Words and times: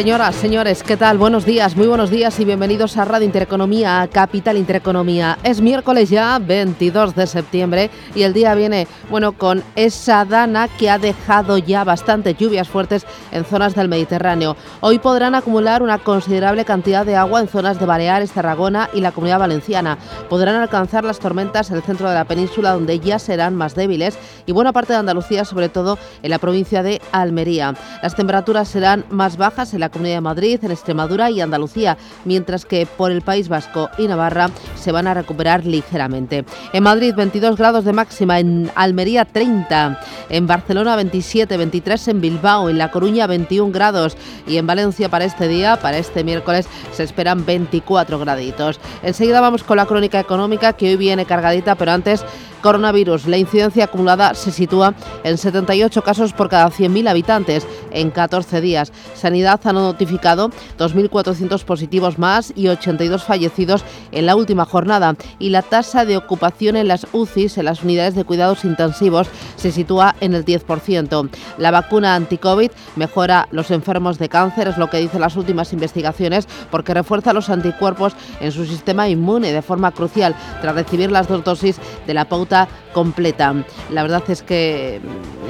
Señoras, 0.00 0.34
señores, 0.34 0.82
¿qué 0.82 0.96
tal? 0.96 1.18
Buenos 1.18 1.44
días, 1.44 1.76
muy 1.76 1.86
buenos 1.86 2.08
días 2.08 2.40
y 2.40 2.46
bienvenidos 2.46 2.96
a 2.96 3.04
Radio 3.04 3.26
Intereconomía, 3.26 4.00
a 4.00 4.08
Capital 4.08 4.56
Intereconomía. 4.56 5.36
Es 5.42 5.60
miércoles 5.60 6.08
ya, 6.08 6.38
22 6.38 7.14
de 7.14 7.26
septiembre, 7.26 7.90
y 8.14 8.22
el 8.22 8.32
día 8.32 8.54
viene, 8.54 8.88
bueno, 9.10 9.32
con 9.32 9.62
esa 9.76 10.24
dana 10.24 10.68
que 10.68 10.88
ha 10.88 10.98
dejado 10.98 11.58
ya 11.58 11.84
bastantes 11.84 12.38
lluvias 12.38 12.66
fuertes 12.66 13.04
en 13.30 13.44
zonas 13.44 13.74
del 13.74 13.90
Mediterráneo. 13.90 14.56
Hoy 14.80 14.98
podrán 15.00 15.34
acumular 15.34 15.82
una 15.82 15.98
considerable 15.98 16.64
cantidad 16.64 17.04
de 17.04 17.16
agua 17.16 17.40
en 17.40 17.48
zonas 17.48 17.78
de 17.78 17.84
Baleares, 17.84 18.32
Tarragona 18.32 18.88
y 18.94 19.02
la 19.02 19.12
Comunidad 19.12 19.40
Valenciana. 19.40 19.98
Podrán 20.30 20.54
alcanzar 20.54 21.04
las 21.04 21.18
tormentas 21.18 21.70
en 21.70 21.76
el 21.76 21.82
centro 21.82 22.08
de 22.08 22.14
la 22.14 22.24
península, 22.24 22.72
donde 22.72 23.00
ya 23.00 23.18
serán 23.18 23.54
más 23.54 23.74
débiles, 23.74 24.18
y 24.46 24.52
buena 24.52 24.72
parte 24.72 24.94
de 24.94 24.98
Andalucía, 24.98 25.44
sobre 25.44 25.68
todo 25.68 25.98
en 26.22 26.30
la 26.30 26.38
provincia 26.38 26.82
de 26.82 27.02
Almería. 27.12 27.74
Las 28.02 28.14
temperaturas 28.14 28.66
serán 28.66 29.04
más 29.10 29.36
bajas 29.36 29.74
en 29.74 29.80
la 29.80 29.89
Comunidad 29.90 30.16
de 30.16 30.20
Madrid, 30.22 30.58
en 30.62 30.70
Extremadura 30.70 31.30
y 31.30 31.40
Andalucía, 31.40 31.96
mientras 32.24 32.64
que 32.64 32.86
por 32.86 33.10
el 33.10 33.22
País 33.22 33.48
Vasco 33.48 33.90
y 33.98 34.06
Navarra 34.06 34.50
se 34.76 34.92
van 34.92 35.06
a 35.06 35.14
recuperar 35.14 35.66
ligeramente. 35.66 36.44
En 36.72 36.82
Madrid 36.82 37.14
22 37.16 37.56
grados 37.56 37.84
de 37.84 37.92
máxima, 37.92 38.40
en 38.40 38.70
Almería 38.74 39.24
30, 39.24 40.00
en 40.28 40.46
Barcelona 40.46 40.96
27, 40.96 41.56
23 41.56 42.08
en 42.08 42.20
Bilbao, 42.20 42.70
en 42.70 42.78
La 42.78 42.90
Coruña 42.90 43.26
21 43.26 43.72
grados 43.72 44.16
y 44.46 44.56
en 44.56 44.66
Valencia 44.66 45.08
para 45.08 45.24
este 45.24 45.48
día, 45.48 45.76
para 45.76 45.98
este 45.98 46.24
miércoles, 46.24 46.66
se 46.92 47.02
esperan 47.02 47.44
24 47.44 48.18
graditos. 48.18 48.80
Enseguida 49.02 49.40
vamos 49.40 49.62
con 49.62 49.76
la 49.76 49.86
crónica 49.86 50.20
económica 50.20 50.72
que 50.72 50.90
hoy 50.90 50.96
viene 50.96 51.26
cargadita, 51.26 51.74
pero 51.74 51.92
antes 51.92 52.24
coronavirus. 52.60 53.26
La 53.26 53.36
incidencia 53.36 53.84
acumulada 53.84 54.34
se 54.34 54.50
sitúa 54.50 54.94
en 55.24 55.38
78 55.38 56.02
casos 56.02 56.32
por 56.32 56.48
cada 56.48 56.70
100.000 56.70 57.08
habitantes 57.08 57.66
en 57.90 58.10
14 58.10 58.60
días. 58.60 58.92
Sanidad 59.14 59.60
ha 59.64 59.72
notificado 59.72 60.50
2.400 60.78 61.64
positivos 61.64 62.18
más 62.18 62.52
y 62.54 62.68
82 62.68 63.24
fallecidos 63.24 63.84
en 64.12 64.26
la 64.26 64.36
última 64.36 64.64
jornada. 64.64 65.16
Y 65.38 65.50
la 65.50 65.62
tasa 65.62 66.04
de 66.04 66.16
ocupación 66.16 66.76
en 66.76 66.88
las 66.88 67.06
UCIs, 67.12 67.58
en 67.58 67.64
las 67.64 67.82
unidades 67.82 68.14
de 68.14 68.24
cuidados 68.24 68.64
intensivos, 68.64 69.28
se 69.56 69.72
sitúa 69.72 70.14
en 70.20 70.34
el 70.34 70.44
10%. 70.44 71.30
La 71.58 71.70
vacuna 71.70 72.14
anti-COVID 72.14 72.70
mejora 72.96 73.48
los 73.50 73.70
enfermos 73.70 74.18
de 74.18 74.28
cáncer, 74.28 74.68
es 74.68 74.78
lo 74.78 74.90
que 74.90 74.98
dicen 74.98 75.20
las 75.20 75.36
últimas 75.36 75.72
investigaciones, 75.72 76.46
porque 76.70 76.94
refuerza 76.94 77.32
los 77.32 77.50
anticuerpos 77.50 78.14
en 78.40 78.52
su 78.52 78.66
sistema 78.66 79.08
inmune 79.08 79.52
de 79.52 79.62
forma 79.62 79.92
crucial 79.92 80.34
tras 80.60 80.74
recibir 80.74 81.10
las 81.10 81.28
dos 81.28 81.44
dosis 81.44 81.76
de 82.06 82.14
la 82.14 82.28
pauta 82.28 82.49
completa. 82.92 83.54
La 83.90 84.02
verdad 84.02 84.22
es 84.28 84.42
que 84.42 85.00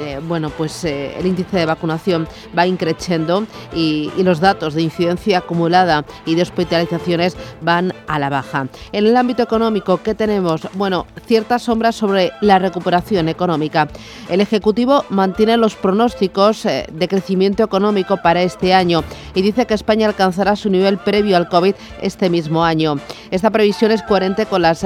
eh, 0.01 0.19
bueno, 0.27 0.49
pues 0.49 0.83
eh, 0.83 1.17
el 1.19 1.27
índice 1.27 1.57
de 1.57 1.65
vacunación 1.65 2.27
va 2.57 2.65
increciendo 2.65 3.45
y, 3.75 4.09
los 4.21 4.39
datos 4.39 4.75
de 4.75 4.83
incidencia 4.83 5.39
acumulada 5.39 6.05
y 6.27 6.35
de 6.35 6.43
hospitalizaciones 6.43 7.35
van 7.61 7.91
a 8.07 8.19
la 8.19 8.29
baja. 8.29 8.67
En 8.91 9.07
el 9.07 9.17
ámbito 9.17 9.41
económico, 9.41 9.97
¿qué 10.03 10.13
tenemos? 10.13 10.67
Bueno, 10.73 11.07
ciertas 11.25 11.63
sombras 11.63 11.95
sobre 11.95 12.31
la 12.41 12.59
recuperación 12.59 13.29
económica. 13.29 13.87
El 14.29 14.41
Ejecutivo 14.41 15.05
mantiene 15.09 15.57
los 15.57 15.75
pronósticos 15.75 16.65
eh, 16.65 16.85
de 16.91 17.07
crecimiento 17.07 17.63
económico 17.63 18.17
para 18.17 18.43
este 18.43 18.73
año 18.73 19.03
y 19.33 19.41
dice 19.41 19.65
que 19.65 19.73
España 19.73 20.07
alcanzará 20.07 20.55
su 20.55 20.69
nivel 20.69 20.99
previo 20.99 21.35
al 21.35 21.49
COVID 21.49 21.73
este 22.01 22.29
mismo 22.29 22.63
año. 22.63 22.97
Esta 23.31 23.49
previsión 23.49 23.91
es 23.91 24.03
coherente 24.03 24.45
con 24.45 24.61
las 24.61 24.85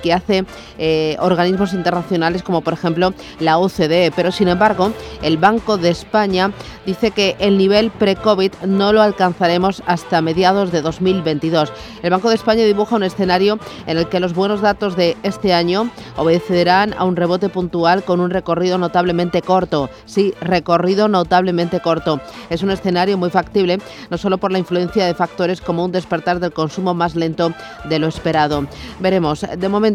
que 0.00 0.12
hace 0.12 0.44
eh, 0.78 1.16
organismos 1.20 1.72
internacionales 1.72 2.42
como 2.42 2.60
por 2.60 2.72
ejemplo 2.72 3.12
la 3.38 3.58
OCDE. 3.58 4.12
Pero 4.14 4.32
sin 4.32 4.48
embargo, 4.48 4.92
el 5.22 5.36
Banco 5.36 5.76
de 5.76 5.90
España 5.90 6.52
dice 6.86 7.10
que 7.10 7.36
el 7.38 7.58
nivel 7.58 7.90
pre-COVID 7.90 8.52
no 8.66 8.92
lo 8.92 9.02
alcanzaremos 9.02 9.82
hasta 9.86 10.20
mediados 10.22 10.72
de 10.72 10.82
2022. 10.82 11.72
El 12.02 12.10
Banco 12.10 12.28
de 12.28 12.34
España 12.34 12.64
dibuja 12.64 12.96
un 12.96 13.02
escenario 13.02 13.58
en 13.86 13.98
el 13.98 14.08
que 14.08 14.20
los 14.20 14.34
buenos 14.34 14.60
datos 14.60 14.96
de 14.96 15.16
este 15.22 15.52
año 15.52 15.90
obedecerán 16.16 16.94
a 16.96 17.04
un 17.04 17.16
rebote 17.16 17.48
puntual 17.48 18.02
con 18.04 18.20
un 18.20 18.30
recorrido 18.30 18.78
notablemente 18.78 19.42
corto. 19.42 19.90
Sí, 20.06 20.34
recorrido 20.40 21.08
notablemente 21.08 21.80
corto. 21.80 22.20
Es 22.48 22.62
un 22.62 22.70
escenario 22.70 23.18
muy 23.18 23.30
factible, 23.30 23.78
no 24.10 24.18
solo 24.18 24.38
por 24.38 24.52
la 24.52 24.58
influencia 24.58 25.06
de 25.06 25.14
factores 25.14 25.60
como 25.60 25.84
un 25.84 25.92
despertar 25.92 26.40
del 26.40 26.52
consumo 26.52 26.94
más 26.94 27.14
lento 27.14 27.52
de 27.88 27.98
lo 27.98 28.08
esperado. 28.08 28.66
Veremos. 29.00 29.46
De 29.56 29.68
momento 29.68 29.89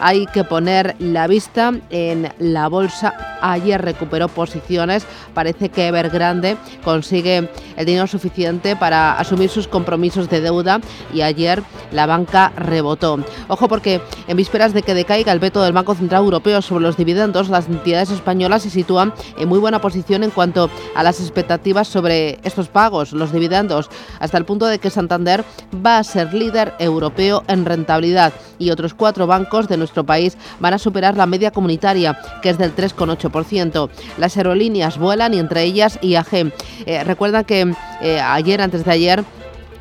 hay 0.00 0.26
que 0.26 0.44
poner 0.44 0.96
la 0.98 1.26
vista 1.26 1.72
en 1.90 2.32
la 2.38 2.68
bolsa. 2.68 3.38
Ayer 3.40 3.80
recuperó 3.80 4.28
posiciones. 4.28 5.06
Parece 5.34 5.68
que 5.68 5.86
Evergrande 5.88 6.56
consigue 6.84 7.50
el 7.76 7.86
dinero 7.86 8.06
suficiente 8.06 8.76
para 8.76 9.18
asumir 9.18 9.50
sus 9.50 9.68
compromisos 9.68 10.28
de 10.28 10.40
deuda 10.40 10.80
y 11.12 11.22
ayer 11.22 11.62
la 11.92 12.06
banca 12.06 12.52
rebotó. 12.56 13.18
Ojo 13.48 13.68
porque 13.68 14.00
en 14.26 14.36
vísperas 14.36 14.72
de 14.74 14.82
que 14.82 14.94
decaiga 14.94 15.32
el 15.32 15.38
veto 15.38 15.62
del 15.62 15.72
Banco 15.72 15.94
Central 15.94 16.24
Europeo 16.24 16.62
sobre 16.62 16.82
los 16.82 16.96
dividendos, 16.96 17.48
las 17.48 17.68
entidades 17.68 18.10
españolas 18.10 18.62
se 18.62 18.70
sitúan 18.70 19.12
en 19.38 19.48
muy 19.48 19.58
buena 19.58 19.80
posición 19.80 20.24
en 20.24 20.30
cuanto 20.30 20.70
a 20.94 21.02
las 21.02 21.20
expectativas 21.20 21.88
sobre 21.88 22.38
estos 22.42 22.68
pagos, 22.68 23.12
los 23.12 23.32
dividendos, 23.32 23.90
hasta 24.20 24.38
el 24.38 24.44
punto 24.44 24.66
de 24.66 24.78
que 24.78 24.90
Santander 24.90 25.44
va 25.84 25.98
a 25.98 26.04
ser 26.04 26.34
líder 26.34 26.74
europeo 26.78 27.44
en 27.46 27.64
rentabilidad 27.64 28.32
y 28.58 28.70
otros 28.70 28.94
cuatro 28.94 29.26
bancos 29.26 29.37
bancos 29.38 29.68
de 29.68 29.76
nuestro 29.76 30.04
país 30.04 30.36
van 30.58 30.74
a 30.74 30.78
superar 30.78 31.16
la 31.16 31.26
media 31.26 31.50
comunitaria, 31.50 32.18
que 32.42 32.50
es 32.50 32.58
del 32.58 32.74
3,8%. 32.74 33.88
Las 34.18 34.36
aerolíneas 34.36 34.98
vuelan 34.98 35.34
y 35.34 35.38
entre 35.38 35.62
ellas 35.62 35.98
IAG. 36.02 36.52
Eh, 36.86 37.04
recuerda 37.04 37.44
que 37.44 37.72
eh, 38.00 38.20
ayer, 38.20 38.60
antes 38.60 38.84
de 38.84 38.90
ayer, 38.90 39.24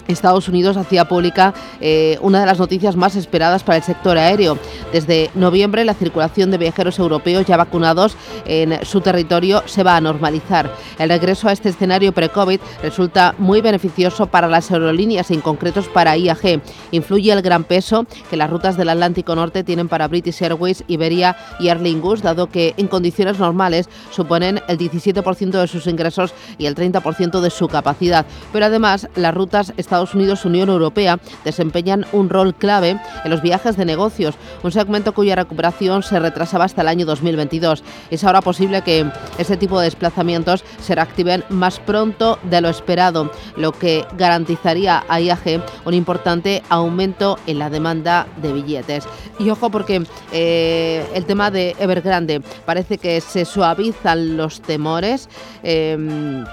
Estados 0.07 0.47
Unidos 0.49 0.77
hacía 0.77 1.07
pública 1.07 1.53
eh, 1.79 2.17
una 2.21 2.39
de 2.39 2.45
las 2.45 2.59
noticias 2.59 2.95
más 2.95 3.15
esperadas 3.15 3.63
para 3.63 3.77
el 3.77 3.83
sector 3.83 4.17
aéreo. 4.17 4.57
Desde 4.91 5.29
noviembre 5.35 5.85
la 5.85 5.93
circulación 5.93 6.51
de 6.51 6.57
viajeros 6.57 6.99
europeos 6.99 7.45
ya 7.45 7.57
vacunados 7.57 8.15
en 8.45 8.85
su 8.85 9.01
territorio 9.01 9.63
se 9.65 9.83
va 9.83 9.95
a 9.95 10.01
normalizar. 10.01 10.71
El 10.97 11.09
regreso 11.09 11.47
a 11.47 11.51
este 11.51 11.69
escenario 11.69 12.11
pre-COVID 12.11 12.59
resulta 12.81 13.35
muy 13.37 13.61
beneficioso 13.61 14.27
para 14.27 14.47
las 14.47 14.71
aerolíneas, 14.71 15.31
en 15.31 15.41
concreto 15.41 15.77
para 15.93 16.17
IAG. 16.17 16.61
Influye 16.91 17.31
el 17.31 17.41
gran 17.41 17.63
peso 17.63 18.05
que 18.29 18.37
las 18.37 18.49
rutas 18.49 18.77
del 18.77 18.89
Atlántico 18.89 19.35
Norte 19.35 19.63
tienen 19.63 19.87
para 19.87 20.07
British 20.07 20.41
Airways, 20.41 20.83
Iberia 20.87 21.35
y 21.59 21.67
Aer 21.67 21.81
Lingus, 21.81 22.21
dado 22.21 22.47
que 22.49 22.73
en 22.77 22.87
condiciones 22.87 23.39
normales 23.39 23.89
suponen 24.11 24.61
el 24.67 24.77
17% 24.77 25.51
de 25.51 25.67
sus 25.67 25.87
ingresos 25.87 26.33
y 26.57 26.65
el 26.65 26.75
30% 26.75 27.41
de 27.41 27.49
su 27.49 27.67
capacidad. 27.67 28.25
Pero 28.53 28.65
además 28.65 29.07
las 29.15 29.33
rutas 29.33 29.73
están 29.77 29.96
Estados 29.97 30.13
Unidos 30.13 30.45
Unión 30.45 30.69
Europea 30.69 31.17
desempeñan 31.43 32.05
un 32.11 32.29
rol 32.29 32.53
clave 32.53 33.01
en 33.23 33.31
los 33.31 33.41
viajes 33.41 33.77
de 33.77 33.83
negocios, 33.83 34.35
un 34.61 34.71
segmento 34.71 35.11
cuya 35.11 35.35
recuperación 35.35 36.03
se 36.03 36.19
retrasaba 36.19 36.65
hasta 36.65 36.83
el 36.83 36.87
año 36.87 37.07
2022. 37.07 37.83
Es 38.11 38.23
ahora 38.23 38.41
posible 38.41 38.83
que 38.83 39.09
ese 39.39 39.57
tipo 39.57 39.79
de 39.79 39.85
desplazamientos 39.85 40.63
se 40.79 40.93
reactiven 40.93 41.43
más 41.49 41.79
pronto 41.79 42.37
de 42.43 42.61
lo 42.61 42.69
esperado, 42.69 43.31
lo 43.55 43.71
que 43.71 44.05
garantizaría 44.15 45.03
a 45.09 45.19
IAG 45.19 45.63
un 45.83 45.95
importante 45.95 46.61
aumento 46.69 47.39
en 47.47 47.57
la 47.57 47.71
demanda 47.71 48.27
de 48.39 48.53
billetes. 48.53 49.05
Y 49.39 49.49
ojo 49.49 49.71
porque 49.71 50.03
eh, 50.31 51.07
el 51.15 51.25
tema 51.25 51.49
de 51.49 51.75
Evergrande 51.79 52.43
parece 52.67 52.99
que 52.99 53.19
se 53.19 53.45
suavizan 53.45 54.37
los 54.37 54.61
temores. 54.61 55.27
Eh, 55.63 56.45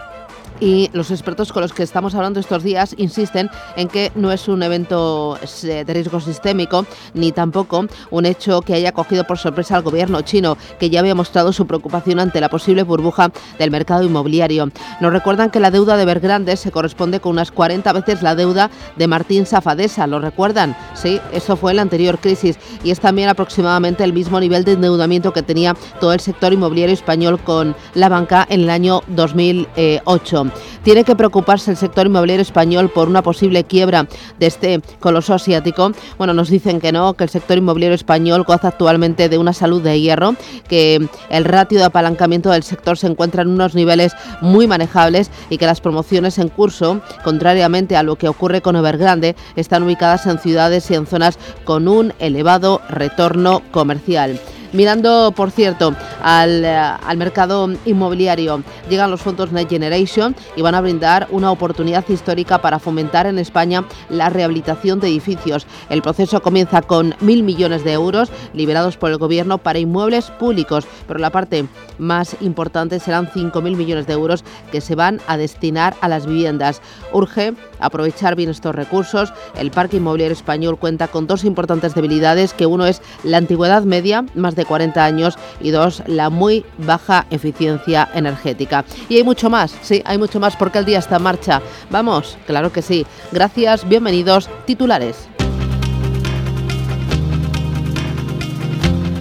y 0.60 0.90
los 0.92 1.10
expertos 1.10 1.52
con 1.52 1.62
los 1.62 1.72
que 1.72 1.82
estamos 1.82 2.14
hablando 2.14 2.40
estos 2.40 2.62
días 2.62 2.94
insisten 2.98 3.50
en 3.76 3.88
que 3.88 4.12
no 4.14 4.32
es 4.32 4.48
un 4.48 4.62
evento 4.62 5.38
de 5.62 5.84
riesgo 5.84 6.20
sistémico 6.20 6.86
ni 7.14 7.32
tampoco 7.32 7.86
un 8.10 8.26
hecho 8.26 8.62
que 8.62 8.74
haya 8.74 8.92
cogido 8.92 9.24
por 9.24 9.38
sorpresa 9.38 9.76
al 9.76 9.82
gobierno 9.82 10.22
chino, 10.22 10.56
que 10.78 10.90
ya 10.90 11.00
había 11.00 11.14
mostrado 11.14 11.52
su 11.52 11.66
preocupación 11.66 12.20
ante 12.20 12.40
la 12.40 12.48
posible 12.48 12.82
burbuja 12.82 13.30
del 13.58 13.70
mercado 13.70 14.04
inmobiliario. 14.04 14.68
Nos 15.00 15.12
recuerdan 15.12 15.50
que 15.50 15.60
la 15.60 15.70
deuda 15.70 15.96
de 15.96 16.04
Bergrande 16.04 16.56
se 16.56 16.70
corresponde 16.70 17.20
con 17.20 17.32
unas 17.32 17.50
40 17.50 17.92
veces 17.92 18.22
la 18.22 18.34
deuda 18.34 18.70
de 18.96 19.06
Martín 19.06 19.46
Safadesa, 19.46 20.06
¿lo 20.06 20.20
recuerdan? 20.20 20.76
Sí, 20.94 21.20
eso 21.32 21.56
fue 21.56 21.74
la 21.74 21.82
anterior 21.82 22.18
crisis 22.18 22.58
y 22.82 22.90
es 22.90 23.00
también 23.00 23.28
aproximadamente 23.28 24.04
el 24.04 24.12
mismo 24.12 24.40
nivel 24.40 24.64
de 24.64 24.72
endeudamiento 24.72 25.32
que 25.32 25.42
tenía 25.42 25.74
todo 26.00 26.12
el 26.12 26.20
sector 26.20 26.52
inmobiliario 26.52 26.94
español 26.94 27.40
con 27.40 27.74
la 27.94 28.08
banca 28.08 28.46
en 28.48 28.62
el 28.62 28.70
año 28.70 29.02
2008. 29.08 30.43
¿Tiene 30.82 31.04
que 31.04 31.16
preocuparse 31.16 31.70
el 31.70 31.76
sector 31.76 32.06
inmobiliario 32.06 32.42
español 32.42 32.90
por 32.90 33.08
una 33.08 33.22
posible 33.22 33.64
quiebra 33.64 34.06
de 34.38 34.46
este 34.46 34.80
coloso 35.00 35.34
asiático? 35.34 35.92
Bueno, 36.18 36.34
nos 36.34 36.48
dicen 36.48 36.80
que 36.80 36.92
no, 36.92 37.14
que 37.14 37.24
el 37.24 37.30
sector 37.30 37.58
inmobiliario 37.58 37.94
español 37.94 38.44
goza 38.44 38.68
actualmente 38.68 39.28
de 39.28 39.38
una 39.38 39.52
salud 39.52 39.82
de 39.82 40.00
hierro, 40.00 40.34
que 40.68 41.08
el 41.30 41.44
ratio 41.44 41.78
de 41.78 41.84
apalancamiento 41.84 42.50
del 42.50 42.62
sector 42.62 42.98
se 42.98 43.06
encuentra 43.06 43.42
en 43.42 43.48
unos 43.48 43.74
niveles 43.74 44.12
muy 44.40 44.66
manejables 44.66 45.30
y 45.50 45.58
que 45.58 45.66
las 45.66 45.80
promociones 45.80 46.38
en 46.38 46.48
curso, 46.48 47.00
contrariamente 47.22 47.96
a 47.96 48.02
lo 48.02 48.16
que 48.16 48.28
ocurre 48.28 48.60
con 48.60 48.76
Evergrande, 48.76 49.36
están 49.56 49.82
ubicadas 49.82 50.26
en 50.26 50.38
ciudades 50.38 50.90
y 50.90 50.94
en 50.94 51.06
zonas 51.06 51.38
con 51.64 51.88
un 51.88 52.12
elevado 52.18 52.80
retorno 52.88 53.62
comercial. 53.70 54.40
Mirando, 54.74 55.32
por 55.36 55.52
cierto, 55.52 55.94
al, 56.20 56.64
eh, 56.64 56.76
al, 56.76 57.16
mercado 57.16 57.70
inmobiliario, 57.84 58.64
llegan 58.90 59.08
los 59.08 59.20
fondos 59.20 59.52
Next 59.52 59.70
Generation 59.70 60.34
y 60.56 60.62
van 60.62 60.74
a 60.74 60.80
brindar 60.80 61.28
una 61.30 61.52
oportunidad 61.52 62.04
histórica 62.08 62.60
para 62.60 62.80
fomentar 62.80 63.28
en 63.28 63.38
España 63.38 63.84
la 64.08 64.30
rehabilitación 64.30 64.98
de 64.98 65.06
edificios. 65.06 65.68
El 65.90 66.02
proceso 66.02 66.42
comienza 66.42 66.82
con 66.82 67.14
mil 67.20 67.44
millones 67.44 67.84
de 67.84 67.92
euros 67.92 68.32
liberados 68.52 68.96
por 68.96 69.12
el 69.12 69.18
Gobierno 69.18 69.58
para 69.58 69.78
inmuebles 69.78 70.32
públicos, 70.32 70.88
pero 71.06 71.20
la 71.20 71.30
parte 71.30 71.66
más 71.98 72.36
importante 72.40 72.98
serán 72.98 73.28
5.000 73.28 73.76
millones 73.76 74.08
de 74.08 74.14
euros 74.14 74.42
que 74.72 74.80
se 74.80 74.96
van 74.96 75.20
a 75.28 75.36
destinar 75.36 75.94
a 76.00 76.08
las 76.08 76.26
viviendas. 76.26 76.82
Urge 77.12 77.54
aprovechar 77.78 78.34
bien 78.34 78.50
estos 78.50 78.74
recursos. 78.74 79.32
El 79.56 79.70
parque 79.70 79.98
inmobiliario 79.98 80.32
español 80.32 80.78
cuenta 80.78 81.06
con 81.06 81.28
dos 81.28 81.44
importantes 81.44 81.94
debilidades, 81.94 82.54
que 82.54 82.66
uno 82.66 82.86
es 82.86 83.02
la 83.22 83.36
antigüedad 83.36 83.84
media, 83.84 84.24
más 84.34 84.56
de 84.56 84.63
40 84.64 85.04
años 85.04 85.36
y 85.60 85.70
dos, 85.70 86.02
la 86.06 86.30
muy 86.30 86.64
baja 86.78 87.26
eficiencia 87.30 88.08
energética. 88.14 88.84
Y 89.08 89.16
hay 89.16 89.24
mucho 89.24 89.50
más, 89.50 89.74
sí, 89.82 90.02
hay 90.04 90.18
mucho 90.18 90.40
más 90.40 90.56
porque 90.56 90.78
el 90.78 90.84
día 90.84 90.98
está 90.98 91.16
en 91.16 91.22
marcha. 91.22 91.62
Vamos, 91.90 92.36
claro 92.46 92.72
que 92.72 92.82
sí. 92.82 93.06
Gracias, 93.32 93.88
bienvenidos, 93.88 94.48
titulares. 94.66 95.28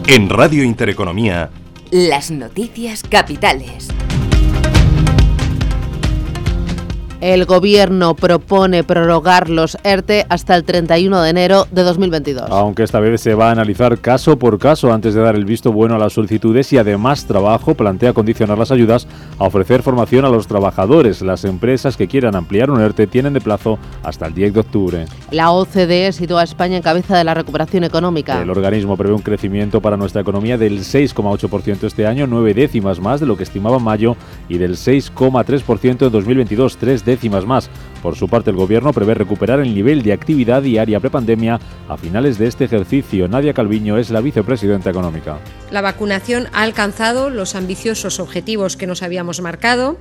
En 0.08 0.30
Radio 0.30 0.64
Intereconomía. 0.64 1.50
Las 1.92 2.30
noticias 2.32 3.04
capitales. 3.04 3.93
El 7.24 7.46
Gobierno 7.46 8.16
propone 8.16 8.84
prorrogar 8.84 9.50
los 9.50 9.78
ERTE 9.86 10.26
hasta 10.28 10.58
el 10.58 10.66
31 10.66 11.22
de 11.22 11.30
enero 11.30 11.68
de 11.72 11.84
2022. 11.84 12.52
Aunque 12.52 12.84
esta 12.84 13.00
vez 13.00 13.22
se 13.22 13.34
va 13.34 13.48
a 13.48 13.52
analizar 13.52 13.98
caso 14.00 14.38
por 14.38 14.60
caso 14.60 14.92
antes 14.92 15.14
de 15.14 15.22
dar 15.22 15.36
el 15.36 15.46
visto 15.46 15.72
bueno 15.72 15.96
a 15.96 15.98
las 15.98 16.12
solicitudes 16.12 16.74
y 16.74 16.78
además 16.78 17.26
Trabajo 17.26 17.76
plantea 17.76 18.12
condicionar 18.12 18.58
las 18.58 18.72
ayudas 18.72 19.08
a 19.40 19.46
ofrecer 19.46 19.84
formación 19.84 20.26
a 20.26 20.30
los 20.30 20.48
trabajadores. 20.48 21.22
Las 21.22 21.46
empresas 21.46 21.96
que 21.96 22.10
quieran 22.10 22.36
ampliar 22.36 22.70
un 22.70 22.82
ERTE 22.82 23.08
tienen 23.08 23.32
de 23.32 23.40
plazo 23.40 23.80
hasta 24.04 24.28
el 24.28 24.34
10 24.34 24.56
de 24.56 24.60
octubre. 24.60 25.06
La 25.32 25.52
OCDE 25.52 26.12
sitúa 26.12 26.42
a 26.42 26.44
España 26.44 26.76
en 26.76 26.84
cabeza 26.84 27.18
de 27.18 27.24
la 27.24 27.34
recuperación 27.34 27.86
económica. 27.86 28.42
El 28.42 28.50
organismo 28.50 28.98
prevé 28.98 29.14
un 29.14 29.22
crecimiento 29.22 29.80
para 29.80 29.96
nuestra 29.96 30.20
economía 30.20 30.58
del 30.58 30.80
6,8% 30.80 31.86
este 31.86 32.06
año, 32.06 32.28
nueve 32.28 32.54
décimas 32.54 33.00
más 33.00 33.22
de 33.22 33.28
lo 33.28 33.38
que 33.38 33.44
estimaba 33.44 33.78
en 33.78 33.84
mayo 33.84 34.18
y 34.50 34.58
del 34.58 34.74
6,3% 34.74 36.06
en 36.06 36.12
2022, 36.12 36.76
tres 36.76 37.06
décimas 37.06 37.13
más. 37.46 37.70
Por 38.02 38.18
su 38.18 38.28
parte, 38.28 38.50
el 38.50 38.58
Gobierno 38.58 38.92
prevé 38.92 39.14
recuperar 39.14 39.60
el 39.60 39.74
nivel 39.74 40.04
de 40.04 40.14
actividad 40.14 40.62
diaria 40.62 41.00
prepandemia 41.00 41.60
a 41.88 41.98
finales 41.98 42.38
de 42.38 42.48
este 42.48 42.66
ejercicio. 42.66 43.28
Nadia 43.28 43.54
Calviño 43.54 43.98
es 43.98 44.10
la 44.10 44.20
vicepresidenta 44.20 44.90
económica. 44.90 45.40
La 45.72 45.82
vacunación 45.82 46.48
ha 46.54 46.64
alcanzado 46.64 47.30
los 47.30 47.56
ambiciosos 47.56 48.20
objetivos 48.20 48.76
que 48.76 48.88
nos 48.88 49.04
habíamos 49.04 49.42
marcado 49.42 49.98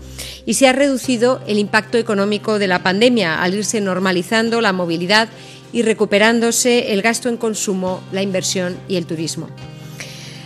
y 0.46 0.54
se 0.54 0.68
ha 0.68 0.72
reducido 0.72 1.40
el 1.46 1.58
impacto 1.58 1.96
económico 1.96 2.58
de 2.58 2.66
la 2.66 2.82
pandemia 2.82 3.42
al 3.42 3.54
irse 3.54 3.80
normalizando 3.80 4.60
la 4.60 4.72
movilidad 4.72 5.28
y 5.72 5.82
recuperándose 5.82 6.92
el 6.92 7.02
gasto 7.02 7.28
en 7.28 7.36
consumo, 7.36 8.02
la 8.12 8.22
inversión 8.22 8.76
y 8.88 8.96
el 8.96 9.06
turismo. 9.06 9.48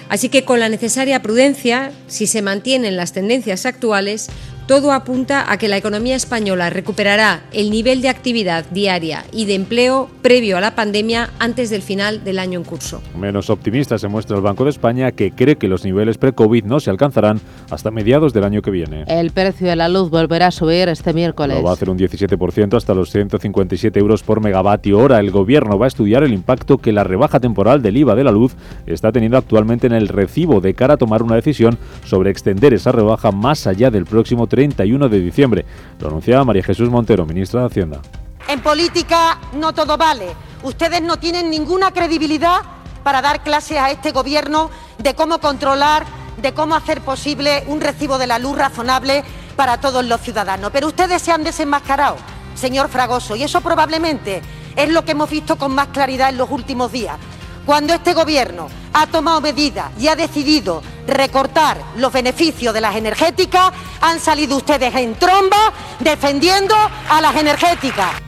Así 0.09 0.29
que 0.29 0.45
con 0.45 0.61
la 0.61 0.69
necesaria 0.69 1.21
prudencia, 1.21 1.91
si 2.07 2.27
se 2.27 2.43
mantienen 2.43 2.97
las 2.97 3.13
tendencias 3.13 3.67
actuales, 3.67 4.29
todo 4.67 4.93
apunta 4.93 5.51
a 5.51 5.59
que 5.59 5.69
la 5.69 5.77
economía 5.77 6.17
española 6.17 6.71
recuperará 6.71 7.43
el 7.53 7.71
nivel 7.71 8.03
de 8.03 8.09
actividad 8.09 8.65
diaria 8.71 9.25
y 9.33 9.45
de 9.45 9.55
empleo 9.55 10.09
previo 10.23 10.57
a 10.57 10.61
la 10.61 10.75
pandemia 10.75 11.31
antes 11.39 11.71
del 11.71 11.83
final 11.83 12.25
del 12.25 12.41
año 12.41 12.59
en 12.59 12.65
curso. 12.65 13.01
Menos 13.17 13.49
optimista 13.49 13.97
se 13.97 14.09
muestra 14.09 14.37
el 14.37 14.43
Banco 14.43 14.65
de 14.65 14.71
España, 14.71 15.13
que 15.13 15.31
cree 15.31 15.57
que 15.57 15.69
los 15.69 15.85
niveles 15.85 16.19
pre-COVID 16.19 16.65
no 16.65 16.81
se 16.81 16.91
alcanzarán 16.91 17.41
hasta 17.71 17.93
mediados 17.93 18.33
del 18.33 18.45
año 18.45 18.61
que 18.61 18.73
viene. 18.73 19.05
El 19.07 19.31
precio 19.31 19.69
de 19.69 19.77
la 19.77 19.89
luz 19.89 20.11
volverá 20.11 20.49
a 20.49 20.51
subir 20.51 20.89
este 20.89 21.13
miércoles. 21.13 21.57
Lo 21.57 21.63
va 21.63 21.71
a 21.71 21.75
hacer 21.75 21.89
un 21.89 21.99
17% 21.99 22.77
hasta 22.77 22.95
los 22.95 23.11
157 23.11 23.99
euros 24.01 24.25
por 24.25 24.41
megavatio 24.41 24.99
hora. 24.99 25.21
El 25.21 25.31
gobierno 25.31 25.79
va 25.79 25.87
a 25.87 25.89
estudiar 25.89 26.25
el 26.25 26.33
impacto 26.33 26.79
que 26.79 26.93
la 26.93 27.05
rebaja 27.05 27.39
temporal 27.39 27.83
del 27.83 27.97
IVA 27.99 28.17
de 28.17 28.25
la 28.25 28.33
luz 28.33 28.57
está 28.87 29.13
teniendo 29.13 29.39
actualmente 29.39 29.87
en 29.87 29.93
el 29.93 30.09
recibo 30.09 30.61
de 30.61 30.75
cara 30.75 30.95
a 30.95 30.97
tomar 30.97 31.23
una 31.23 31.37
decisión 31.37 31.79
sobre 32.05 32.31
extender 32.31 32.75
esa 32.75 32.91
rebaja 32.91 33.31
más 33.31 33.67
allá 33.67 33.91
del 33.91 34.07
próximo 34.07 34.49
31 34.57 35.11
de 35.11 35.21
diciembre. 35.21 35.67
Lo 36.01 36.09
anunciaba 36.09 36.43
María 36.45 36.63
Jesús 36.63 36.89
Montero, 36.89 37.27
ministra 37.27 37.61
de 37.61 37.67
Hacienda. 37.67 38.01
En 38.49 38.61
política 38.61 39.39
no 39.53 39.75
todo 39.75 39.99
vale. 39.99 40.29
Ustedes 40.63 41.03
no 41.03 41.19
tienen 41.19 41.51
ninguna 41.51 41.91
credibilidad 41.91 42.63
para 43.05 43.21
dar 43.21 43.43
clases 43.43 43.77
a 43.77 43.91
este 43.91 44.13
gobierno 44.13 44.71
de 44.97 45.15
cómo 45.15 45.41
controlar, 45.41 46.07
de 46.41 46.55
cómo 46.55 46.75
hacer 46.75 47.03
posible 47.03 47.65
un 47.67 47.83
recibo 47.83 48.17
de 48.17 48.27
la 48.27 48.39
luz 48.39 48.57
razonable 48.57 49.25
para 49.57 49.79
todos 49.79 50.03
los 50.07 50.23
ciudadanos. 50.23 50.71
Pero 50.73 50.87
ustedes 50.87 51.21
se 51.21 51.33
han 51.33 51.45
desenmascarado, 51.45 52.17
señor 52.55 52.89
Fragoso, 52.89 53.37
y 53.37 53.43
eso 53.43 53.61
probablemente 53.61 54.41
es 54.75 54.89
lo 54.89 55.05
que 55.05 55.13
hemos 55.13 55.29
visto 55.29 55.57
con 55.57 55.75
más 55.75 55.89
claridad 55.89 56.31
en 56.31 56.39
los 56.39 56.51
últimos 56.51 56.91
días. 56.93 57.19
Cuando 57.67 57.93
este 57.93 58.15
gobierno 58.15 58.69
ha 58.95 59.07
tomado 59.07 59.43
medidas 59.43 59.91
y 60.01 60.09
ha 60.09 60.17
decidido 60.17 60.83
recortar 61.07 61.79
los 61.97 62.13
beneficios 62.13 62.75
de 62.75 62.81
las 62.81 62.97
energéticas, 62.97 63.73
han 64.01 64.21
salido 64.21 64.57
ustedes 64.57 64.95
en 64.95 65.15
tromba 65.15 65.73
defendiendo 66.01 66.75
a 67.09 67.21
las 67.21 67.37
energéticas. 67.37 68.23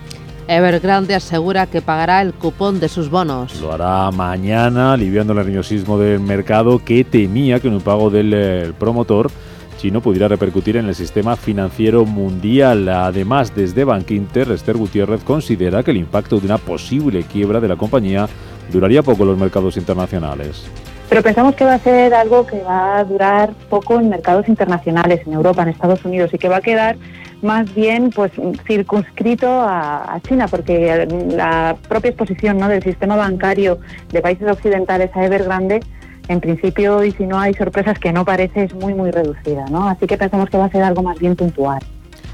Evergrande 0.48 1.14
asegura 1.14 1.66
que 1.66 1.82
pagará 1.82 2.22
el 2.22 2.32
cupón 2.32 2.80
de 2.80 2.88
sus 2.88 3.10
bonos. 3.10 3.60
Lo 3.60 3.72
hará 3.72 4.10
mañana, 4.10 4.94
aliviando 4.94 5.34
el 5.34 5.40
nerviosismo 5.40 5.98
del 5.98 6.20
mercado 6.20 6.82
que 6.82 7.04
temía 7.04 7.60
que 7.60 7.68
un 7.68 7.82
pago 7.82 8.08
del 8.08 8.32
eh, 8.34 8.72
promotor 8.78 9.30
chino 9.78 10.00
pudiera 10.00 10.26
repercutir 10.26 10.76
en 10.76 10.86
el 10.86 10.94
sistema 10.94 11.36
financiero 11.36 12.04
mundial. 12.04 12.88
Además, 12.88 13.54
desde 13.54 13.84
Bankinter, 13.84 14.50
Esther 14.50 14.76
Gutiérrez 14.76 15.22
considera 15.22 15.82
que 15.82 15.92
el 15.92 15.98
impacto 15.98 16.40
de 16.40 16.46
una 16.46 16.58
posible 16.58 17.22
quiebra 17.22 17.60
de 17.60 17.68
la 17.68 17.76
compañía 17.76 18.28
duraría 18.72 19.02
poco 19.02 19.22
en 19.22 19.28
los 19.30 19.38
mercados 19.38 19.76
internacionales. 19.76 20.64
Pero 21.08 21.22
pensamos 21.22 21.54
que 21.54 21.64
va 21.64 21.74
a 21.74 21.78
ser 21.78 22.12
algo 22.12 22.46
que 22.46 22.62
va 22.62 22.98
a 22.98 23.04
durar 23.04 23.52
poco 23.70 23.98
en 23.98 24.10
mercados 24.10 24.46
internacionales, 24.48 25.22
en 25.26 25.32
Europa, 25.32 25.62
en 25.62 25.68
Estados 25.68 26.04
Unidos, 26.04 26.32
y 26.34 26.38
que 26.38 26.48
va 26.48 26.56
a 26.56 26.60
quedar 26.60 26.96
más 27.40 27.72
bien 27.74 28.10
pues 28.10 28.32
circunscrito 28.66 29.48
a, 29.48 30.20
China, 30.26 30.48
porque 30.48 31.06
la 31.30 31.76
propia 31.88 32.10
exposición 32.10 32.58
¿no? 32.58 32.68
del 32.68 32.82
sistema 32.82 33.16
bancario 33.16 33.78
de 34.10 34.20
países 34.20 34.50
occidentales 34.50 35.10
a 35.14 35.24
Evergrande 35.24 35.80
en 36.28 36.40
principio, 36.40 37.02
y 37.04 37.12
si 37.12 37.24
no 37.24 37.40
hay 37.40 37.54
sorpresas 37.54 37.98
que 37.98 38.12
no 38.12 38.24
parece, 38.24 38.64
es 38.64 38.74
muy, 38.74 38.92
muy 38.92 39.10
reducida, 39.10 39.64
¿no? 39.70 39.88
Así 39.88 40.06
que 40.06 40.18
pensamos 40.18 40.50
que 40.50 40.58
va 40.58 40.66
a 40.66 40.70
ser 40.70 40.82
algo 40.82 41.02
más 41.02 41.18
bien 41.18 41.34
puntual. 41.34 41.80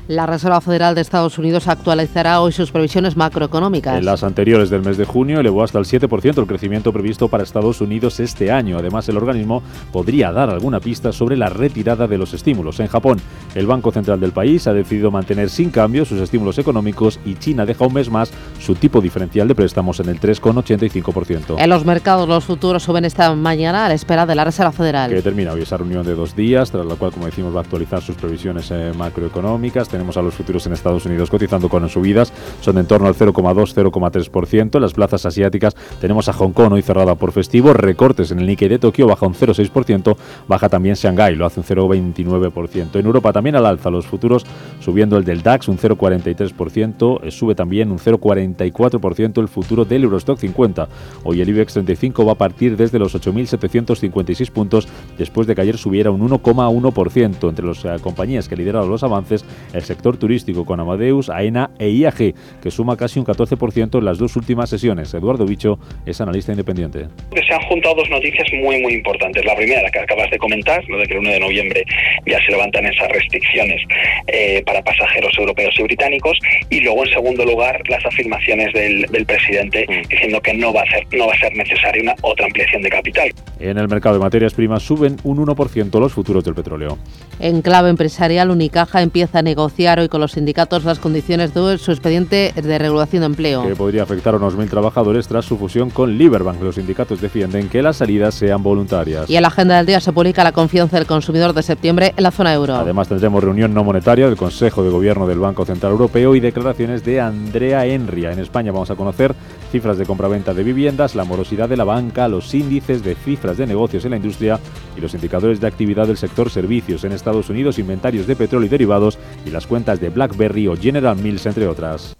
La 0.07 0.27
Reserva 0.27 0.61
Federal 0.61 0.95
de 0.95 1.01
Estados 1.01 1.39
Unidos 1.39 1.67
actualizará 1.67 2.43
hoy 2.43 2.53
sus 2.53 2.71
previsiones 2.71 3.17
macroeconómicas. 3.17 3.97
En 3.97 4.05
las 4.05 4.23
anteriores 4.23 4.69
del 4.69 4.83
mes 4.83 4.99
de 4.99 5.07
junio 5.07 5.41
elevó 5.41 5.65
hasta 5.65 5.79
el 5.79 5.87
7% 5.87 6.39
el 6.39 6.47
crecimiento 6.47 6.93
previsto 6.93 7.29
para 7.29 7.43
Estados 7.43 7.81
Unidos 7.81 8.21
este 8.21 8.53
año. 8.53 8.77
Además, 8.77 9.09
el 9.09 9.17
organismo 9.17 9.63
podría 9.93 10.31
dar 10.31 10.51
alguna 10.51 10.79
pista 10.79 11.11
sobre 11.11 11.39
la 11.39 11.49
retirada 11.49 12.07
de 12.07 12.19
los 12.19 12.35
estímulos. 12.35 12.81
En 12.81 12.89
Japón, 12.89 13.19
el 13.55 13.67
Banco 13.67 13.93
Central 13.93 14.21
del 14.21 14.33
país 14.33 14.67
ha 14.67 14.75
decidido 14.75 15.11
mantener 15.11 15.49
sin 15.49 15.71
cambio 15.71 16.05
sus 16.05 16.21
estímulos 16.21 16.59
económicos 16.59 17.19
y 17.25 17.37
China 17.37 17.65
deja 17.65 17.87
un 17.87 17.95
mes 17.95 18.11
más 18.11 18.31
su 18.61 18.75
tipo 18.75 19.01
diferencial 19.01 19.49
de 19.49 19.55
préstamos 19.55 20.01
en 20.01 20.11
el 20.11 20.21
3,85%. 20.21 21.57
En 21.59 21.71
los 21.71 21.87
mercados, 21.87 22.29
los 22.29 22.45
futuros 22.45 22.83
suben 22.83 23.07
esta 23.07 23.35
mañana 23.35 23.87
a 23.87 23.89
la 23.89 23.95
espera 23.95 24.27
de 24.27 24.35
la 24.35 24.45
Reserva 24.45 24.73
Federal. 24.73 25.11
Que 25.11 25.23
termina 25.23 25.53
hoy 25.53 25.63
esa 25.63 25.79
reunión 25.79 26.05
de 26.05 26.15
dos 26.15 26.37
días, 26.37 26.71
tras 26.71 26.85
la 26.85 26.97
cual, 26.97 27.11
como 27.11 27.25
decimos, 27.25 27.55
va 27.55 27.61
a 27.61 27.63
actualizar 27.63 28.03
sus 28.03 28.17
previsiones 28.17 28.71
eh, 28.71 28.93
macroeconómicas 28.95 29.89
tenemos 29.95 30.17
a 30.17 30.23
los 30.23 30.35
futuros 30.35 30.67
en 30.67 30.73
Estados 30.73 31.07
Unidos 31.07 31.31
cotizando 31.31 31.69
con 31.69 31.89
subidas, 31.89 32.33
son 32.61 32.79
en 32.79 32.87
torno 32.87 33.07
al 33.07 33.15
0,2-0,3%. 33.15 34.75
En 34.75 34.83
las 34.83 34.93
plazas 34.93 35.25
asiáticas 35.25 35.77
tenemos 36.01 36.29
a 36.29 36.33
Hong 36.33 36.51
Kong 36.51 36.73
hoy 36.73 36.83
cerrada 36.83 37.15
por 37.15 37.31
festivo, 37.31 37.73
recortes 37.73 38.33
en 38.33 38.41
el 38.41 38.47
Nikkei 38.47 38.69
de 38.69 38.81
Tokio, 38.81 39.07
baja 39.07 39.25
un 39.25 39.35
0,6%, 39.35 40.17
baja 40.49 40.69
también 40.69 40.97
Shanghái, 40.97 41.37
lo 41.37 41.47
hace 41.47 41.61
un 41.61 41.67
0,29%. 41.67 42.99
En 42.99 43.07
Europa 43.07 43.33
también 43.33 43.55
al 43.55 43.67
alza, 43.67 43.89
los 43.89 44.05
futuros 44.05 44.45
subiendo 44.81 45.17
el 45.17 45.25
del 45.25 45.43
DAX 45.43 45.69
un 45.69 45.79
0,43%, 45.79 47.21
eh, 47.23 47.31
sube 47.31 47.55
también 47.55 47.93
un 47.93 47.99
0,44% 47.99 49.41
el 49.41 49.47
futuro 49.47 49.85
del 49.85 50.03
Eurostock 50.03 50.41
50. 50.41 50.89
Hoy 51.23 51.41
el 51.41 51.49
IBEX 51.51 51.75
35 51.75 52.25
va 52.25 52.33
a 52.33 52.35
partir 52.35 52.77
desde 52.77 52.99
los 52.99 53.15
8.756 53.15 54.51
puntos 54.51 54.89
después 55.17 55.47
de 55.47 55.55
que 55.55 55.61
ayer 55.61 55.79
subiera 55.79 56.11
un 56.11 56.29
1,1%. 56.29 57.49
Entre 57.49 57.65
las 57.65 57.85
eh, 57.85 57.97
compañías 58.03 58.49
que 58.49 58.57
lideraron 58.57 58.91
los 58.91 59.05
avances, 59.05 59.45
el 59.73 59.84
sector 59.85 60.17
turístico 60.17 60.65
con 60.65 60.81
Amadeus, 60.81 61.31
AENA 61.31 61.71
e 61.79 61.91
IAG, 61.91 62.35
que 62.63 62.71
suma 62.71 62.97
casi 62.97 63.19
un 63.19 63.27
14% 63.27 63.99
en 63.99 64.05
las 64.05 64.19
dos 64.19 64.37
últimas 64.37 64.71
sesiones. 64.71 65.13
Eduardo 65.15 65.47
Bicho 65.47 65.79
es 66.07 66.21
analista 66.21 66.53
independiente. 66.53 67.07
Se 67.35 67.55
han 67.55 67.63
juntado 67.63 67.97
dos 67.97 68.11
noticias 68.11 68.49
muy, 68.55 68.81
muy 68.81 68.95
importantes. 68.95 69.45
La 69.45 69.55
primera, 69.55 69.83
la 69.83 69.91
que 69.91 70.01
acabas 70.01 70.31
de 70.31 70.39
comentar, 70.39 70.83
lo 70.89 70.99
de 70.99 71.07
que 71.07 71.15
el 71.15 71.21
1 71.21 71.31
de 71.31 71.41
noviembre 71.41 71.85
ya 72.27 72.39
se 72.45 72.53
levantan 72.53 72.87
esas 72.87 73.09
restricciones 73.09 73.81
eh, 74.27 74.63
para 74.65 74.83
pasajeros 74.83 75.37
europeos 75.39 75.75
y 75.79 75.83
británicos. 75.83 76.39
Y 76.71 76.81
luego, 76.81 77.05
en 77.05 77.13
segundo 77.13 77.45
lugar, 77.45 77.81
las 77.89 78.05
afirmaciones 78.05 78.73
del, 78.73 79.07
presidente 79.27 79.87
mm. 79.89 80.09
diciendo 80.09 80.41
que 80.41 80.55
no 80.55 80.73
va, 80.73 80.83
a 80.83 80.87
ser, 80.87 81.07
no 81.13 81.27
va 81.27 81.33
a 81.33 81.39
ser 81.39 81.55
necesaria 81.57 82.03
una 82.03 82.15
otra 82.23 82.47
ampliación 82.47 82.83
de 82.83 82.91
capital. 82.91 83.33
En 83.61 83.79
el 83.79 83.89
mercado 83.89 84.17
de 84.17 84.21
materias 84.21 84.55
primas 84.55 84.83
suben 84.83 85.17
un 85.25 85.39
1% 85.39 86.01
los 86.01 86.13
futuros 86.13 86.45
del 86.45 86.55
petróleo. 86.55 86.99
En 87.41 87.63
clave 87.63 87.91
empresarial, 87.91 88.51
Unicaja 88.51 89.03
empieza 89.03 89.39
a 89.39 89.43
negociar 89.43 89.74
hoy 89.77 90.09
con 90.09 90.21
los 90.21 90.33
sindicatos 90.33 90.85
las 90.85 91.01
condiciones 91.01 91.53
de 91.53 91.79
su 91.79 91.91
expediente 91.91 92.53
de 92.55 92.79
regulación 92.79 93.21
de 93.23 93.27
empleo. 93.27 93.63
Que 93.65 93.75
podría 93.75 94.05
afectar 94.05 94.35
a 94.35 94.37
unos 94.37 94.57
mil 94.57 94.71
trabajadores 94.71 95.27
tras 95.27 95.45
su 95.45 95.59
fusión 95.59 95.91
con 95.91 96.17
Liberbank. 96.17 96.63
Los 96.63 96.77
sindicatos 96.77 97.21
defienden 97.21 97.69
que 97.69 97.83
las 97.83 97.97
salidas 97.97 98.35
sean 98.35 98.63
voluntarias. 98.63 99.29
Y 99.29 99.37
en 99.37 99.43
la 99.43 99.49
agenda 99.49 99.77
del 99.77 99.87
día 99.87 100.01
se 100.01 100.13
publica 100.13 100.45
la 100.45 100.53
confianza 100.53 100.97
del 100.97 101.07
consumidor 101.07 101.53
de 101.53 101.63
septiembre 101.63 102.15
en 102.17 102.23
la 102.23 102.31
zona 102.31 102.55
euro. 102.55 102.77
Además 102.77 103.09
tendremos 103.09 103.43
reunión 103.43 103.75
no 103.75 103.83
monetaria 103.83 104.27
del 104.27 104.37
Consejo 104.37 104.85
de 104.85 104.91
Gobierno 104.91 105.27
del 105.27 105.41
Banco 105.41 105.65
Central 105.65 105.93
Europeo 105.93 106.37
y 106.37 106.41
declaraciones 106.41 107.05
de 107.05 107.21
Andrea 107.21 107.85
Enria. 107.85 108.33
En 108.33 108.39
España 108.39 108.71
vamos 108.71 108.91
a 108.91 108.95
conocer 108.95 109.35
cifras 109.75 109.99
de 109.99 110.07
compraventa 110.07 110.55
de 110.55 110.63
viviendas, 110.63 111.17
la 111.17 111.25
morosidad 111.25 111.69
de 111.69 111.77
la 111.77 111.83
banca, 111.83 112.29
los 112.29 112.55
índices 112.55 113.03
de 113.03 113.17
cifras 113.17 113.57
de 113.57 113.67
negocios 113.67 114.05
en 114.05 114.13
la 114.13 114.19
industria 114.19 114.61
y 114.97 115.01
los 115.01 115.15
indicadores 115.15 115.61
de 115.61 115.67
actividad 115.67 116.07
del 116.07 116.17
sector 116.17 116.49
servicios 116.49 117.03
en 117.03 117.11
Estados 117.11 117.51
Unidos, 117.51 117.81
inventarios 117.81 118.29
de 118.29 118.37
petróleo 118.37 118.67
y 118.67 118.71
derivados 118.71 119.19
y 119.45 119.51
las 119.51 119.67
cuentas 119.67 120.01
de 120.01 120.11
BlackBerry 120.11 120.69
o 120.69 120.77
General 120.77 121.17
Mills, 121.17 121.47
entre 121.47 121.67
otras. 121.67 122.15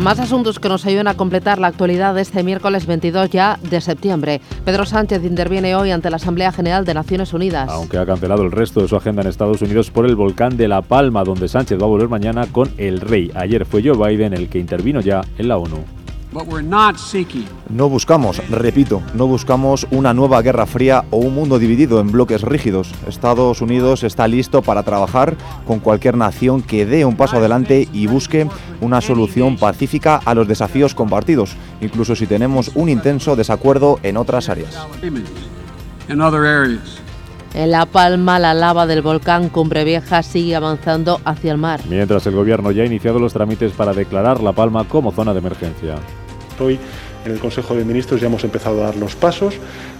Más 0.00 0.18
asuntos 0.18 0.58
que 0.58 0.70
nos 0.70 0.86
ayudan 0.86 1.08
a 1.08 1.14
completar 1.14 1.58
la 1.58 1.66
actualidad 1.66 2.14
de 2.14 2.22
este 2.22 2.42
miércoles 2.42 2.86
22 2.86 3.28
ya 3.28 3.58
de 3.62 3.82
septiembre. 3.82 4.40
Pedro 4.64 4.86
Sánchez 4.86 5.22
interviene 5.24 5.74
hoy 5.74 5.90
ante 5.90 6.08
la 6.08 6.16
Asamblea 6.16 6.52
General 6.52 6.86
de 6.86 6.94
Naciones 6.94 7.34
Unidas. 7.34 7.68
Aunque 7.68 7.98
ha 7.98 8.06
cancelado 8.06 8.42
el 8.42 8.50
resto 8.50 8.80
de 8.80 8.88
su 8.88 8.96
agenda 8.96 9.20
en 9.20 9.28
Estados 9.28 9.60
Unidos 9.60 9.90
por 9.90 10.06
el 10.06 10.16
volcán 10.16 10.56
de 10.56 10.68
La 10.68 10.80
Palma, 10.80 11.22
donde 11.22 11.48
Sánchez 11.48 11.78
va 11.78 11.84
a 11.84 11.88
volver 11.88 12.08
mañana 12.08 12.46
con 12.50 12.70
el 12.78 13.02
rey. 13.02 13.30
Ayer 13.34 13.66
fue 13.66 13.82
Joe 13.84 14.08
Biden 14.08 14.32
el 14.32 14.48
que 14.48 14.58
intervino 14.58 15.02
ya 15.02 15.20
en 15.36 15.48
la 15.48 15.58
ONU. 15.58 15.99
No 17.68 17.88
buscamos, 17.88 18.40
repito, 18.50 19.02
no 19.14 19.26
buscamos 19.26 19.88
una 19.90 20.14
nueva 20.14 20.40
guerra 20.42 20.64
fría 20.64 21.04
o 21.10 21.16
un 21.16 21.34
mundo 21.34 21.58
dividido 21.58 21.98
en 21.98 22.12
bloques 22.12 22.42
rígidos. 22.42 22.92
Estados 23.08 23.60
Unidos 23.60 24.04
está 24.04 24.28
listo 24.28 24.62
para 24.62 24.84
trabajar 24.84 25.36
con 25.66 25.80
cualquier 25.80 26.16
nación 26.16 26.62
que 26.62 26.86
dé 26.86 27.04
un 27.04 27.16
paso 27.16 27.38
adelante 27.38 27.88
y 27.92 28.06
busque 28.06 28.48
una 28.80 29.00
solución 29.00 29.56
pacífica 29.56 30.20
a 30.24 30.34
los 30.34 30.46
desafíos 30.46 30.94
compartidos, 30.94 31.56
incluso 31.80 32.14
si 32.14 32.28
tenemos 32.28 32.70
un 32.76 32.88
intenso 32.88 33.34
desacuerdo 33.34 33.98
en 34.04 34.16
otras 34.16 34.48
áreas. 34.48 34.78
En 37.52 37.72
La 37.72 37.86
Palma, 37.86 38.38
la 38.38 38.54
lava 38.54 38.86
del 38.86 39.02
volcán 39.02 39.48
Cumbre 39.48 39.82
Vieja 39.82 40.22
sigue 40.22 40.54
avanzando 40.54 41.20
hacia 41.24 41.50
el 41.50 41.58
mar. 41.58 41.80
Mientras 41.88 42.24
el 42.28 42.36
gobierno 42.36 42.70
ya 42.70 42.84
ha 42.84 42.86
iniciado 42.86 43.18
los 43.18 43.32
trámites 43.32 43.72
para 43.72 43.92
declarar 43.92 44.40
La 44.40 44.52
Palma 44.52 44.84
como 44.84 45.10
zona 45.10 45.32
de 45.32 45.40
emergencia. 45.40 45.96
Hoy 46.60 46.78
en 47.24 47.32
el 47.32 47.38
Consejo 47.38 47.74
de 47.74 47.84
Ministros 47.84 48.20
ya 48.20 48.26
hemos 48.26 48.44
empezado 48.44 48.82
a 48.82 48.86
dar 48.86 48.96
los 48.96 49.16
pasos 49.16 49.54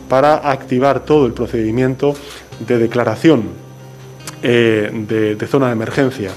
para 0.08 0.50
activar 0.50 1.04
todo 1.04 1.26
el 1.26 1.32
procedimiento 1.32 2.14
de 2.66 2.78
declaración 2.78 3.44
eh, 4.42 4.90
de, 5.38 5.46
zona 5.46 5.66
de 5.66 5.72
emergencia 5.72 6.30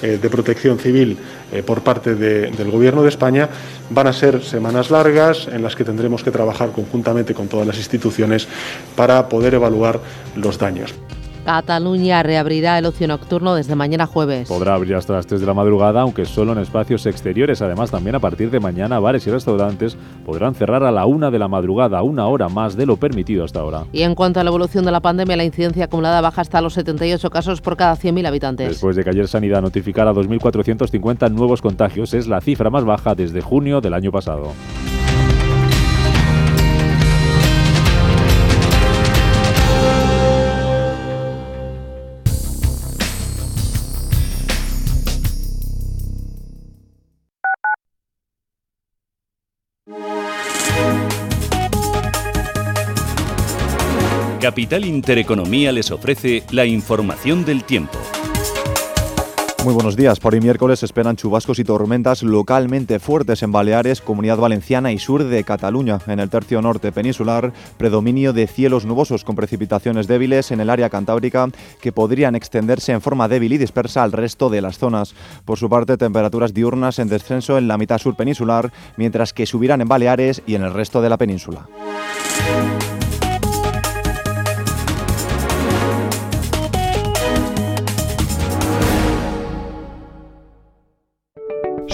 eh, 0.00 0.18
de 0.20 0.30
protección 0.30 0.78
civil 0.78 1.18
eh, 1.52 1.62
por 1.62 1.82
parte 1.82 2.14
del 2.14 2.70
Gobierno 2.70 3.02
de 3.02 3.08
España. 3.08 3.48
Van 3.90 4.06
a 4.06 4.12
ser 4.12 4.44
semanas 4.44 4.90
largas 4.90 5.48
en 5.50 5.62
las 5.62 5.74
que 5.74 5.84
tendremos 5.84 6.22
que 6.22 6.30
trabajar 6.30 6.70
conjuntamente 6.70 7.34
con 7.34 7.48
todas 7.48 7.66
las 7.66 7.78
instituciones 7.78 8.46
para 8.94 9.28
poder 9.28 9.54
evaluar 9.54 10.00
los 10.36 10.58
daños. 10.58 10.94
Cataluña 11.48 12.22
reabrirá 12.22 12.76
el 12.76 12.84
ocio 12.84 13.08
nocturno 13.08 13.54
desde 13.54 13.74
mañana 13.74 14.04
jueves. 14.04 14.50
Podrá 14.50 14.74
abrir 14.74 14.96
hasta 14.96 15.14
las 15.14 15.26
3 15.26 15.40
de 15.40 15.46
la 15.46 15.54
madrugada, 15.54 16.02
aunque 16.02 16.26
solo 16.26 16.52
en 16.52 16.58
espacios 16.58 17.06
exteriores. 17.06 17.62
Además, 17.62 17.90
también 17.90 18.16
a 18.16 18.20
partir 18.20 18.50
de 18.50 18.60
mañana, 18.60 18.98
bares 19.00 19.26
y 19.26 19.30
restaurantes 19.30 19.96
podrán 20.26 20.54
cerrar 20.54 20.84
a 20.84 20.90
la 20.90 21.06
1 21.06 21.30
de 21.30 21.38
la 21.38 21.48
madrugada, 21.48 22.02
una 22.02 22.26
hora 22.26 22.50
más 22.50 22.76
de 22.76 22.84
lo 22.84 22.98
permitido 22.98 23.44
hasta 23.44 23.60
ahora. 23.60 23.84
Y 23.94 24.02
en 24.02 24.14
cuanto 24.14 24.40
a 24.40 24.44
la 24.44 24.50
evolución 24.50 24.84
de 24.84 24.92
la 24.92 25.00
pandemia, 25.00 25.38
la 25.38 25.44
incidencia 25.44 25.86
acumulada 25.86 26.20
baja 26.20 26.42
hasta 26.42 26.60
los 26.60 26.74
78 26.74 27.30
casos 27.30 27.62
por 27.62 27.78
cada 27.78 27.96
100.000 27.96 28.26
habitantes. 28.26 28.68
Después 28.68 28.94
de 28.94 29.02
que 29.02 29.08
ayer 29.08 29.26
Sanidad 29.26 29.62
notificara 29.62 30.12
2.450 30.12 31.32
nuevos 31.32 31.62
contagios, 31.62 32.12
es 32.12 32.28
la 32.28 32.42
cifra 32.42 32.68
más 32.68 32.84
baja 32.84 33.14
desde 33.14 33.40
junio 33.40 33.80
del 33.80 33.94
año 33.94 34.12
pasado. 34.12 34.52
Capital 54.48 54.86
Intereconomía 54.86 55.72
les 55.72 55.90
ofrece 55.90 56.42
la 56.52 56.64
información 56.64 57.44
del 57.44 57.64
tiempo. 57.64 57.98
Muy 59.62 59.74
buenos 59.74 59.94
días. 59.94 60.20
Por 60.20 60.32
hoy 60.32 60.40
miércoles 60.40 60.82
esperan 60.82 61.16
chubascos 61.16 61.58
y 61.58 61.64
tormentas 61.64 62.22
localmente 62.22 62.98
fuertes 62.98 63.42
en 63.42 63.52
Baleares, 63.52 64.00
Comunidad 64.00 64.38
Valenciana 64.38 64.90
y 64.90 64.98
sur 64.98 65.22
de 65.22 65.44
Cataluña. 65.44 65.98
En 66.06 66.18
el 66.18 66.30
tercio 66.30 66.62
norte 66.62 66.92
peninsular, 66.92 67.52
predominio 67.76 68.32
de 68.32 68.46
cielos 68.46 68.86
nubosos 68.86 69.22
con 69.22 69.36
precipitaciones 69.36 70.06
débiles 70.06 70.50
en 70.50 70.60
el 70.60 70.70
área 70.70 70.88
cantábrica 70.88 71.46
que 71.82 71.92
podrían 71.92 72.34
extenderse 72.34 72.92
en 72.92 73.02
forma 73.02 73.28
débil 73.28 73.52
y 73.52 73.58
dispersa 73.58 74.02
al 74.02 74.12
resto 74.12 74.48
de 74.48 74.62
las 74.62 74.78
zonas. 74.78 75.14
Por 75.44 75.58
su 75.58 75.68
parte, 75.68 75.98
temperaturas 75.98 76.54
diurnas 76.54 76.98
en 77.00 77.08
descenso 77.08 77.58
en 77.58 77.68
la 77.68 77.76
mitad 77.76 77.98
sur 77.98 78.16
peninsular, 78.16 78.72
mientras 78.96 79.34
que 79.34 79.44
subirán 79.44 79.82
en 79.82 79.88
Baleares 79.88 80.40
y 80.46 80.54
en 80.54 80.62
el 80.62 80.72
resto 80.72 81.02
de 81.02 81.10
la 81.10 81.18
península. 81.18 81.68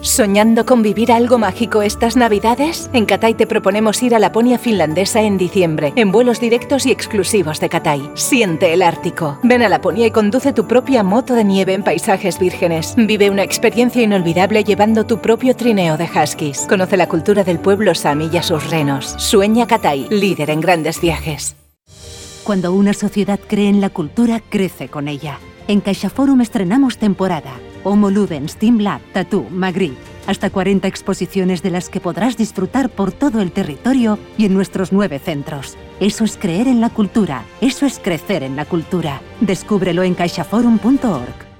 ¿Soñando 0.00 0.66
con 0.66 0.82
vivir 0.82 1.10
algo 1.10 1.38
mágico 1.38 1.82
estas 1.82 2.16
Navidades? 2.16 2.90
En 2.92 3.06
Catay 3.06 3.34
te 3.34 3.46
proponemos 3.46 4.02
ir 4.02 4.14
a 4.14 4.18
Laponia 4.18 4.58
finlandesa 4.58 5.22
en 5.22 5.38
diciembre, 5.38 5.92
en 5.96 6.12
vuelos 6.12 6.40
directos 6.40 6.86
y 6.86 6.90
exclusivos 6.90 7.58
de 7.60 7.68
Catay. 7.68 8.10
Siente 8.14 8.74
el 8.74 8.82
Ártico. 8.82 9.38
Ven 9.42 9.62
a 9.62 9.68
Laponia 9.68 10.06
y 10.06 10.10
conduce 10.10 10.52
tu 10.52 10.66
propia 10.66 11.02
moto 11.02 11.34
de 11.34 11.44
nieve 11.44 11.74
en 11.74 11.82
paisajes 11.82 12.38
vírgenes. 12.38 12.94
Vive 12.96 13.30
una 13.30 13.42
experiencia 13.42 14.02
inolvidable 14.02 14.64
llevando 14.64 15.04
tu 15.04 15.20
propio 15.20 15.56
trineo 15.56 15.96
de 15.96 16.04
huskies. 16.04 16.66
Conoce 16.68 16.96
la 16.96 17.08
cultura 17.08 17.42
del 17.42 17.58
pueblo 17.58 17.94
sami 17.94 18.28
y 18.32 18.36
a 18.36 18.42
sus 18.42 18.70
renos. 18.70 19.14
Sueña 19.18 19.66
Catay, 19.66 20.08
líder 20.10 20.50
en 20.50 20.60
grandes 20.60 21.00
viajes. 21.00 21.56
Cuando 22.44 22.74
una 22.74 22.92
sociedad 22.92 23.40
cree 23.46 23.70
en 23.70 23.80
la 23.80 23.88
cultura, 23.88 24.40
crece 24.40 24.88
con 24.88 25.08
ella. 25.08 25.38
En 25.66 25.80
CaixaForum 25.80 26.42
estrenamos 26.42 26.98
temporada 26.98 27.52
Homo 27.84 28.10
Ludens, 28.10 28.56
Team 28.56 28.78
Lab, 28.80 29.00
Tattoo, 29.12 29.48
Magritte. 29.50 30.00
Hasta 30.26 30.50
40 30.50 30.88
exposiciones 30.88 31.62
de 31.62 31.70
las 31.70 31.88
que 31.88 32.00
podrás 32.00 32.36
disfrutar 32.36 32.88
por 32.88 33.12
todo 33.12 33.40
el 33.40 33.52
territorio 33.52 34.18
y 34.38 34.46
en 34.46 34.54
nuestros 34.54 34.92
nueve 34.92 35.18
centros. 35.18 35.76
Eso 36.00 36.24
es 36.24 36.36
creer 36.36 36.66
en 36.66 36.80
la 36.80 36.90
cultura. 36.90 37.44
Eso 37.60 37.86
es 37.86 37.98
crecer 37.98 38.42
en 38.42 38.56
la 38.56 38.64
cultura. 38.64 39.20
Descúbrelo 39.40 40.02
en 40.02 40.14
caixaforum.org. 40.14 41.54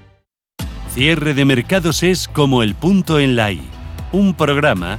Cierre 0.91 1.35
de 1.35 1.45
mercados 1.45 2.03
es 2.03 2.27
como 2.27 2.63
el 2.63 2.75
punto 2.75 3.19
en 3.21 3.37
la 3.37 3.53
I. 3.53 3.63
Un 4.13 4.35
programa 4.35 4.99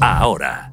ahora. 0.00 0.72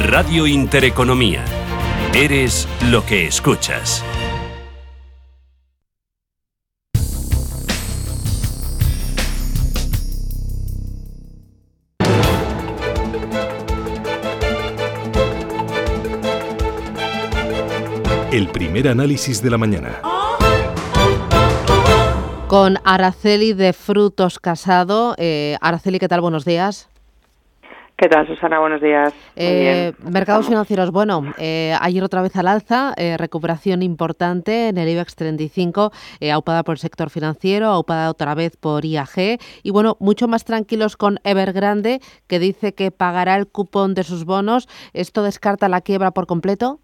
Radio 0.00 0.46
Intereconomía. 0.46 1.44
Eres 2.14 2.66
lo 2.90 3.04
que 3.04 3.26
escuchas. 3.26 4.02
El 18.32 18.48
primer 18.48 18.88
análisis 18.88 19.42
de 19.42 19.50
la 19.50 19.58
mañana. 19.58 20.13
Con 22.54 22.76
Araceli 22.84 23.52
de 23.52 23.72
Frutos 23.72 24.38
Casado. 24.38 25.16
Eh, 25.18 25.56
Araceli, 25.60 25.98
¿qué 25.98 26.06
tal? 26.06 26.20
Buenos 26.20 26.44
días. 26.44 26.88
¿Qué 27.96 28.08
tal, 28.08 28.28
Susana? 28.28 28.60
Buenos 28.60 28.80
días. 28.80 29.12
Eh, 29.34 29.92
bien. 29.98 30.12
mercados 30.12 30.46
financieros, 30.46 30.92
bueno, 30.92 31.32
eh, 31.36 31.74
ayer 31.80 32.04
otra 32.04 32.22
vez 32.22 32.36
al 32.36 32.46
alza, 32.46 32.94
eh, 32.96 33.16
recuperación 33.16 33.82
importante 33.82 34.68
en 34.68 34.78
el 34.78 34.88
IBEX 34.88 35.16
35, 35.16 35.90
eh, 36.20 36.30
aupada 36.30 36.62
por 36.62 36.74
el 36.74 36.78
sector 36.78 37.10
financiero, 37.10 37.66
aupada 37.66 38.08
otra 38.08 38.36
vez 38.36 38.56
por 38.56 38.84
IAG, 38.84 39.40
y 39.64 39.70
bueno, 39.72 39.96
mucho 39.98 40.28
más 40.28 40.44
tranquilos 40.44 40.96
con 40.96 41.18
Evergrande, 41.24 41.98
que 42.28 42.38
dice 42.38 42.72
que 42.72 42.92
pagará 42.92 43.34
el 43.34 43.48
cupón 43.48 43.94
de 43.94 44.04
sus 44.04 44.24
bonos. 44.24 44.68
¿Esto 44.92 45.24
descarta 45.24 45.68
la 45.68 45.80
quiebra 45.80 46.12
por 46.12 46.28
completo? 46.28 46.78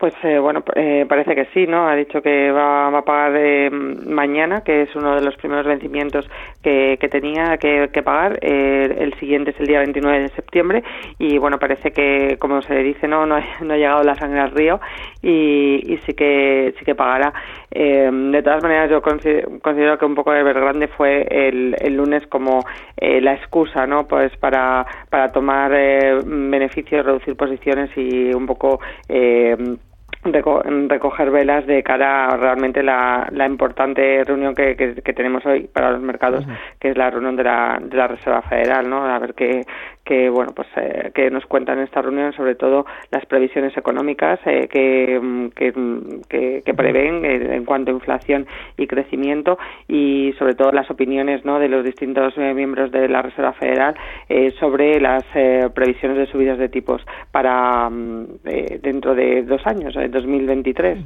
Pues 0.00 0.14
eh, 0.22 0.38
bueno, 0.38 0.64
eh, 0.76 1.04
parece 1.06 1.34
que 1.34 1.44
sí, 1.52 1.66
¿no? 1.66 1.86
Ha 1.86 1.94
dicho 1.94 2.22
que 2.22 2.50
va, 2.50 2.86
a 2.88 3.02
pagar 3.02 3.36
eh, 3.36 3.68
mañana, 3.68 4.62
que 4.64 4.80
es 4.80 4.96
uno 4.96 5.14
de 5.14 5.20
los 5.20 5.36
primeros 5.36 5.66
vencimientos 5.66 6.26
que, 6.62 6.96
que 6.98 7.10
tenía 7.10 7.58
que, 7.58 7.90
que 7.92 8.02
pagar. 8.02 8.38
Eh, 8.40 8.96
el 8.98 9.12
siguiente 9.20 9.50
es 9.50 9.60
el 9.60 9.66
día 9.66 9.80
29 9.80 10.20
de 10.20 10.28
septiembre 10.30 10.82
y 11.18 11.36
bueno, 11.36 11.58
parece 11.58 11.90
que, 11.90 12.38
como 12.38 12.62
se 12.62 12.76
dice, 12.76 13.06
no, 13.08 13.26
no, 13.26 13.36
no 13.60 13.74
ha 13.74 13.76
llegado 13.76 14.02
la 14.02 14.14
sangre 14.14 14.40
al 14.40 14.52
río 14.52 14.80
y, 15.20 15.82
y 15.92 15.98
sí 16.06 16.14
que 16.14 16.72
sí 16.78 16.84
que 16.86 16.94
pagará. 16.94 17.34
Eh, 17.70 18.08
de 18.10 18.42
todas 18.42 18.62
maneras, 18.62 18.88
yo 18.88 19.02
considero, 19.02 19.98
que 19.98 20.06
un 20.06 20.14
poco 20.14 20.32
Evergrande 20.32 20.88
fue 20.88 21.26
el, 21.30 21.76
el 21.78 21.94
lunes 21.94 22.26
como 22.28 22.64
eh, 22.96 23.20
la 23.20 23.34
excusa, 23.34 23.86
¿no? 23.86 24.08
Pues 24.08 24.34
para 24.38 24.86
para 25.10 25.28
tomar 25.28 25.70
beneficios, 25.70 27.04
reducir 27.04 27.36
posiciones 27.36 27.90
y 27.96 28.32
un 28.32 28.46
poco 28.46 28.80
reco- 30.24 30.62
recoger 30.88 31.30
velas 31.30 31.66
de 31.66 31.82
cara 31.82 32.26
a 32.26 32.36
realmente 32.36 32.82
la, 32.82 33.28
la 33.32 33.46
importante 33.46 34.22
reunión 34.24 34.54
que, 34.54 34.76
que, 34.76 34.94
que 34.96 35.12
tenemos 35.12 35.44
hoy 35.46 35.68
para 35.72 35.90
los 35.92 36.00
mercados, 36.00 36.44
que 36.78 36.90
es 36.90 36.96
la 36.96 37.10
reunión 37.10 37.36
de 37.36 37.44
la, 37.44 37.78
de 37.82 37.96
la 37.96 38.08
Reserva 38.08 38.42
Federal, 38.42 38.88
¿no? 38.88 39.04
A 39.04 39.18
ver 39.18 39.34
qué, 39.34 39.62
bueno, 40.30 40.52
pues 40.54 40.66
eh, 40.76 41.12
que 41.14 41.30
nos 41.30 41.46
cuentan 41.46 41.78
en 41.78 41.84
esta 41.84 42.02
reunión, 42.02 42.32
sobre 42.32 42.56
todo 42.56 42.84
las 43.12 43.24
previsiones 43.26 43.76
económicas 43.76 44.40
eh, 44.44 44.66
que, 44.68 45.20
mm, 45.22 45.48
que, 45.50 45.72
mm, 45.72 46.20
que, 46.28 46.74
prevén 46.74 47.24
eh, 47.24 47.54
en 47.54 47.64
cuanto 47.64 47.90
a 47.92 47.94
inflación 47.94 48.46
y 48.76 48.86
crecimiento 48.88 49.56
y 49.86 50.32
sobre 50.38 50.54
todo 50.54 50.72
las 50.72 50.90
opiniones, 50.90 51.44
¿no? 51.44 51.60
De 51.60 51.68
los 51.68 51.84
distintos 51.84 52.34
eh, 52.38 52.54
miembros 52.54 52.90
de 52.90 53.08
la 53.08 53.22
Reserva 53.22 53.52
Federal 53.52 53.94
eh, 54.28 54.50
sobre 54.58 55.00
las 55.00 55.24
eh, 55.34 55.68
previsiones 55.72 56.18
de 56.18 56.26
subidas 56.26 56.58
de 56.58 56.68
tipos 56.68 57.06
para 57.30 57.88
mm, 57.88 58.24
eh, 58.46 58.80
dentro 58.82 59.14
de 59.14 59.42
dos 59.42 59.64
años, 59.66 59.94
en 60.10 60.22
2023, 60.22 60.98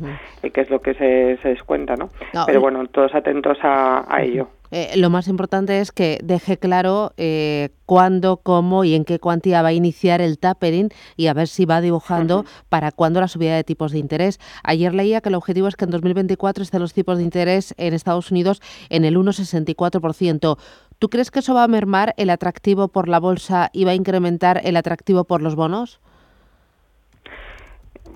eh, 0.43 0.51
que 0.51 0.61
es 0.61 0.71
lo 0.71 0.81
que 0.81 0.95
se, 0.95 1.39
se 1.43 1.49
descuenta, 1.49 1.97
¿no? 1.97 2.11
No, 2.33 2.47
Pero 2.47 2.59
eh, 2.59 2.63
bueno, 2.63 2.87
todos 2.89 3.15
atentos 3.15 3.59
a, 3.63 4.05
a 4.09 4.23
ello. 4.23 4.49
Eh, 4.77 4.97
lo 4.97 5.09
más 5.09 5.29
importante 5.29 5.79
es 5.79 5.93
que 5.93 6.19
deje 6.25 6.59
claro 6.59 7.13
eh, 7.17 7.69
cuándo, 7.87 8.39
cómo 8.39 8.83
y 8.83 8.95
en 8.95 9.05
qué 9.05 9.21
cuantía 9.21 9.63
va 9.63 9.69
a 9.69 9.73
iniciar 9.73 10.21
el 10.21 10.37
tapering 10.37 10.89
y 11.17 11.29
a 11.29 11.33
ver 11.33 11.47
si 11.47 11.65
va 11.65 11.81
dibujando 11.81 12.45
para 12.71 12.91
cuándo 12.91 13.21
la 13.21 13.29
subida 13.29 13.55
de 13.55 13.63
tipos 13.63 13.93
de 13.93 14.01
interés. 14.01 14.41
Ayer 14.65 14.93
leía 14.93 15.21
que 15.21 15.29
el 15.29 15.37
objetivo 15.37 15.69
es 15.69 15.77
que 15.77 15.85
en 15.85 15.93
2024 15.93 16.65
estén 16.65 16.81
los 16.81 16.93
tipos 16.93 17.19
de 17.19 17.23
interés 17.23 17.73
en 17.77 17.95
Estados 17.95 18.33
Unidos 18.33 18.61
en 18.89 19.05
el 19.05 19.17
1,64%. 19.17 20.59
¿Tú 20.99 21.09
crees 21.09 21.31
que 21.31 21.39
eso 21.39 21.55
va 21.55 21.63
a 21.63 21.69
mermar 21.69 22.13
el 22.17 22.31
atractivo 22.31 22.89
por 22.89 23.09
la 23.09 23.21
bolsa 23.21 23.71
y 23.73 23.85
va 23.85 23.93
a 23.93 23.95
incrementar 23.95 24.61
el 24.65 24.77
atractivo 24.77 25.23
por 25.23 25.41
los 25.41 25.55
bonos? 25.55 26.01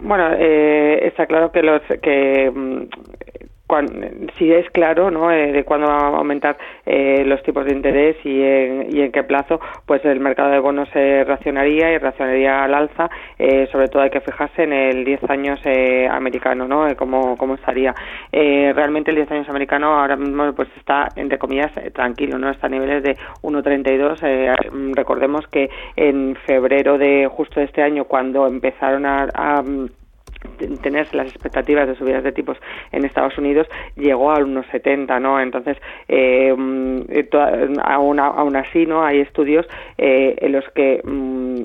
Bueno, 0.01 0.31
eh, 0.38 1.07
está 1.07 1.27
claro 1.27 1.51
que 1.51 1.62
los 1.62 1.83
que 2.03 2.53
mm, 3.68 3.70
cuan- 3.70 4.31
si 4.38 4.52
es 4.52 4.68
claro 4.70 5.11
¿no? 5.11 5.31
Eh, 5.31 5.52
de 5.52 5.64
cuándo 5.64 5.87
van 5.88 6.00
a 6.14 6.18
aumentar 6.18 6.57
eh, 6.87 7.22
los 7.26 7.42
tipos 7.42 7.64
de 7.66 7.72
interés 7.72 8.16
y 8.24 8.42
en, 8.42 8.87
y 8.96 9.00
en 9.02 9.12
qué 9.12 9.22
plazo, 9.24 9.61
pues 9.87 10.04
el 10.04 10.20
mercado 10.20 10.50
de 10.50 10.59
bonos 10.59 10.88
se 10.90 11.24
reaccionaría 11.24 11.92
y 11.92 11.98
reaccionaría 11.98 12.64
al 12.64 12.74
alza. 12.74 13.11
Eh, 13.38 13.68
sobre 13.70 13.88
todo 13.88 14.02
hay 14.02 14.11
que 14.11 14.20
fijarse 14.20 14.62
en 14.64 14.72
el 14.72 15.04
10 15.04 15.28
años 15.31 15.61
eh, 15.64 16.09
americano, 16.11 16.66
¿no? 16.66 16.88
Eh, 16.88 16.96
cómo, 16.96 17.37
cómo 17.37 17.54
estaría. 17.54 17.94
Eh, 18.33 18.72
realmente 18.74 19.11
el 19.11 19.16
10 19.16 19.31
años 19.33 19.48
americano 19.48 19.98
ahora 20.00 20.16
mismo 20.16 20.52
pues 20.54 20.68
está, 20.76 21.09
entre 21.16 21.38
comillas, 21.38 21.70
tranquilo, 21.92 22.38
¿no? 22.38 22.50
Está 22.50 22.66
a 22.66 22.70
niveles 22.70 23.02
de 23.02 23.16
1,32. 23.42 24.18
Eh, 24.22 24.52
mm, 24.72 24.92
recordemos 24.94 25.46
que 25.48 25.68
en 25.96 26.37
febrero 26.46 26.98
de 26.98 27.26
justo 27.28 27.61
de 27.61 27.66
este 27.66 27.83
año, 27.83 28.04
cuando 28.04 28.46
empezaron 28.46 29.04
a- 29.07 29.28
a 29.35 29.62
tenerse 30.83 31.16
las 31.16 31.29
expectativas 31.29 31.87
de 31.87 31.94
subidas 31.96 32.22
de 32.24 32.33
tipos 32.33 32.57
en 32.92 33.05
Estados 33.05 33.37
Unidos 33.38 33.66
llegó 33.96 34.31
a 34.31 34.38
unos 34.38 34.66
70, 34.66 35.18
¿no? 35.20 35.40
Entonces, 35.40 35.77
eh, 36.09 36.55
mm, 36.57 37.03
aún, 37.83 38.20
aún 38.20 38.57
así, 38.57 38.87
¿no? 38.87 39.05
Hay 39.05 39.20
estudios 39.20 39.66
eh, 39.96 40.37
en 40.38 40.53
los 40.53 40.64
que 40.70 41.01
mm, 41.05 41.62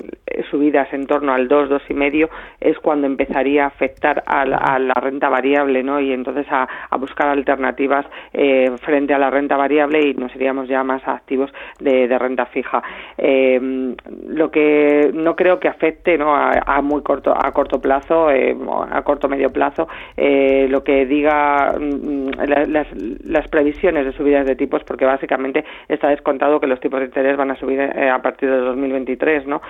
subidas 0.50 0.92
en 0.92 1.06
torno 1.06 1.32
al 1.32 1.48
2, 1.48 1.68
2 1.68 1.82
y 1.88 1.94
medio 1.94 2.30
es 2.60 2.78
cuando 2.78 3.06
empezaría 3.06 3.64
a 3.64 3.68
afectar 3.68 4.22
a 4.26 4.44
la, 4.44 4.56
a 4.56 4.78
la 4.78 4.94
renta 4.94 5.28
variable, 5.28 5.82
¿no? 5.82 6.00
Y 6.00 6.12
entonces 6.12 6.46
a, 6.50 6.68
a 6.90 6.96
buscar 6.96 7.28
alternativas 7.28 8.06
eh, 8.32 8.70
frente 8.82 9.14
a 9.14 9.18
la 9.18 9.30
renta 9.30 9.56
variable 9.56 10.00
y 10.00 10.14
nos 10.14 10.34
iríamos 10.34 10.68
ya 10.68 10.82
más 10.82 11.06
activos 11.06 11.52
de, 11.80 12.08
de 12.08 12.18
renta 12.18 12.46
fija. 12.46 12.82
Eh, 13.18 13.94
lo 14.28 14.50
que 14.50 15.10
no 15.12 15.36
creo 15.36 15.58
que 15.60 15.68
afecte, 15.68 16.18
¿no? 16.18 16.34
A, 16.34 16.52
a 16.66 16.82
muy 16.82 17.02
corto, 17.02 17.34
a 17.36 17.52
corto 17.52 17.80
plazo, 17.80 18.30
eh, 18.30 18.54
o 18.80 18.82
a 18.90 19.02
corto 19.02 19.28
medio 19.28 19.50
plazo, 19.50 19.88
eh, 20.16 20.66
lo 20.70 20.82
que 20.82 21.06
diga 21.06 21.74
mm, 21.78 22.28
la- 22.46 22.66
las, 22.66 22.86
las 23.24 23.48
previsiones 23.48 24.04
de 24.06 24.12
subidas 24.12 24.46
de 24.46 24.56
tipos, 24.56 24.82
porque 24.84 25.04
básicamente 25.04 25.64
está 25.88 26.08
descontado 26.08 26.60
que 26.60 26.66
los 26.66 26.80
tipos 26.80 27.00
de 27.00 27.06
interés 27.06 27.36
van 27.36 27.50
a 27.50 27.56
subir 27.56 27.80
eh, 27.80 28.10
a 28.10 28.20
partir 28.22 28.50
de 28.50 28.56
2023, 28.58 29.46
¿no? 29.46 29.60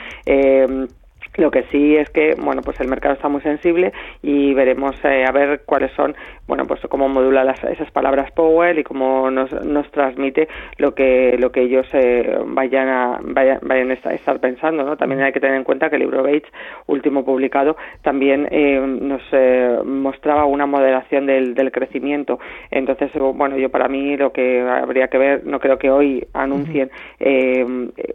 Lo 1.37 1.51
que 1.51 1.65
sí 1.73 1.97
es 1.97 2.09
que, 2.11 2.35
bueno, 2.37 2.63
pues 2.63 2.79
el 2.81 2.87
mercado 2.89 3.15
está 3.15 3.29
muy 3.29 3.41
sensible 3.41 3.93
y 4.23 4.55
veremos 4.55 4.95
eh, 5.05 5.25
a 5.27 5.33
ver 5.33 5.63
cuáles 5.67 5.91
son, 5.93 6.15
bueno, 6.47 6.67
pues 6.67 6.81
cómo 6.89 7.09
modula 7.09 7.43
las- 7.43 7.63
esas 7.65 7.91
palabras 7.91 8.31
Powell 8.33 8.79
y 8.79 8.85
cómo 8.85 9.31
nos, 9.31 9.51
nos 9.65 9.91
transmite 9.91 10.47
lo 10.79 10.95
que 10.95 11.37
lo 11.39 11.51
que 11.51 11.63
ellos 11.63 11.87
eh, 11.93 12.39
vayan 12.47 12.89
a 12.89 13.19
vayan, 13.23 13.59
vayan 13.63 13.91
a 13.91 13.95
esta- 13.95 14.15
estar 14.15 14.39
pensando, 14.39 14.85
¿no? 14.85 14.97
También 14.97 15.23
hay 15.23 15.33
que 15.33 15.41
tener 15.41 15.57
en 15.57 15.65
cuenta 15.65 15.91
que 15.91 15.97
el 15.97 16.03
libro 16.03 16.23
Bates, 16.23 16.45
último 16.87 17.25
publicado, 17.25 17.77
también 18.03 18.47
eh, 18.51 18.79
nos 18.81 19.23
eh, 19.33 19.79
mostraba 19.85 20.45
una 20.45 20.67
moderación 20.67 21.27
del, 21.27 21.55
del 21.55 21.73
crecimiento. 21.73 22.39
Entonces, 22.71 23.11
bueno, 23.35 23.57
yo 23.57 23.71
para 23.71 23.89
mí 23.89 24.17
lo 24.17 24.33
que 24.33 24.61
habría 24.61 25.09
que 25.09 25.19
ver, 25.19 25.45
no 25.47 25.59
creo 25.59 25.79
que 25.79 25.91
hoy 25.91 26.25
anuncien 26.33 26.91
eh, 27.19 27.67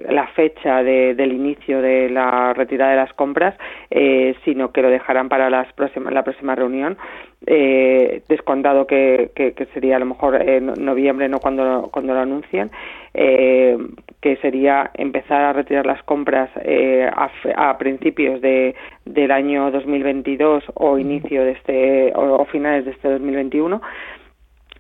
la 0.09 0.27
fecha 0.27 0.83
de- 0.83 1.15
del 1.15 1.33
inicio 1.33 1.81
de 1.81 2.09
la 2.09 2.53
retirada 2.53 2.91
de 2.91 2.97
las 2.97 3.08
las 3.09 3.13
compras, 3.15 3.55
eh, 3.89 4.35
sino 4.45 4.71
que 4.71 4.81
lo 4.81 4.89
dejarán 4.89 5.29
para 5.29 5.49
las 5.49 5.71
próximas, 5.73 6.13
la 6.13 6.23
próxima 6.23 6.55
reunión, 6.55 6.97
eh, 7.45 8.21
descontado 8.27 8.85
que, 8.85 9.31
que, 9.35 9.65
sería 9.73 9.95
a 9.95 9.99
lo 9.99 10.05
mejor 10.05 10.35
en 10.41 10.73
noviembre, 10.85 11.29
no 11.29 11.39
cuando, 11.39 11.89
cuando 11.91 12.13
lo 12.13 12.19
anuncien, 12.19 12.69
eh, 13.13 13.77
que 14.21 14.35
sería 14.37 14.91
empezar 14.93 15.41
a 15.41 15.53
retirar 15.53 15.85
las 15.85 16.03
compras 16.03 16.49
eh, 16.63 17.09
a, 17.11 17.31
a, 17.55 17.77
principios 17.77 18.41
de, 18.41 18.75
del 19.05 19.31
año 19.31 19.71
2022 19.71 20.63
o 20.75 20.97
inicio 20.97 21.43
de 21.43 21.51
este 21.51 22.13
o, 22.15 22.41
o 22.41 22.45
finales 22.45 22.85
de 22.85 22.91
este 22.91 23.09
2021 23.09 23.81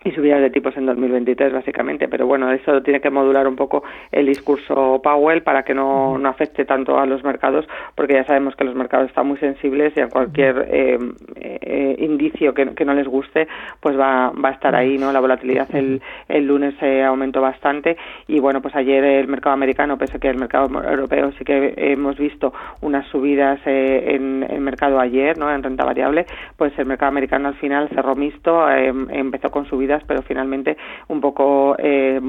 y 0.03 0.11
subidas 0.11 0.41
de 0.41 0.49
tipos 0.49 0.75
en 0.77 0.85
2023 0.85 1.51
básicamente, 1.51 2.07
pero 2.07 2.25
bueno, 2.25 2.51
eso 2.51 2.81
tiene 2.81 3.01
que 3.01 3.09
modular 3.09 3.47
un 3.47 3.55
poco 3.55 3.83
el 4.11 4.25
discurso 4.25 5.01
Powell 5.03 5.43
para 5.43 5.63
que 5.63 5.73
no, 5.73 6.17
no 6.17 6.29
afecte 6.29 6.65
tanto 6.65 6.97
a 6.97 7.05
los 7.05 7.23
mercados, 7.23 7.67
porque 7.95 8.13
ya 8.13 8.23
sabemos 8.23 8.55
que 8.55 8.63
los 8.63 8.75
mercados 8.75 9.09
están 9.09 9.27
muy 9.27 9.37
sensibles 9.37 9.93
y 9.97 10.01
a 10.01 10.07
cualquier 10.07 10.67
eh, 10.69 10.97
eh, 11.35 11.95
indicio 11.99 12.53
que, 12.53 12.73
que, 12.75 12.85
no 12.85 12.93
les 12.93 13.07
guste, 13.07 13.47
pues 13.81 13.99
va, 13.99 14.29
va 14.31 14.49
a 14.49 14.53
estar 14.53 14.73
ahí, 14.75 14.97
¿no? 14.97 15.11
La 15.11 15.19
volatilidad 15.19 15.67
el, 15.75 16.01
el 16.27 16.47
lunes 16.47 16.75
se 16.79 17.03
aumentó 17.03 17.41
bastante 17.41 17.97
y 18.27 18.39
bueno, 18.39 18.61
pues 18.61 18.75
ayer 18.75 19.03
el 19.03 19.27
mercado 19.27 19.53
americano, 19.53 19.97
pese 19.97 20.17
a 20.17 20.19
que 20.19 20.29
el 20.29 20.37
mercado 20.37 20.67
europeo 20.81 21.31
sí 21.33 21.43
que 21.43 21.73
hemos 21.75 22.17
visto 22.17 22.53
unas 22.81 23.05
subidas 23.07 23.59
eh, 23.65 24.15
en 24.15 24.45
el 24.49 24.61
mercado 24.61 24.99
ayer, 24.99 25.37
¿no? 25.37 25.53
En 25.53 25.61
renta 25.61 25.83
variable, 25.83 26.25
pues 26.55 26.77
el 26.79 26.85
mercado 26.85 27.09
americano 27.09 27.49
al 27.49 27.55
final 27.55 27.89
cerró 27.89 28.15
mixto, 28.15 28.69
eh, 28.71 28.93
empezó 29.09 29.49
con 29.49 29.65
subidas 29.65 29.88
pero 30.07 30.21
finalmente 30.21 30.77
un 31.07 31.21
poco 31.21 31.75
eh, 31.79 32.19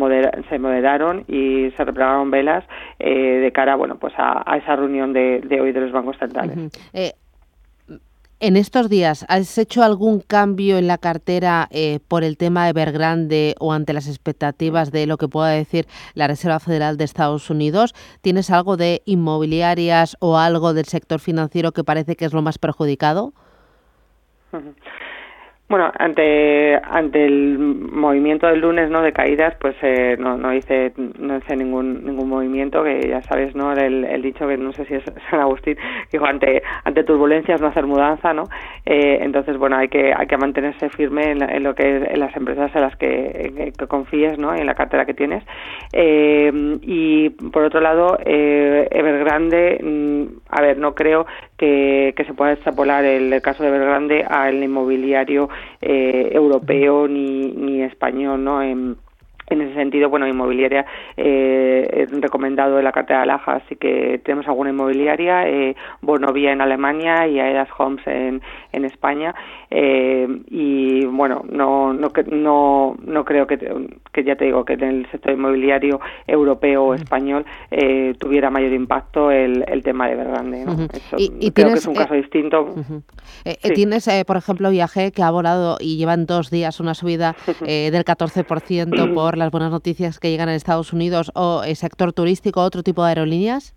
se 0.48 0.58
moderaron 0.58 1.24
y 1.28 1.70
se 1.76 1.84
replegaron 1.84 2.30
velas 2.30 2.64
eh, 2.98 3.40
de 3.40 3.52
cara 3.52 3.76
bueno, 3.76 3.96
pues 3.98 4.14
a, 4.16 4.42
a 4.50 4.56
esa 4.56 4.76
reunión 4.76 5.12
de, 5.12 5.40
de, 5.44 5.60
hoy 5.60 5.72
de 5.72 5.80
los 5.80 5.92
bancos 5.92 6.16
centrales. 6.18 6.56
Uh 6.56 6.60
-huh. 6.60 6.78
eh, 6.92 7.12
en 8.42 8.56
estos 8.56 8.88
días, 8.88 9.26
¿has 9.28 9.58
hecho 9.58 9.82
algún 9.82 10.20
cambio 10.20 10.78
en 10.78 10.86
la 10.86 10.96
cartera 10.96 11.68
eh, 11.70 12.00
por 12.08 12.24
el 12.24 12.38
tema 12.38 12.64
de 12.64 12.70
Evergrande 12.70 13.54
o 13.58 13.74
ante 13.74 13.92
las 13.92 14.08
expectativas 14.08 14.90
de 14.90 15.06
lo 15.06 15.18
que 15.18 15.28
pueda 15.28 15.50
decir 15.50 15.86
la 16.14 16.26
Reserva 16.26 16.58
Federal 16.58 16.96
de 16.96 17.04
Estados 17.04 17.50
Unidos? 17.50 17.92
¿Tienes 18.22 18.50
algo 18.50 18.78
de 18.78 19.02
inmobiliarias 19.04 20.16
o 20.20 20.38
algo 20.38 20.72
del 20.72 20.86
sector 20.86 21.20
financiero 21.20 21.72
que 21.72 21.84
parece 21.84 22.16
que 22.16 22.24
es 22.24 22.32
lo 22.32 22.40
más 22.40 22.56
perjudicado? 22.56 23.34
Uh 24.52 24.56
-huh. 24.56 24.74
Bueno, 25.70 25.92
ante 26.00 26.80
ante 26.82 27.24
el 27.24 27.56
movimiento 27.56 28.48
del 28.48 28.60
lunes, 28.60 28.90
¿no? 28.90 29.02
De 29.02 29.12
caídas, 29.12 29.54
pues 29.60 29.76
eh, 29.82 30.16
no 30.18 30.36
no 30.36 30.52
hice 30.52 30.92
no 30.96 31.36
hice 31.36 31.54
ningún 31.54 32.04
ningún 32.04 32.28
movimiento 32.28 32.82
que 32.82 33.08
ya 33.08 33.22
sabes, 33.22 33.54
¿no? 33.54 33.72
El, 33.72 34.20
dicho 34.20 34.48
que 34.48 34.56
no 34.56 34.72
sé 34.72 34.84
si 34.86 34.94
es 34.94 35.04
San 35.30 35.38
Agustín 35.38 35.76
dijo 36.10 36.26
ante 36.26 36.64
ante 36.82 37.04
turbulencias 37.04 37.60
no 37.60 37.68
hacer 37.68 37.86
mudanza, 37.86 38.34
¿no? 38.34 38.48
Eh, 38.84 39.18
entonces 39.22 39.58
bueno 39.58 39.76
hay 39.76 39.86
que 39.86 40.12
hay 40.12 40.26
que 40.26 40.36
mantenerse 40.36 40.88
firme 40.88 41.30
en, 41.30 41.48
en 41.48 41.62
lo 41.62 41.76
que 41.76 41.98
es 41.98 42.14
en 42.14 42.18
las 42.18 42.36
empresas 42.36 42.74
en 42.74 42.80
las 42.80 42.96
que, 42.96 43.72
que, 43.78 43.86
confíes, 43.86 44.40
¿no? 44.40 44.52
En 44.52 44.66
la 44.66 44.74
cartera 44.74 45.06
que 45.06 45.14
tienes 45.14 45.44
eh, 45.92 46.50
y 46.82 47.30
por 47.30 47.62
otro 47.62 47.80
lado 47.80 48.18
eh, 48.24 48.88
Evergrande, 48.90 49.78
mm, 49.80 50.49
a 50.50 50.60
ver 50.60 50.78
no 50.78 50.94
creo 50.94 51.26
que, 51.56 52.14
que 52.16 52.24
se 52.24 52.34
pueda 52.34 52.52
extrapolar 52.52 53.04
el, 53.04 53.40
caso 53.42 53.62
de 53.62 53.68
Evergrande 53.68 54.24
al 54.28 54.62
inmobiliario 54.62 55.48
eh, 55.80 56.30
europeo 56.32 57.08
ni, 57.08 57.52
ni 57.52 57.82
español, 57.82 58.44
¿no? 58.44 58.62
En, 58.62 58.96
en 59.50 59.62
ese 59.62 59.74
sentido, 59.74 60.08
bueno, 60.08 60.26
inmobiliaria 60.26 60.86
eh, 61.16 62.06
recomendado 62.20 62.78
en 62.78 62.84
la 62.84 62.92
cartera 62.92 63.18
de 63.18 63.22
Alaja, 63.24 63.56
así 63.56 63.76
que 63.76 64.20
tenemos 64.24 64.46
alguna 64.46 64.70
inmobiliaria, 64.70 65.48
eh, 65.48 65.74
Bonovia 66.00 66.52
en 66.52 66.60
Alemania 66.60 67.26
y 67.26 67.40
Aedas 67.40 67.68
Homes 67.76 68.06
en, 68.06 68.40
en 68.72 68.84
España 68.84 69.34
eh, 69.70 70.26
y 70.48 71.04
bueno, 71.04 71.44
no 71.50 71.92
no 71.92 72.10
no 72.30 72.96
no 73.04 73.24
creo 73.24 73.46
que, 73.46 73.58
que 74.12 74.24
ya 74.24 74.36
te 74.36 74.46
digo 74.46 74.64
que 74.64 74.74
en 74.74 74.82
el 74.82 75.10
sector 75.10 75.32
inmobiliario 75.32 76.00
europeo 76.26 76.84
o 76.84 76.94
español 76.94 77.44
eh, 77.70 78.14
tuviera 78.18 78.50
mayor 78.50 78.72
impacto 78.72 79.30
el, 79.30 79.64
el 79.66 79.82
tema 79.82 80.06
de 80.06 80.12
Evergrande, 80.12 80.64
¿no? 80.64 80.72
Uh 80.72 80.76
-huh. 80.76 80.96
Eso, 80.96 81.16
y, 81.18 81.24
y 81.40 81.50
creo 81.50 81.66
tienes, 81.66 81.72
que 81.72 81.78
es 81.78 81.86
un 81.86 81.94
caso 81.94 82.14
distinto. 82.14 82.62
Uh 82.62 82.76
-huh. 82.76 83.02
sí. 83.60 83.72
Tienes, 83.74 84.08
por 84.26 84.36
ejemplo, 84.36 84.70
Viaje 84.70 85.10
que 85.10 85.22
ha 85.22 85.30
volado 85.30 85.76
y 85.80 85.96
llevan 85.96 86.26
dos 86.26 86.50
días 86.50 86.78
una 86.80 86.94
subida 86.94 87.34
del 87.60 88.04
14% 88.04 89.14
por 89.14 89.36
las 89.40 89.50
buenas 89.50 89.72
noticias 89.72 90.20
que 90.20 90.30
llegan 90.30 90.48
en 90.48 90.54
Estados 90.54 90.92
Unidos 90.92 91.32
o 91.34 91.64
el 91.64 91.74
sector 91.74 92.12
turístico, 92.12 92.62
otro 92.62 92.84
tipo 92.84 93.02
de 93.02 93.08
aerolíneas? 93.08 93.74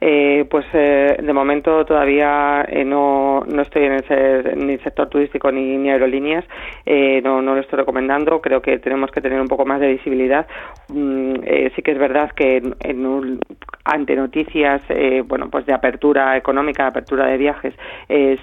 Eh, 0.00 0.44
pues 0.50 0.66
eh, 0.74 1.16
de 1.22 1.32
momento 1.32 1.84
todavía 1.86 2.64
eh, 2.68 2.84
no, 2.84 3.44
no 3.46 3.62
estoy 3.62 3.84
en 3.84 3.92
el 3.92 4.66
ni 4.66 4.76
sector 4.78 5.08
turístico 5.08 5.50
ni, 5.50 5.78
ni 5.78 5.90
aerolíneas, 5.90 6.44
eh, 6.84 7.20
no, 7.22 7.40
no 7.40 7.54
lo 7.54 7.60
estoy 7.62 7.78
recomendando, 7.78 8.40
creo 8.40 8.60
que 8.60 8.78
tenemos 8.78 9.10
que 9.10 9.22
tener 9.22 9.40
un 9.40 9.48
poco 9.48 9.64
más 9.64 9.80
de 9.80 9.88
visibilidad. 9.88 10.46
Mm, 10.88 11.36
eh, 11.44 11.72
sí 11.74 11.82
que 11.82 11.92
es 11.92 11.98
verdad 11.98 12.30
que 12.32 12.62
en, 12.80 13.06
un, 13.06 13.40
ante 13.84 14.14
noticias 14.16 14.82
eh, 14.90 15.22
bueno 15.26 15.48
pues 15.50 15.64
de 15.64 15.72
apertura 15.72 16.36
económica, 16.36 16.84
de 16.84 16.88
apertura 16.90 17.26
de 17.26 17.38
viajes, 17.38 17.74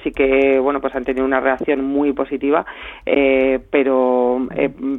sí 0.03 0.11
que 0.11 0.59
bueno 0.59 0.81
pues 0.81 0.95
han 0.95 1.05
tenido 1.05 1.25
una 1.25 1.39
reacción 1.39 1.83
muy 1.83 2.13
positiva, 2.13 2.65
pero 3.05 4.47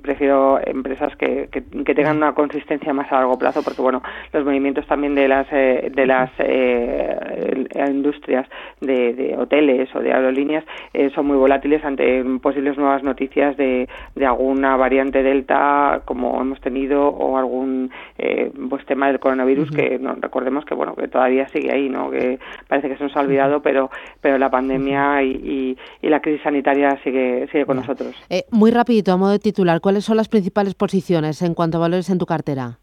prefiero 0.03 0.61
empresas 0.65 1.17
que, 1.17 1.49
que, 1.51 1.63
que, 1.85 1.95
tengan 1.95 2.19
una 2.19 2.33
consistencia 2.33 2.93
más 2.93 3.11
a 3.11 3.17
largo 3.17 3.39
plazo, 3.39 3.63
porque 3.63 3.83
bueno 3.83 4.03
los 4.33 4.45
movimientos 4.45 4.87
también 4.87 5.15
de 5.15 5.29
las 5.29 5.47
de 5.95 6.07
las 6.07 6.31
eh, 6.39 7.67
industrias 7.89 8.47
de, 8.81 9.15
de, 9.15 9.37
hoteles 9.37 9.95
o 9.95 10.01
de 10.01 10.13
aerolíneas 10.13 10.65
eh, 10.93 11.11
son 11.15 11.27
muy 11.27 11.37
volátiles 11.37 11.85
ante 11.85 12.25
posibles 12.41 12.77
nuevas 12.77 13.03
noticias 13.03 13.57
de, 13.57 13.89
de 14.15 14.27
alguna 14.27 14.77
variante 14.77 15.23
delta 15.23 16.03
como 16.05 16.41
hemos 16.41 16.61
tenido 16.61 17.09
o 17.09 17.37
algún 17.37 17.91
eh, 18.19 18.51
pues 18.69 18.85
tema 18.87 19.09
del 19.09 19.19
coronavirus 19.19 19.71
uh 19.71 19.73
-huh. 19.73 19.77
que 19.77 19.99
no 19.99 20.15
recordemos 20.21 20.65
que 20.65 20.75
bueno 20.75 20.95
que 20.95 21.09
todavía 21.09 21.49
sigue 21.49 21.73
ahí 21.73 21.89
no 21.89 22.11
que 22.11 22.39
parece 22.69 22.89
que 22.89 22.97
se 22.97 23.05
nos 23.05 23.17
ha 23.17 23.21
olvidado 23.21 23.61
pero 23.61 23.91
pero 24.21 24.39
la 24.39 24.51
pandemia 24.51 25.23
y, 25.23 25.31
y, 25.31 25.79
y 26.03 26.09
la 26.09 26.21
crisis 26.21 26.43
sanitaria 26.43 26.99
sigue 27.03 27.49
sigue 27.51 27.67
con 27.67 27.77
nosotros. 27.77 28.15
Eh, 28.31 28.45
muy 28.51 28.71
rapidito 28.71 29.13
a 29.13 29.17
modo 29.17 29.33
de 29.33 29.39
titular 29.39 29.81
cuáles 29.81 30.05
son 30.05 30.17
las 30.17 30.29
principales 30.29 30.75
posiciones 30.75 31.43
en 31.43 31.55
cuanto 31.55 31.79
a 31.79 31.81
valores 31.81 32.11
en 32.11 32.19
tu 32.19 32.27
cartera 32.27 32.79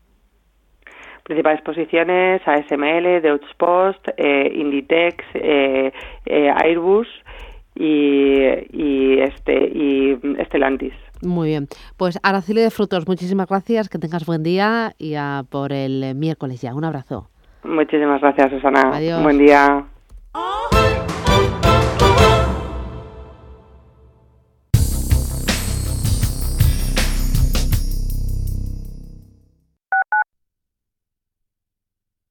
principales 1.24 1.62
posiciones 1.62 2.42
ASML, 2.46 3.22
Deutsche 3.22 3.48
Post, 3.58 4.08
eh, 4.18 4.52
Inditex, 4.54 5.24
eh, 5.36 5.92
eh, 6.26 6.54
Airbus 6.64 7.08
y, 7.76 8.42
y 8.72 9.20
este 9.20 9.54
y 9.54 10.20
Stellantis. 10.46 10.94
Muy 11.22 11.50
bien. 11.50 11.68
Pues 11.98 12.20
Araceli 12.24 12.62
de 12.62 12.72
Frutos, 12.72 13.08
muchísimas 13.08 13.48
gracias, 13.48 13.90
que 13.90 14.00
tengas 14.00 14.26
buen 14.26 14.44
día 14.44 14.94
y 14.98 15.16
a 15.16 15.44
por 15.50 15.72
el 15.72 16.16
miércoles 16.16 16.62
ya. 16.62 16.74
Un 16.74 16.86
abrazo. 16.86 17.28
Muchísimas 17.64 18.22
gracias, 18.22 18.50
Susana. 18.52 18.92
Adiós. 18.94 19.22
Buen 19.24 19.38
día. 19.38 19.86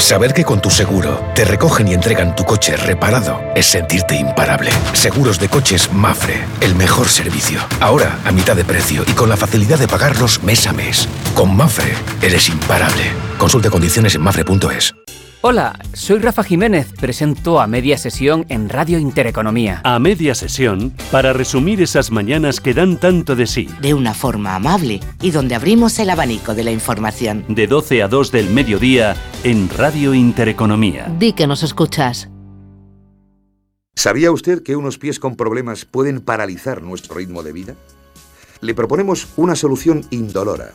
Saber 0.00 0.32
que 0.32 0.44
con 0.44 0.60
tu 0.60 0.70
seguro 0.70 1.22
te 1.34 1.44
recogen 1.44 1.86
y 1.86 1.94
entregan 1.94 2.34
tu 2.34 2.44
coche 2.44 2.74
reparado 2.76 3.40
es 3.54 3.66
sentirte 3.66 4.16
imparable. 4.16 4.70
Seguros 4.92 5.38
de 5.38 5.48
coches 5.48 5.92
Mafre, 5.92 6.42
el 6.60 6.74
mejor 6.74 7.08
servicio. 7.08 7.60
Ahora 7.80 8.18
a 8.24 8.32
mitad 8.32 8.56
de 8.56 8.64
precio 8.64 9.04
y 9.06 9.12
con 9.12 9.28
la 9.28 9.36
facilidad 9.36 9.78
de 9.78 9.86
pagarlos 9.86 10.42
mes 10.42 10.66
a 10.66 10.72
mes. 10.72 11.06
Con 11.34 11.54
Mafre 11.54 11.94
eres 12.22 12.48
imparable. 12.48 13.12
Consulte 13.38 13.70
condiciones 13.70 14.14
en 14.14 14.22
mafre.es. 14.22 14.94
Hola, 15.42 15.78
soy 15.94 16.18
Rafa 16.18 16.44
Jiménez, 16.44 16.92
presento 17.00 17.62
a 17.62 17.66
media 17.66 17.96
sesión 17.96 18.44
en 18.50 18.68
Radio 18.68 18.98
Intereconomía. 18.98 19.80
A 19.84 19.98
media 19.98 20.34
sesión, 20.34 20.92
para 21.10 21.32
resumir 21.32 21.80
esas 21.80 22.10
mañanas 22.10 22.60
que 22.60 22.74
dan 22.74 23.00
tanto 23.00 23.34
de 23.34 23.46
sí. 23.46 23.66
De 23.80 23.94
una 23.94 24.12
forma 24.12 24.54
amable 24.54 25.00
y 25.22 25.30
donde 25.30 25.54
abrimos 25.54 25.98
el 25.98 26.10
abanico 26.10 26.54
de 26.54 26.64
la 26.64 26.72
información. 26.72 27.46
De 27.48 27.66
12 27.66 28.02
a 28.02 28.08
2 28.08 28.32
del 28.32 28.50
mediodía 28.50 29.16
en 29.42 29.70
Radio 29.70 30.12
Intereconomía. 30.12 31.10
Di 31.18 31.32
que 31.32 31.46
nos 31.46 31.62
escuchas. 31.62 32.28
¿Sabía 33.94 34.32
usted 34.32 34.62
que 34.62 34.76
unos 34.76 34.98
pies 34.98 35.18
con 35.18 35.36
problemas 35.36 35.86
pueden 35.86 36.20
paralizar 36.20 36.82
nuestro 36.82 37.14
ritmo 37.14 37.42
de 37.42 37.52
vida? 37.52 37.76
Le 38.60 38.74
proponemos 38.74 39.28
una 39.38 39.56
solución 39.56 40.04
indolora, 40.10 40.74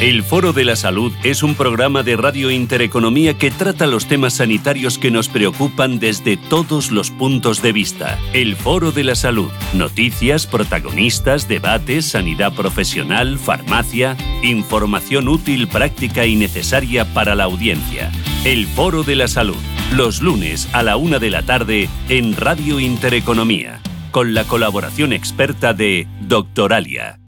El 0.00 0.22
Foro 0.22 0.52
de 0.52 0.64
la 0.64 0.76
Salud 0.76 1.12
es 1.24 1.42
un 1.42 1.56
programa 1.56 2.04
de 2.04 2.16
Radio 2.16 2.52
Intereconomía 2.52 3.36
que 3.36 3.50
trata 3.50 3.88
los 3.88 4.06
temas 4.06 4.34
sanitarios 4.34 4.96
que 4.96 5.10
nos 5.10 5.28
preocupan 5.28 5.98
desde 5.98 6.36
todos 6.36 6.92
los 6.92 7.10
puntos 7.10 7.62
de 7.62 7.72
vista. 7.72 8.16
El 8.32 8.54
Foro 8.54 8.92
de 8.92 9.02
la 9.02 9.16
Salud. 9.16 9.50
Noticias, 9.74 10.46
protagonistas, 10.46 11.48
debates, 11.48 12.06
sanidad 12.06 12.54
profesional, 12.54 13.40
farmacia, 13.40 14.16
información 14.44 15.26
útil, 15.26 15.66
práctica 15.66 16.26
y 16.26 16.36
necesaria 16.36 17.04
para 17.12 17.34
la 17.34 17.44
audiencia. 17.44 18.12
El 18.44 18.68
Foro 18.68 19.02
de 19.02 19.16
la 19.16 19.26
Salud. 19.26 19.58
Los 19.96 20.22
lunes 20.22 20.68
a 20.72 20.84
la 20.84 20.96
una 20.96 21.18
de 21.18 21.30
la 21.30 21.42
tarde 21.42 21.88
en 22.08 22.36
Radio 22.36 22.78
Intereconomía. 22.78 23.80
Con 24.12 24.32
la 24.32 24.44
colaboración 24.44 25.12
experta 25.12 25.74
de 25.74 26.06
Doctoralia. 26.20 27.18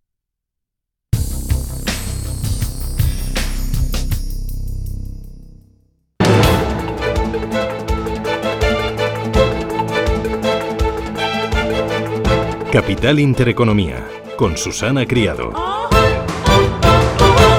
Capital 12.72 13.18
Intereconomía, 13.18 14.06
con 14.36 14.56
Susana 14.56 15.04
Criado. 15.04 15.52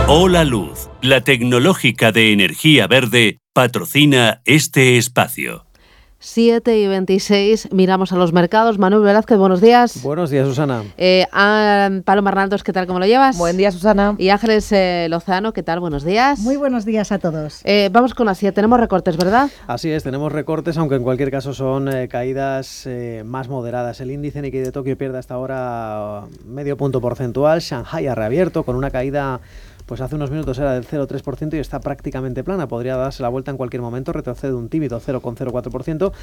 Hola 0.07 0.45
Luz, 0.45 0.89
la 1.01 1.19
tecnológica 1.19 2.13
de 2.13 2.31
energía 2.31 2.87
verde, 2.87 3.39
patrocina 3.51 4.41
este 4.45 4.97
espacio. 4.97 5.65
7 6.23 6.77
y 6.77 6.87
26, 6.87 7.69
miramos 7.71 8.13
a 8.13 8.15
los 8.15 8.31
mercados. 8.31 8.77
Manuel 8.77 9.01
Velázquez, 9.01 9.39
buenos 9.39 9.59
días. 9.59 10.03
Buenos 10.03 10.29
días, 10.29 10.47
Susana. 10.47 10.83
Eh, 10.95 11.25
Paloma 12.05 12.29
Arnaldos, 12.29 12.63
¿qué 12.63 12.71
tal? 12.71 12.85
¿Cómo 12.85 12.99
lo 12.99 13.07
llevas? 13.07 13.39
Buen 13.39 13.57
día, 13.57 13.71
Susana. 13.71 14.13
Y 14.19 14.29
Ángeles 14.29 14.71
eh, 14.71 15.07
Lozano, 15.09 15.51
¿qué 15.51 15.63
tal? 15.63 15.79
Buenos 15.79 16.03
días. 16.03 16.37
Muy 16.37 16.57
buenos 16.57 16.85
días 16.85 17.11
a 17.11 17.17
todos. 17.17 17.61
Eh, 17.63 17.89
vamos 17.91 18.13
con 18.13 18.29
Asia, 18.29 18.51
tenemos 18.51 18.79
recortes, 18.79 19.17
¿verdad? 19.17 19.49
Así 19.65 19.89
es, 19.89 20.03
tenemos 20.03 20.31
recortes, 20.31 20.77
aunque 20.77 20.93
en 20.93 21.01
cualquier 21.01 21.31
caso 21.31 21.55
son 21.55 21.91
eh, 21.91 22.07
caídas 22.07 22.83
eh, 22.85 23.23
más 23.25 23.49
moderadas. 23.49 23.99
El 23.99 24.11
índice 24.11 24.43
Nikkei 24.43 24.61
de 24.61 24.71
Tokio 24.71 24.95
pierde 24.95 25.17
hasta 25.17 25.33
ahora 25.33 26.25
medio 26.45 26.77
punto 26.77 27.01
porcentual. 27.01 27.61
Shanghai 27.61 28.05
ha 28.05 28.13
reabierto 28.13 28.61
con 28.61 28.75
una 28.75 28.91
caída 28.91 29.41
pues 29.91 29.99
hace 29.99 30.15
unos 30.15 30.31
minutos 30.31 30.57
era 30.57 30.71
del 30.71 30.87
0,3% 30.87 31.53
y 31.53 31.59
está 31.59 31.81
prácticamente 31.81 32.45
plana. 32.45 32.65
Podría 32.69 32.95
darse 32.95 33.21
la 33.21 33.27
vuelta 33.27 33.51
en 33.51 33.57
cualquier 33.57 33.81
momento, 33.81 34.13
retrocede 34.13 34.53
un 34.53 34.69
tímido 34.69 35.01
0,04%, 35.01 36.13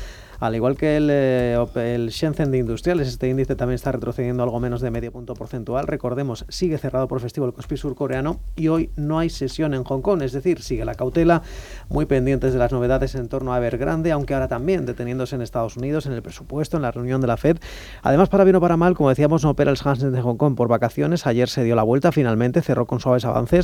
al 0.41 0.55
igual 0.55 0.75
que 0.75 0.97
el, 0.97 1.11
eh, 1.13 1.63
el 1.75 2.09
Shenzhen 2.09 2.51
de 2.51 2.57
Industriales. 2.57 3.09
Este 3.09 3.29
índice 3.29 3.57
también 3.57 3.75
está 3.75 3.93
retrocediendo 3.93 4.43
algo 4.43 4.59
menos 4.59 4.81
de 4.81 4.91
medio 4.91 5.13
punto 5.13 5.35
porcentual. 5.35 5.87
Recordemos, 5.87 6.47
sigue 6.49 6.79
cerrado 6.79 7.09
por 7.09 7.21
festivo 7.21 7.45
el 7.45 7.53
Kospi 7.53 7.77
surcoreano 7.77 8.41
y 8.57 8.69
hoy 8.69 8.89
no 8.97 9.19
hay 9.19 9.29
sesión 9.29 9.75
en 9.75 9.85
Hong 9.85 10.01
Kong, 10.01 10.23
es 10.23 10.33
decir, 10.33 10.63
sigue 10.63 10.87
la 10.87 10.95
cautela, 10.95 11.43
muy 11.91 12.07
pendientes 12.07 12.55
de 12.55 12.59
las 12.59 12.73
novedades 12.73 13.17
en 13.17 13.29
torno 13.29 13.53
a 13.53 13.59
Evergrande, 13.59 14.13
aunque 14.13 14.33
ahora 14.33 14.49
también 14.49 14.87
deteniéndose 14.87 15.37
en 15.37 15.43
Estados 15.43 15.77
Unidos, 15.77 16.07
en 16.07 16.15
el 16.15 16.23
presupuesto, 16.23 16.79
en 16.79 16.85
la 16.85 16.91
reunión 16.91 17.21
de 17.21 17.27
la 17.27 17.37
Fed. 17.37 17.59
Además, 18.03 18.31
para 18.31 18.45
bien 18.45 18.57
o 18.57 18.63
para 18.63 18.79
mal, 18.79 18.95
como 18.95 19.11
decíamos, 19.11 19.45
no 19.45 19.51
opera 19.51 19.71
el 19.71 19.77
Hansen 19.85 20.13
de 20.13 20.23
Hong 20.23 20.39
Kong 20.39 20.55
por 20.57 20.69
vacaciones. 20.69 21.27
Ayer 21.27 21.51
se 21.51 21.65
dio 21.65 21.77
la 21.77 21.83
vuelta, 21.83 22.13
finalmente 22.13 22.63
cerró 22.63 22.87
con 22.87 23.01
suaves 23.01 23.27
avances 23.27 23.58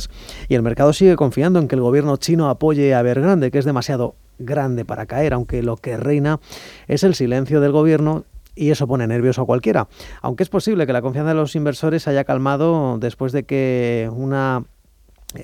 y 0.47 0.55
el 0.55 0.61
mercado 0.61 0.93
sigue 0.93 1.15
confiando 1.15 1.59
en 1.59 1.67
que 1.67 1.75
el 1.75 1.81
gobierno 1.81 2.17
chino 2.17 2.49
apoye 2.49 2.93
a 2.93 2.99
Evergrande, 2.99 3.51
que 3.51 3.59
es 3.59 3.65
demasiado 3.65 4.15
grande 4.39 4.85
para 4.85 5.05
caer, 5.05 5.33
aunque 5.33 5.63
lo 5.63 5.77
que 5.77 5.97
reina 5.97 6.39
es 6.87 7.03
el 7.03 7.15
silencio 7.15 7.61
del 7.61 7.71
gobierno 7.71 8.25
y 8.55 8.71
eso 8.71 8.87
pone 8.87 9.05
nervioso 9.07 9.41
a 9.41 9.45
cualquiera. 9.45 9.87
Aunque 10.21 10.43
es 10.43 10.49
posible 10.49 10.87
que 10.87 10.93
la 10.93 11.01
confianza 11.01 11.29
de 11.29 11.35
los 11.35 11.55
inversores 11.55 12.07
haya 12.07 12.23
calmado 12.23 12.97
después 12.99 13.31
de 13.31 13.43
que 13.43 14.09
una 14.13 14.63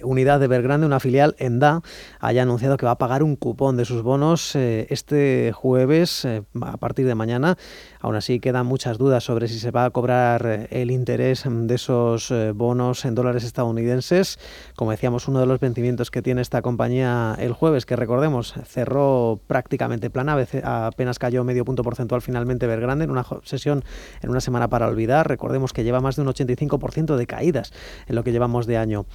unidad 0.04 0.40
de 0.40 0.46
Evergrande, 0.46 0.86
una 0.86 1.00
filial 1.00 1.36
ENDA, 1.40 1.82
haya 2.20 2.44
anunciado 2.44 2.78
que 2.78 2.86
va 2.86 2.94
a 2.94 2.98
pagar 2.98 3.24
un 3.24 3.36
cupón 3.36 3.78
de 3.78 3.86
sus 3.86 4.02
bonos 4.02 4.56
eh, 4.56 4.88
este 4.90 5.52
jueves 5.54 6.26
eh, 6.26 6.44
a 6.62 6.78
partir 6.78 7.06
de 7.06 7.16
mañana. 7.16 7.58
Aún 8.00 8.16
así 8.16 8.40
quedan 8.40 8.66
muchas 8.66 8.98
dudas 8.98 9.24
sobre 9.24 9.48
si 9.48 9.60
se 9.60 9.72
va 9.72 9.86
a 9.86 9.90
cobrar 9.90 10.46
eh, 10.46 10.68
el 10.72 10.92
interés 10.92 11.44
de 11.46 11.76
esos 11.76 12.34
bonos 12.56 13.06
en 13.06 13.16
dólares 13.16 13.44
estadounidenses. 13.44 14.40
Como 14.76 14.92
decíamos, 14.92 15.28
uno 15.28 15.40
de 15.40 15.46
los 15.46 15.60
vencimientos 15.60 16.12
que 16.12 16.22
tiene 16.22 16.42
esta 16.42 16.62
compañía 16.62 17.36
el 17.40 17.54
jueves, 17.54 17.86
que 17.86 17.96
recordemos 17.96 18.54
cerró 18.66 19.40
prácticamente 19.48 20.10
plana, 20.10 20.38
apenas 20.64 21.20
cayó 21.20 21.44
medio 21.44 21.66
punto 21.66 21.84
porcentual 21.84 22.22
finalmente 22.22 22.66
Evergrande 22.66 23.06
en 23.06 23.12
una 23.12 23.26
sesión 23.44 23.84
en 24.22 24.30
una 24.30 24.42
semana 24.42 24.70
para 24.70 24.88
olvidar. 24.88 25.28
Recordemos 25.28 25.74
que 25.74 25.84
lleva 25.84 26.02
más 26.02 26.16
de 26.16 26.24
un 26.24 26.28
85% 26.30 27.16
de 27.16 27.28
caídas 27.28 27.74
en 28.08 28.16
lo 28.16 28.24
que 28.24 28.32
llevamos 28.32 28.66
de 28.68 28.78
año. 28.78 29.06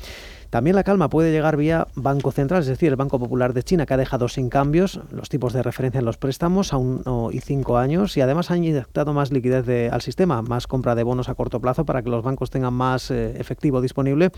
También 0.51 0.77
la 0.77 0.85
calma 0.85 1.09
puede 1.09 1.33
llegar 1.33 1.57
vía 1.57 1.89
Banco 1.95 2.31
Central, 2.33 2.61
es 2.61 2.67
decir, 2.67 2.91
el 2.91 2.97
Banco 2.97 3.19
Popular 3.19 3.53
de 3.53 3.63
China, 3.63 3.87
que 3.87 3.95
ha 3.95 3.97
dejado 3.97 4.29
sin 4.29 4.49
cambios 4.49 5.01
los 5.11 5.29
tipos 5.29 5.53
de 5.53 5.63
referencia 5.63 5.99
en 5.99 6.05
los 6.05 6.17
préstamos 6.17 6.73
a 6.73 6.77
1 6.77 7.31
y 7.33 7.41
5 7.41 7.79
años 7.79 8.17
y 8.17 8.21
además 8.21 8.51
ha 8.51 8.57
inyectado 8.57 9.13
más 9.13 9.33
liquidez 9.33 9.67
de, 9.67 9.91
al 9.91 10.03
sistema, 10.03 10.43
más 10.43 10.67
compra 10.67 10.95
de 10.95 11.03
bonos 11.03 11.29
a 11.29 11.35
corto 11.35 11.61
plazo 11.61 11.85
para 11.85 12.03
que 12.03 12.11
los 12.11 12.23
bancos 12.23 12.51
tengan 12.51 12.75
más 12.75 13.11
eh, 13.11 13.35
efectivo 13.39 13.81
disponible. 13.81 14.31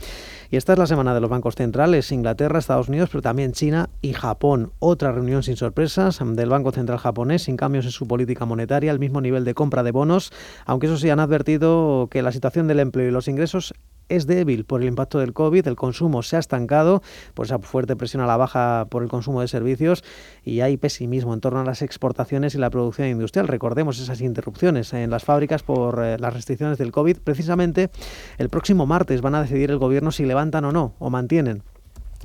Y 0.50 0.56
esta 0.56 0.72
es 0.72 0.78
la 0.78 0.86
semana 0.86 1.14
de 1.14 1.20
los 1.20 1.30
bancos 1.30 1.54
centrales, 1.54 2.10
Inglaterra, 2.12 2.58
Estados 2.58 2.88
Unidos, 2.88 3.10
pero 3.10 3.22
también 3.22 3.52
China 3.52 3.90
y 4.00 4.12
Japón. 4.12 4.72
Otra 4.78 5.12
reunión 5.12 5.42
sin 5.42 5.56
sorpresas 5.56 6.18
del 6.20 6.48
Banco 6.48 6.72
Central 6.72 6.98
japonés, 6.98 7.42
sin 7.42 7.56
cambios 7.56 7.84
en 7.84 7.90
su 7.90 8.06
política 8.06 8.44
monetaria, 8.44 8.90
el 8.90 8.98
mismo 8.98 9.20
nivel 9.20 9.44
de 9.44 9.54
compra 9.54 9.82
de 9.82 9.92
bonos, 9.92 10.32
aunque 10.64 10.86
eso 10.86 10.96
sí 10.96 11.10
han 11.10 11.20
advertido 11.20 12.08
que 12.10 12.22
la 12.22 12.32
situación 12.32 12.66
del 12.66 12.80
empleo 12.80 13.08
y 13.08 13.10
los 13.10 13.28
ingresos 13.28 13.74
es 14.08 14.26
débil 14.26 14.64
por 14.64 14.82
el 14.82 14.88
impacto 14.88 15.18
del 15.18 15.32
COVID, 15.32 15.66
el 15.66 15.76
consumo 15.76 16.22
se 16.22 16.36
ha 16.36 16.38
estancado 16.38 17.02
por 17.34 17.46
esa 17.46 17.58
fuerte 17.58 17.96
presión 17.96 18.22
a 18.22 18.26
la 18.26 18.36
baja 18.36 18.86
por 18.90 19.02
el 19.02 19.08
consumo 19.08 19.40
de 19.40 19.48
servicios 19.48 20.04
y 20.44 20.60
hay 20.60 20.76
pesimismo 20.76 21.34
en 21.34 21.40
torno 21.40 21.60
a 21.60 21.64
las 21.64 21.82
exportaciones 21.82 22.54
y 22.54 22.58
la 22.58 22.70
producción 22.70 23.08
industrial. 23.08 23.48
Recordemos 23.48 23.98
esas 23.98 24.20
interrupciones 24.20 24.92
en 24.92 25.10
las 25.10 25.24
fábricas 25.24 25.62
por 25.62 26.04
eh, 26.04 26.18
las 26.18 26.34
restricciones 26.34 26.78
del 26.78 26.92
COVID. 26.92 27.18
Precisamente 27.18 27.90
el 28.38 28.48
próximo 28.48 28.86
martes 28.86 29.20
van 29.20 29.34
a 29.34 29.42
decidir 29.42 29.70
el 29.70 29.78
gobierno 29.78 30.12
si 30.12 30.24
levantan 30.24 30.64
o 30.64 30.72
no 30.72 30.94
o 30.98 31.10
mantienen 31.10 31.62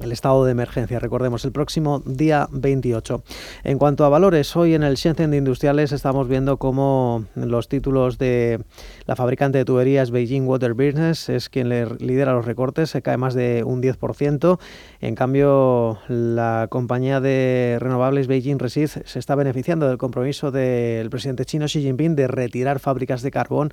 el 0.02 0.12
estado 0.12 0.46
de 0.46 0.52
emergencia, 0.52 1.00
recordemos, 1.00 1.46
el 1.46 1.52
próximo 1.52 2.02
día 2.06 2.48
28. 2.52 3.24
En 3.64 3.78
cuanto 3.78 4.06
a 4.06 4.10
valores, 4.10 4.56
hoy 4.56 4.74
en 4.74 4.84
el 4.84 4.96
Shenzhen 4.96 5.32
de 5.32 5.38
Industriales 5.38 5.92
estamos 5.92 6.28
viendo 6.28 6.58
cómo 6.58 7.26
los 7.36 7.68
títulos 7.68 8.18
de 8.18 8.64
la 9.06 9.16
fabricante 9.16 9.60
de 9.60 9.66
tuberías 9.66 10.12
Beijing 10.12 10.48
Water 10.48 10.74
Business 10.74 11.30
es 11.30 11.50
quien 11.50 11.70
le 11.70 11.86
lidera 11.98 12.34
los 12.34 12.46
recortes, 12.46 12.90
se 12.90 13.02
cae 13.02 13.18
más 13.18 13.34
de 13.34 13.64
un 13.64 13.82
10%. 13.82 14.60
En 15.02 15.16
cambio, 15.16 16.00
la 16.08 16.68
compañía 16.70 17.20
de 17.20 17.78
renovables 17.80 18.28
Beijing 18.28 18.60
Resid 18.60 18.90
se 19.06 19.20
está 19.20 19.36
beneficiando 19.36 19.88
del 19.88 19.98
compromiso 19.98 20.52
del 20.52 21.10
presidente 21.10 21.46
chino 21.46 21.66
Xi 21.66 21.82
Jinping 21.82 22.16
de 22.16 22.28
retirar 22.28 22.80
fábricas 22.80 23.22
de 23.22 23.32
carbón 23.32 23.72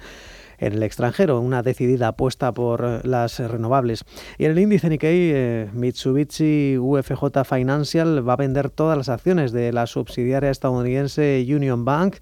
en 0.60 0.74
el 0.74 0.82
extranjero, 0.82 1.40
una 1.40 1.62
decidida 1.62 2.08
apuesta 2.08 2.52
por 2.52 2.84
eh, 2.84 3.00
las 3.04 3.38
renovables. 3.38 4.04
Y 4.38 4.44
en 4.44 4.52
el 4.52 4.58
índice 4.58 4.88
Nikkei, 4.88 5.30
eh, 5.32 5.70
Mitsubishi 5.72 6.78
UFJ 6.78 7.44
Financial 7.44 8.28
va 8.28 8.34
a 8.34 8.36
vender 8.36 8.70
todas 8.70 8.96
las 8.96 9.08
acciones 9.08 9.52
de 9.52 9.72
la 9.72 9.86
subsidiaria 9.86 10.50
estadounidense 10.50 11.44
Union 11.48 11.84
Bank 11.84 12.16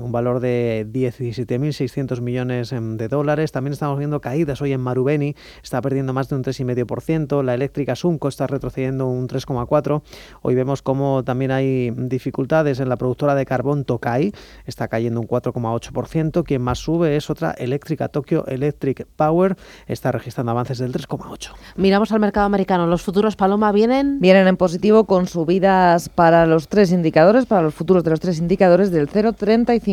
un 0.00 0.12
valor 0.12 0.40
de 0.40 0.86
17.600 0.90 2.20
millones 2.20 2.72
em, 2.72 2.96
de 2.96 3.08
dólares. 3.08 3.52
También 3.52 3.72
estamos 3.72 3.98
viendo 3.98 4.20
caídas 4.20 4.60
hoy 4.62 4.72
en 4.72 4.80
Marubeni, 4.80 5.34
está 5.62 5.80
perdiendo 5.80 6.12
más 6.12 6.28
de 6.28 6.36
un 6.36 6.44
3,5%. 6.44 7.42
La 7.42 7.54
eléctrica 7.54 7.96
Sunco 7.96 8.28
está 8.28 8.46
retrocediendo 8.46 9.06
un 9.06 9.28
3,4%. 9.28 10.02
Hoy 10.42 10.54
vemos 10.54 10.82
como 10.82 11.24
también 11.24 11.50
hay 11.50 11.90
dificultades 11.90 12.80
en 12.80 12.88
la 12.88 12.96
productora 12.96 13.34
de 13.34 13.46
carbón 13.46 13.84
Tokai, 13.84 14.32
está 14.64 14.88
cayendo 14.88 15.20
un 15.20 15.28
4,8%. 15.28 16.44
Quien 16.44 16.62
más 16.62 16.78
sube 16.78 17.16
es 17.16 17.30
otra 17.30 17.52
eléctrica, 17.52 18.08
Tokyo 18.08 18.46
Electric 18.46 19.06
Power, 19.16 19.56
está 19.86 20.12
registrando 20.12 20.52
avances 20.52 20.78
del 20.78 20.92
3,8%. 20.92 21.52
Miramos 21.76 22.12
al 22.12 22.20
mercado 22.20 22.46
americano. 22.46 22.86
¿Los 22.86 23.02
futuros 23.02 23.36
Paloma 23.36 23.72
vienen? 23.72 24.20
Vienen 24.20 24.48
en 24.48 24.56
positivo 24.56 25.04
con 25.04 25.26
subidas 25.26 26.08
para 26.08 26.46
los 26.46 26.68
tres 26.68 26.92
indicadores, 26.92 27.46
para 27.46 27.62
los 27.62 27.74
futuros 27.74 28.04
de 28.04 28.10
los 28.10 28.20
tres 28.20 28.38
indicadores 28.38 28.90
del 28.90 29.08
0,35%. 29.08 29.85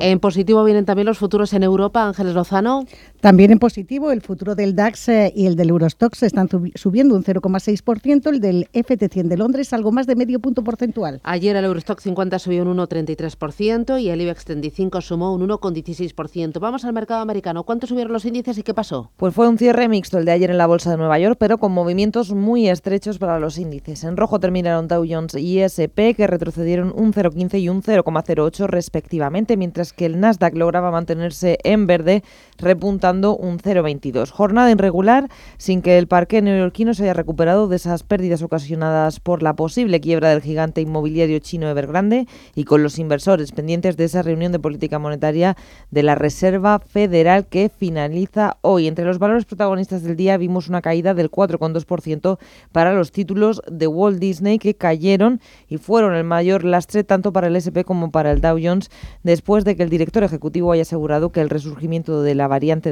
En 0.00 0.20
positivo 0.20 0.64
vienen 0.64 0.84
también 0.84 1.06
los 1.06 1.18
futuros 1.18 1.52
en 1.52 1.62
Europa, 1.62 2.06
Ángeles 2.06 2.34
Lozano. 2.34 2.84
También 3.24 3.52
en 3.52 3.58
positivo, 3.58 4.12
el 4.12 4.20
futuro 4.20 4.54
del 4.54 4.76
DAX 4.76 5.08
eh, 5.08 5.32
y 5.34 5.46
el 5.46 5.56
del 5.56 5.70
Eurostox 5.70 6.24
están 6.24 6.46
subiendo 6.74 7.14
un 7.14 7.24
0,6%, 7.24 8.28
el 8.28 8.38
del 8.38 8.68
FT100 8.74 9.28
de 9.28 9.38
Londres 9.38 9.72
algo 9.72 9.92
más 9.92 10.06
de 10.06 10.14
medio 10.14 10.40
punto 10.40 10.62
porcentual. 10.62 11.22
Ayer 11.24 11.56
el 11.56 11.64
Eurostock 11.64 12.00
50 12.00 12.38
subió 12.38 12.64
un 12.64 12.76
1,33% 12.76 13.98
y 13.98 14.10
el 14.10 14.20
IBEX 14.20 14.44
35 14.44 15.00
sumó 15.00 15.32
un 15.32 15.48
1,16%. 15.48 16.60
Vamos 16.60 16.84
al 16.84 16.92
mercado 16.92 17.22
americano. 17.22 17.64
¿Cuánto 17.64 17.86
subieron 17.86 18.12
los 18.12 18.26
índices 18.26 18.58
y 18.58 18.62
qué 18.62 18.74
pasó? 18.74 19.10
Pues 19.16 19.32
fue 19.34 19.48
un 19.48 19.56
cierre 19.56 19.88
mixto 19.88 20.18
el 20.18 20.26
de 20.26 20.32
ayer 20.32 20.50
en 20.50 20.58
la 20.58 20.66
Bolsa 20.66 20.90
de 20.90 20.98
Nueva 20.98 21.18
York, 21.18 21.38
pero 21.40 21.56
con 21.56 21.72
movimientos 21.72 22.34
muy 22.34 22.68
estrechos 22.68 23.16
para 23.16 23.40
los 23.40 23.56
índices. 23.56 24.04
En 24.04 24.18
rojo 24.18 24.38
terminaron 24.38 24.86
Dow 24.86 25.02
Jones 25.08 25.34
y 25.36 25.60
S&P, 25.60 26.12
que 26.12 26.26
retrocedieron 26.26 26.92
un 26.94 27.14
0,15 27.14 27.58
y 27.58 27.70
un 27.70 27.82
0,08 27.82 28.66
respectivamente, 28.66 29.56
mientras 29.56 29.94
que 29.94 30.04
el 30.04 30.20
Nasdaq 30.20 30.54
lograba 30.56 30.90
mantenerse 30.90 31.56
en 31.64 31.86
verde, 31.86 32.22
repuntando 32.58 33.13
un 33.22 33.58
0,22. 33.58 34.30
Jornada 34.30 34.70
irregular, 34.70 35.28
sin 35.56 35.82
que 35.82 35.98
el 35.98 36.08
parque 36.08 36.42
neoyorquino 36.42 36.94
se 36.94 37.04
haya 37.04 37.14
recuperado 37.14 37.68
de 37.68 37.76
esas 37.76 38.02
pérdidas 38.02 38.42
ocasionadas 38.42 39.20
por 39.20 39.42
la 39.42 39.54
posible 39.54 40.00
quiebra 40.00 40.30
del 40.30 40.42
gigante 40.42 40.80
inmobiliario 40.80 41.38
chino 41.38 41.68
Evergrande 41.68 42.26
y 42.54 42.64
con 42.64 42.82
los 42.82 42.98
inversores 42.98 43.52
pendientes 43.52 43.96
de 43.96 44.04
esa 44.04 44.22
reunión 44.22 44.52
de 44.52 44.58
política 44.58 44.98
monetaria 44.98 45.56
de 45.90 46.02
la 46.02 46.14
Reserva 46.14 46.78
Federal 46.80 47.46
que 47.46 47.68
finaliza 47.68 48.58
hoy. 48.62 48.88
Entre 48.88 49.04
los 49.04 49.18
valores 49.18 49.44
protagonistas 49.44 50.02
del 50.02 50.16
día 50.16 50.36
vimos 50.36 50.68
una 50.68 50.82
caída 50.82 51.14
del 51.14 51.30
4,2% 51.30 52.38
para 52.72 52.92
los 52.92 53.12
títulos 53.12 53.62
de 53.70 53.86
Walt 53.86 54.18
Disney 54.18 54.58
que 54.58 54.74
cayeron 54.74 55.40
y 55.68 55.78
fueron 55.78 56.14
el 56.14 56.24
mayor 56.24 56.64
lastre 56.64 57.04
tanto 57.04 57.32
para 57.32 57.46
el 57.46 57.56
SP 57.56 57.84
como 57.84 58.10
para 58.10 58.32
el 58.32 58.40
Dow 58.40 58.58
Jones 58.62 58.90
después 59.22 59.64
de 59.64 59.76
que 59.76 59.82
el 59.82 59.90
director 59.90 60.24
ejecutivo 60.24 60.72
haya 60.72 60.82
asegurado 60.82 61.30
que 61.30 61.40
el 61.40 61.50
resurgimiento 61.50 62.22
de 62.22 62.34
la 62.34 62.48
variante 62.48 62.90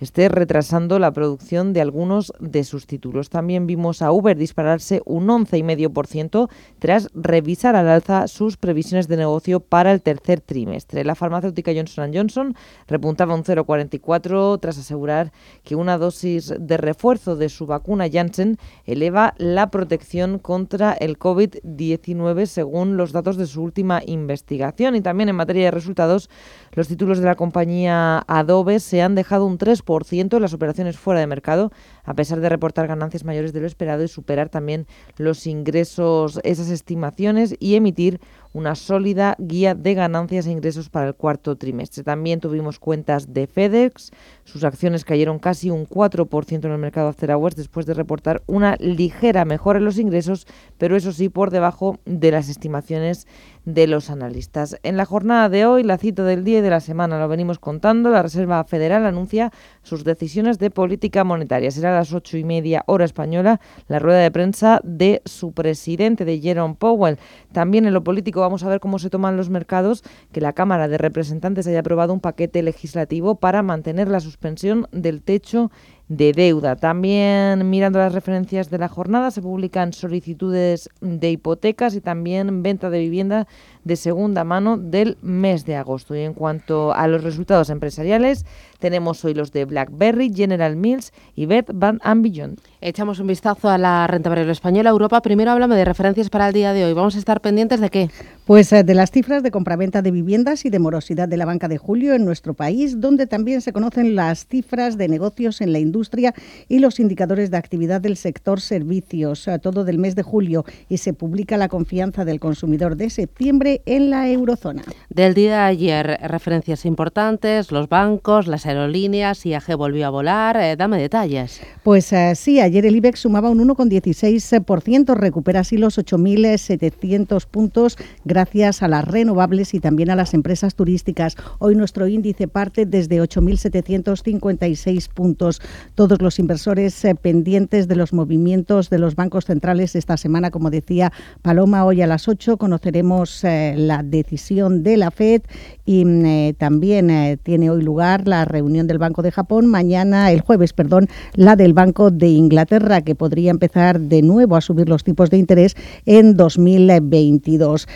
Esté 0.00 0.28
retrasando 0.28 0.98
la 0.98 1.12
producción 1.12 1.72
de 1.72 1.80
algunos 1.80 2.32
de 2.40 2.64
sus 2.64 2.86
títulos. 2.86 3.30
También 3.30 3.66
vimos 3.66 4.02
a 4.02 4.12
Uber 4.12 4.36
dispararse 4.36 5.02
un 5.04 5.28
11,5% 5.28 6.48
tras 6.78 7.08
revisar 7.14 7.76
al 7.76 7.88
alza 7.88 8.28
sus 8.28 8.56
previsiones 8.56 9.08
de 9.08 9.16
negocio 9.16 9.60
para 9.60 9.92
el 9.92 10.02
tercer 10.02 10.40
trimestre. 10.40 11.04
La 11.04 11.14
farmacéutica 11.14 11.72
Johnson 11.74 12.12
Johnson 12.14 12.54
repuntaba 12.86 13.34
un 13.34 13.44
0,44 13.44 14.60
tras 14.60 14.78
asegurar 14.78 15.32
que 15.64 15.76
una 15.76 15.98
dosis 15.98 16.54
de 16.58 16.76
refuerzo 16.76 17.36
de 17.36 17.48
su 17.48 17.66
vacuna 17.66 18.08
Janssen 18.10 18.58
eleva 18.84 19.34
la 19.38 19.70
protección 19.70 20.38
contra 20.38 20.92
el 20.92 21.18
COVID-19 21.18 22.46
según 22.46 22.96
los 22.96 23.12
datos 23.12 23.36
de 23.36 23.46
su 23.46 23.62
última 23.62 24.00
investigación. 24.06 24.96
Y 24.96 25.00
también 25.00 25.28
en 25.28 25.36
materia 25.36 25.66
de 25.66 25.70
resultados, 25.70 26.30
los 26.72 26.88
títulos 26.88 27.18
de 27.18 27.26
la 27.26 27.34
compañía 27.34 28.24
Adobe 28.26 28.80
se 28.80 29.02
han 29.02 29.14
dejado 29.14 29.35
un 29.44 29.58
3% 29.58 30.36
en 30.36 30.42
las 30.42 30.52
operaciones 30.54 30.96
fuera 30.96 31.20
de 31.20 31.26
mercado, 31.26 31.70
a 32.06 32.14
pesar 32.14 32.40
de 32.40 32.48
reportar 32.48 32.86
ganancias 32.86 33.24
mayores 33.24 33.52
de 33.52 33.60
lo 33.60 33.66
esperado 33.66 34.02
y 34.02 34.08
superar 34.08 34.48
también 34.48 34.86
los 35.18 35.46
ingresos, 35.46 36.40
esas 36.44 36.70
estimaciones 36.70 37.54
y 37.60 37.74
emitir 37.74 38.20
una 38.52 38.74
sólida 38.74 39.36
guía 39.38 39.74
de 39.74 39.92
ganancias 39.92 40.46
e 40.46 40.50
ingresos 40.50 40.88
para 40.88 41.08
el 41.08 41.14
cuarto 41.14 41.56
trimestre. 41.56 42.02
También 42.04 42.40
tuvimos 42.40 42.78
cuentas 42.78 43.34
de 43.34 43.46
FedEx, 43.46 44.12
sus 44.44 44.64
acciones 44.64 45.04
cayeron 45.04 45.38
casi 45.38 45.68
un 45.68 45.86
4% 45.86 46.64
en 46.64 46.72
el 46.72 46.78
mercado 46.78 47.08
after 47.08 47.30
hours 47.30 47.54
después 47.54 47.84
de 47.84 47.92
reportar 47.92 48.42
una 48.46 48.76
ligera 48.76 49.44
mejora 49.44 49.78
en 49.78 49.84
los 49.84 49.98
ingresos, 49.98 50.46
pero 50.78 50.96
eso 50.96 51.12
sí 51.12 51.28
por 51.28 51.50
debajo 51.50 51.98
de 52.06 52.30
las 52.30 52.48
estimaciones 52.48 53.26
de 53.66 53.86
los 53.88 54.10
analistas. 54.10 54.78
En 54.84 54.96
la 54.96 55.04
jornada 55.04 55.48
de 55.48 55.66
hoy, 55.66 55.82
la 55.82 55.98
cita 55.98 56.22
del 56.22 56.44
día 56.44 56.60
y 56.60 56.62
de 56.62 56.70
la 56.70 56.80
semana 56.80 57.18
lo 57.18 57.28
venimos 57.28 57.58
contando, 57.58 58.10
la 58.10 58.22
Reserva 58.22 58.62
Federal 58.64 59.04
anuncia 59.04 59.52
sus 59.82 60.04
decisiones 60.04 60.58
de 60.58 60.70
política 60.70 61.24
monetaria. 61.24 61.70
Será 61.70 61.95
las 61.96 62.12
ocho 62.12 62.36
y 62.36 62.44
media 62.44 62.84
hora 62.86 63.04
española 63.04 63.60
la 63.88 63.98
rueda 63.98 64.18
de 64.18 64.30
prensa 64.30 64.80
de 64.84 65.22
su 65.24 65.52
presidente, 65.52 66.24
de 66.24 66.40
Jerome 66.40 66.76
Powell. 66.78 67.18
También 67.52 67.86
en 67.86 67.94
lo 67.94 68.04
político 68.04 68.40
vamos 68.40 68.62
a 68.62 68.68
ver 68.68 68.80
cómo 68.80 68.98
se 68.98 69.10
toman 69.10 69.36
los 69.36 69.50
mercados, 69.50 70.02
que 70.32 70.40
la 70.40 70.52
Cámara 70.52 70.88
de 70.88 70.98
Representantes 70.98 71.66
haya 71.66 71.80
aprobado 71.80 72.12
un 72.12 72.20
paquete 72.20 72.62
legislativo 72.62 73.36
para 73.36 73.62
mantener 73.62 74.08
la 74.08 74.20
suspensión 74.20 74.86
del 74.92 75.22
techo 75.22 75.70
de 76.08 76.32
deuda. 76.32 76.76
También 76.76 77.68
mirando 77.68 77.98
las 77.98 78.14
referencias 78.14 78.70
de 78.70 78.78
la 78.78 78.88
jornada 78.88 79.30
se 79.30 79.42
publican 79.42 79.92
solicitudes 79.92 80.88
de 81.00 81.30
hipotecas 81.30 81.94
y 81.96 82.00
también 82.00 82.62
venta 82.62 82.90
de 82.90 83.00
vivienda 83.00 83.48
de 83.86 83.94
segunda 83.94 84.42
mano 84.42 84.76
del 84.76 85.16
mes 85.22 85.64
de 85.64 85.76
agosto. 85.76 86.16
Y 86.16 86.20
en 86.22 86.34
cuanto 86.34 86.92
a 86.92 87.06
los 87.06 87.22
resultados 87.22 87.70
empresariales, 87.70 88.44
tenemos 88.80 89.24
hoy 89.24 89.32
los 89.32 89.52
de 89.52 89.64
BlackBerry, 89.64 90.32
General 90.34 90.74
Mills 90.74 91.12
y 91.36 91.46
Bed 91.46 91.66
Van 91.72 92.00
Beyond. 92.22 92.58
Echamos 92.80 93.20
un 93.20 93.28
vistazo 93.28 93.68
a 93.68 93.78
la 93.78 94.06
renta 94.08 94.28
variable 94.28 94.52
española. 94.52 94.90
Europa, 94.90 95.22
primero 95.22 95.52
háblame 95.52 95.76
de 95.76 95.84
referencias 95.84 96.30
para 96.30 96.48
el 96.48 96.52
día 96.52 96.72
de 96.72 96.84
hoy. 96.84 96.94
¿Vamos 96.94 97.14
a 97.14 97.18
estar 97.18 97.40
pendientes 97.40 97.80
de 97.80 97.90
qué? 97.90 98.10
Pues 98.44 98.72
eh, 98.72 98.82
de 98.82 98.94
las 98.94 99.12
cifras 99.12 99.44
de 99.44 99.52
compraventa 99.52 100.02
de 100.02 100.10
viviendas 100.10 100.64
y 100.64 100.70
de 100.70 100.78
morosidad 100.80 101.28
de 101.28 101.36
la 101.36 101.44
banca 101.44 101.68
de 101.68 101.78
julio 101.78 102.14
en 102.14 102.24
nuestro 102.24 102.54
país, 102.54 103.00
donde 103.00 103.26
también 103.26 103.60
se 103.60 103.72
conocen 103.72 104.16
las 104.16 104.46
cifras 104.46 104.98
de 104.98 105.08
negocios 105.08 105.60
en 105.60 105.72
la 105.72 105.78
industria 105.78 106.34
y 106.68 106.80
los 106.80 106.98
indicadores 106.98 107.50
de 107.50 107.56
actividad 107.56 108.00
del 108.00 108.16
sector 108.16 108.60
servicios, 108.60 109.46
eh, 109.46 109.58
todo 109.60 109.84
del 109.84 109.98
mes 109.98 110.16
de 110.16 110.22
julio, 110.22 110.64
y 110.88 110.98
se 110.98 111.12
publica 111.12 111.56
la 111.56 111.68
confianza 111.68 112.24
del 112.24 112.40
consumidor 112.40 112.96
de 112.96 113.10
septiembre 113.10 113.75
en 113.86 114.10
la 114.10 114.28
eurozona. 114.28 114.82
Del 115.10 115.34
día 115.34 115.56
de 115.56 115.62
ayer, 115.62 116.18
referencias 116.22 116.84
importantes, 116.86 117.72
los 117.72 117.88
bancos, 117.88 118.46
las 118.46 118.66
aerolíneas, 118.66 119.44
IAG 119.44 119.76
volvió 119.76 120.06
a 120.06 120.10
volar. 120.10 120.56
Eh, 120.56 120.76
dame 120.76 120.98
detalles. 120.98 121.60
Pues 121.82 122.12
sí, 122.34 122.60
ayer 122.60 122.86
el 122.86 122.96
IBEX 122.96 123.20
sumaba 123.20 123.50
un 123.50 123.66
1,16%, 123.66 125.14
recupera 125.14 125.60
así 125.60 125.76
los 125.76 125.98
8.700 125.98 127.46
puntos 127.46 127.96
gracias 128.24 128.82
a 128.82 128.88
las 128.88 129.04
renovables 129.04 129.74
y 129.74 129.80
también 129.80 130.10
a 130.10 130.16
las 130.16 130.34
empresas 130.34 130.74
turísticas. 130.74 131.36
Hoy 131.58 131.74
nuestro 131.74 132.06
índice 132.06 132.48
parte 132.48 132.86
desde 132.86 133.20
8.756 133.20 135.08
puntos. 135.08 135.60
Todos 135.94 136.20
los 136.20 136.38
inversores 136.38 137.04
eh, 137.04 137.14
pendientes 137.14 137.88
de 137.88 137.96
los 137.96 138.12
movimientos 138.12 138.90
de 138.90 138.98
los 138.98 139.14
bancos 139.14 139.46
centrales 139.46 139.96
esta 139.96 140.16
semana, 140.16 140.50
como 140.50 140.70
decía 140.70 141.12
Paloma, 141.42 141.84
hoy 141.84 142.02
a 142.02 142.06
las 142.06 142.28
8 142.28 142.56
conoceremos 142.56 143.44
eh, 143.44 143.65
la 143.76 144.02
decisión 144.02 144.82
de 144.82 144.96
la 144.96 145.10
FED 145.10 145.42
y 145.84 146.04
mm, 146.04 146.26
eh, 146.26 146.54
también 146.58 147.38
tiene 147.42 147.70
hoy 147.70 147.82
lugar 147.82 148.28
la 148.28 148.44
reunión 148.44 148.86
del 148.86 148.98
Banco 148.98 149.22
de 149.22 149.32
Japón, 149.32 149.66
mañana, 149.66 150.30
el 150.30 150.40
jueves, 150.40 150.72
perdón, 150.72 151.08
la 151.34 151.56
del 151.56 151.72
Banco 151.72 152.10
de 152.10 152.28
Inglaterra, 152.28 153.00
que 153.02 153.14
podría 153.14 153.50
empezar 153.50 154.00
de 154.00 154.22
nuevo 154.22 154.56
a 154.56 154.60
subir 154.60 154.88
los 154.88 155.04
tipos 155.04 155.30
de 155.30 155.38
interés 155.38 155.76
en 156.04 156.36
2022. 156.36 157.86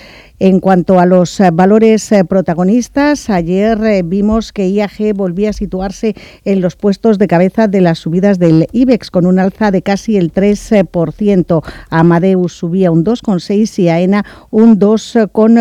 En 0.42 0.58
cuanto 0.58 0.98
a 0.98 1.04
los 1.04 1.38
eh, 1.38 1.50
valores 1.52 2.10
eh, 2.12 2.24
protagonistas, 2.24 3.28
ayer 3.28 3.78
eh, 3.84 4.02
vimos 4.02 4.54
que 4.54 4.70
IAG 4.70 5.14
volvía 5.14 5.50
a 5.50 5.52
situarse 5.52 6.14
en 6.46 6.62
los 6.62 6.76
puestos 6.76 7.18
de 7.18 7.28
cabeza 7.28 7.68
de 7.68 7.82
las 7.82 7.98
subidas 7.98 8.38
del 8.38 8.66
IBEX 8.72 9.10
con 9.10 9.26
un 9.26 9.38
alza 9.38 9.70
de 9.70 9.82
casi 9.82 10.16
el 10.16 10.32
3%. 10.32 11.62
Amadeus 11.90 12.54
subía 12.54 12.90
un 12.90 13.04
2,6 13.04 13.80
y 13.80 13.88
AENA 13.90 14.24
un 14.50 14.78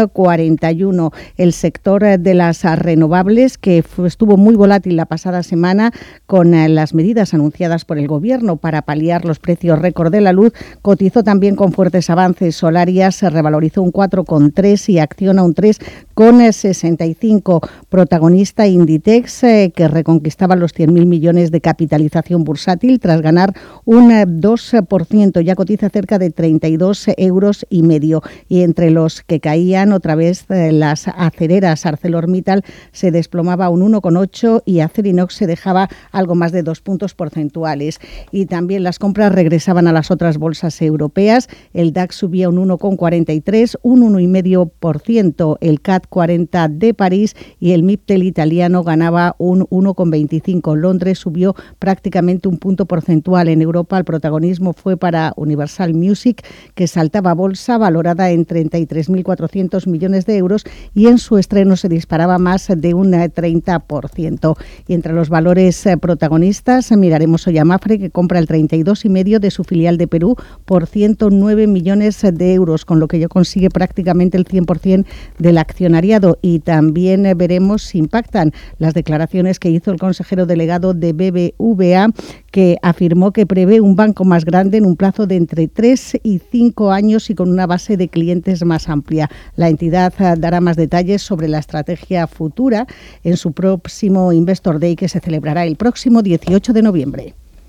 2,41. 0.07 1.13
El 1.37 1.53
sector 1.53 2.03
de 2.19 2.33
las 2.33 2.63
renovables, 2.63 3.57
que 3.57 3.83
estuvo 4.05 4.37
muy 4.37 4.55
volátil 4.55 4.95
la 4.95 5.05
pasada 5.05 5.43
semana 5.43 5.91
con 6.25 6.51
las 6.73 6.93
medidas 6.93 7.33
anunciadas 7.33 7.85
por 7.85 7.97
el 7.97 8.07
Gobierno 8.07 8.57
para 8.57 8.81
paliar 8.81 9.25
los 9.25 9.39
precios 9.39 9.79
récord 9.79 10.11
de 10.11 10.21
la 10.21 10.33
luz, 10.33 10.53
cotizó 10.81 11.23
también 11.23 11.55
con 11.55 11.73
fuertes 11.73 12.09
avances. 12.09 12.55
Solarias 12.55 13.15
se 13.15 13.29
revalorizó 13.29 13.81
un 13.81 13.91
4,3 13.91 14.89
y 14.89 14.99
Acciona 14.99 15.43
un 15.43 15.53
3 15.53 15.79
con 16.13 16.39
65. 16.39 17.61
Protagonista 17.89 18.67
Inditex, 18.67 19.43
eh, 19.43 19.73
que 19.75 19.87
reconquistaba 19.87 20.55
los 20.55 20.73
100.000 20.73 21.05
millones 21.05 21.51
de 21.51 21.61
capitalización 21.61 22.43
bursátil 22.43 22.99
tras 22.99 23.21
ganar 23.21 23.53
un 23.85 24.09
2%. 24.09 25.41
Ya 25.41 25.55
cotiza 25.55 25.89
cerca 25.89 26.19
de 26.19 26.29
32 26.29 27.05
euros 27.17 27.65
y 27.69 27.83
medio. 27.83 28.21
Y 28.47 28.61
entre 28.61 28.91
los 28.91 29.21
que 29.23 29.39
caían 29.39 29.78
otra 29.93 30.15
vez 30.15 30.45
las 30.49 31.07
acereras 31.07 31.85
ArcelorMittal 31.85 32.63
se 32.91 33.11
desplomaba 33.11 33.69
un 33.69 33.81
1,8 33.81 34.63
y 34.65 34.81
Acerinox 34.81 35.33
se 35.35 35.47
dejaba 35.47 35.89
algo 36.11 36.35
más 36.35 36.51
de 36.51 36.63
dos 36.63 36.81
puntos 36.81 37.13
porcentuales. 37.13 37.99
Y 38.31 38.45
también 38.45 38.83
las 38.83 38.99
compras 38.99 39.31
regresaban 39.31 39.87
a 39.87 39.93
las 39.93 40.11
otras 40.11 40.37
bolsas 40.37 40.81
europeas. 40.81 41.47
El 41.73 41.93
DAX 41.93 42.15
subía 42.15 42.49
un 42.49 42.57
1,43, 42.57 43.77
un 43.81 44.01
1,5 44.01 44.49
0,5%. 44.81 45.57
El 45.61 45.81
CAT 45.81 46.07
40 46.07 46.67
de 46.67 46.93
París 46.93 47.35
y 47.59 47.71
el 47.71 47.83
MIPTEL 47.83 48.23
italiano 48.23 48.83
ganaba 48.83 49.35
un 49.37 49.61
1,25. 49.67 50.75
Londres 50.75 51.19
subió 51.19 51.55
prácticamente 51.79 52.47
un 52.47 52.57
punto 52.57 52.85
porcentual. 52.85 53.49
En 53.49 53.61
Europa 53.61 53.97
el 53.97 54.05
protagonismo 54.05 54.73
fue 54.73 54.97
para 54.97 55.33
Universal 55.35 55.93
Music, 55.93 56.43
que 56.75 56.87
saltaba 56.87 57.33
bolsa 57.33 57.77
valorada 57.77 58.31
en 58.31 58.45
33.400 58.45 59.68
millones 59.87 60.25
de 60.25 60.37
euros 60.37 60.63
y 60.93 61.07
en 61.07 61.17
su 61.17 61.37
estreno 61.37 61.75
se 61.75 61.89
disparaba 61.89 62.37
más 62.37 62.67
de 62.67 62.93
un 62.93 63.11
30%. 63.11 64.57
Y 64.87 64.93
entre 64.93 65.13
los 65.13 65.29
valores 65.29 65.85
eh, 65.85 65.97
protagonistas 65.97 66.91
miraremos 66.91 67.47
hoy 67.47 67.57
a 67.57 67.65
Mafre, 67.65 67.99
que 67.99 68.09
compra 68.09 68.39
el 68.39 68.47
32,5% 68.47 69.39
de 69.39 69.51
su 69.51 69.63
filial 69.63 69.97
de 69.97 70.07
Perú 70.07 70.35
por 70.65 70.87
109 70.87 71.67
millones 71.67 72.21
de 72.21 72.53
euros, 72.53 72.85
con 72.85 72.99
lo 72.99 73.07
que 73.07 73.19
yo 73.19 73.29
consigue 73.29 73.69
prácticamente 73.69 74.37
el 74.37 74.45
100% 74.45 75.05
del 75.37 75.57
accionariado. 75.57 76.37
Y 76.41 76.59
también 76.59 77.25
eh, 77.25 77.33
veremos 77.33 77.83
si 77.83 77.99
impactan 77.99 78.51
las 78.77 78.93
declaraciones 78.93 79.59
que 79.59 79.69
hizo 79.69 79.91
el 79.91 79.99
consejero 79.99 80.45
delegado 80.45 80.93
de 80.93 81.13
BBVA, 81.13 82.07
que 82.51 82.77
afirmó 82.81 83.31
que 83.31 83.45
prevé 83.45 83.81
un 83.81 83.95
banco 83.95 84.25
más 84.25 84.45
grande 84.45 84.77
en 84.77 84.85
un 84.85 84.95
plazo 84.95 85.27
de 85.27 85.35
entre 85.35 85.67
3 85.67 86.19
y 86.23 86.39
5 86.39 86.91
años 86.91 87.29
y 87.29 87.35
con 87.35 87.49
una 87.49 87.67
base 87.67 87.97
de 87.97 88.07
clientes 88.07 88.63
más 88.65 88.89
amplia. 88.89 89.29
La 89.59 89.67
entidad 89.67 90.13
eh, 90.19 90.35
dará 90.37 90.61
más 90.61 90.77
detalles 90.77 91.21
sobre 91.21 91.49
la 91.49 91.59
estrategia 91.59 92.27
futura 92.27 92.87
en 93.25 93.35
su 93.35 93.51
próximo 93.51 94.31
Investor 94.31 94.79
Day 94.79 94.95
que 94.95 95.09
se 95.09 95.19
celebrará 95.19 95.65
el 95.65 95.75
próximo 95.75 96.21
18 96.21 96.71
de 96.71 96.81
noviembre. 96.81 97.33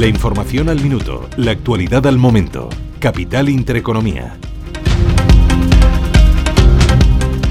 La 0.00 0.06
información 0.06 0.70
al 0.70 0.80
minuto, 0.80 1.28
la 1.36 1.50
actualidad 1.50 2.06
al 2.06 2.16
momento. 2.16 2.70
Capital 3.00 3.50
Intereconomía. 3.50 4.34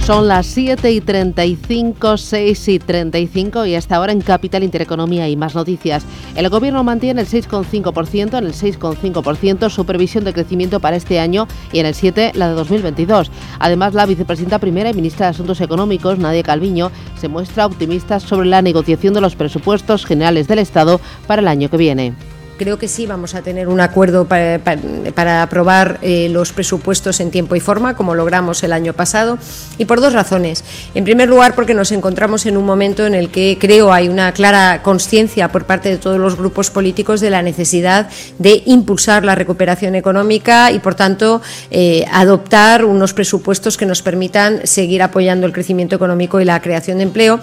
Son 0.04 0.28
las 0.28 0.48
7 0.48 0.92
y 0.92 1.00
35, 1.00 2.18
6 2.18 2.68
y 2.70 2.80
35 2.80 3.68
y 3.68 3.76
hasta 3.76 3.98
ahora 3.98 4.14
en 4.14 4.22
Capital 4.22 4.64
Intereconomía 4.64 5.30
y 5.30 5.36
más 5.36 5.54
noticias. 5.54 6.04
El 6.34 6.50
gobierno 6.50 6.84
mantiene 6.84 7.22
el 7.22 7.28
6,5%, 7.28 8.40
en 8.40 8.44
el 8.44 8.54
6,5% 8.54 9.70
su 9.70 9.86
previsión 9.86 10.24
de 10.24 10.34
crecimiento 10.34 10.80
para 10.80 10.96
este 10.96 11.20
año 11.20 11.48
y 11.72 11.78
en 11.78 11.86
el 11.86 11.94
7 11.94 12.32
la 12.34 12.50
de 12.50 12.56
2022. 12.56 13.30
Además, 13.60 13.94
la 13.94 14.08
vicepresidenta 14.08 14.58
primera 14.58 14.90
y 14.90 14.96
ministra 14.96 15.28
de 15.28 15.34
Asuntos 15.34 15.62
Económicos, 15.62 16.18
Nadia 16.18 16.42
Calviño, 16.42 16.90
se 17.16 17.28
muestra 17.28 17.68
optimista 17.68 18.20
sobre 18.20 18.50
la 18.50 18.64
negociación 18.64 19.14
de 19.14 19.22
los 19.22 19.36
presupuestos 19.36 20.04
generales 20.04 20.48
del 20.48 20.58
Estado 20.58 21.00
para 21.28 21.44
el 21.44 21.48
año 21.48 21.70
que 21.70 21.78
viene. 21.78 22.16
Creo 22.60 22.78
que 22.78 22.90
sí 22.90 23.06
vamos 23.06 23.36
a 23.36 23.42
tener 23.42 23.70
un 23.70 23.80
acuerdo 23.80 24.26
para, 24.26 25.42
aprobar 25.42 25.98
eh, 26.02 26.28
los 26.30 26.52
presupuestos 26.52 27.22
en 27.22 27.32
tiempo 27.32 27.56
y 27.56 27.62
forma, 27.62 27.96
como 27.96 28.16
logramos 28.16 28.62
el 28.64 28.74
año 28.74 28.92
pasado, 28.92 29.38
y 29.78 29.86
por 29.86 30.02
dos 30.02 30.12
razones. 30.12 30.66
En 30.94 31.06
primer 31.06 31.30
lugar, 31.30 31.56
porque 31.56 31.74
nos 31.74 31.94
encontramos 31.94 32.46
en 32.46 32.58
un 32.58 32.66
momento 32.66 33.06
en 33.06 33.16
el 33.16 33.30
que 33.30 33.58
creo 33.58 33.94
hay 33.94 34.10
una 34.10 34.34
clara 34.34 34.82
conciencia 34.84 35.48
por 35.54 35.64
parte 35.64 35.88
de 35.88 35.96
todos 35.96 36.20
los 36.20 36.36
grupos 36.36 36.70
políticos 36.70 37.22
de 37.22 37.30
la 37.30 37.42
necesidad 37.42 38.10
de 38.40 38.62
impulsar 38.66 39.24
la 39.24 39.36
recuperación 39.36 39.96
económica 39.96 40.70
y, 40.74 40.80
por 40.80 40.96
tanto, 40.96 41.42
eh, 41.72 42.04
adoptar 42.12 42.84
unos 42.84 43.14
presupuestos 43.14 43.78
que 43.78 43.86
nos 43.86 44.02
permitan 44.02 44.68
seguir 44.68 45.02
apoyando 45.02 45.48
el 45.48 45.54
crecimiento 45.54 45.96
económico 45.96 46.42
y 46.42 46.46
la 46.46 46.62
creación 46.62 46.98
de 46.98 47.04
empleo. 47.04 47.40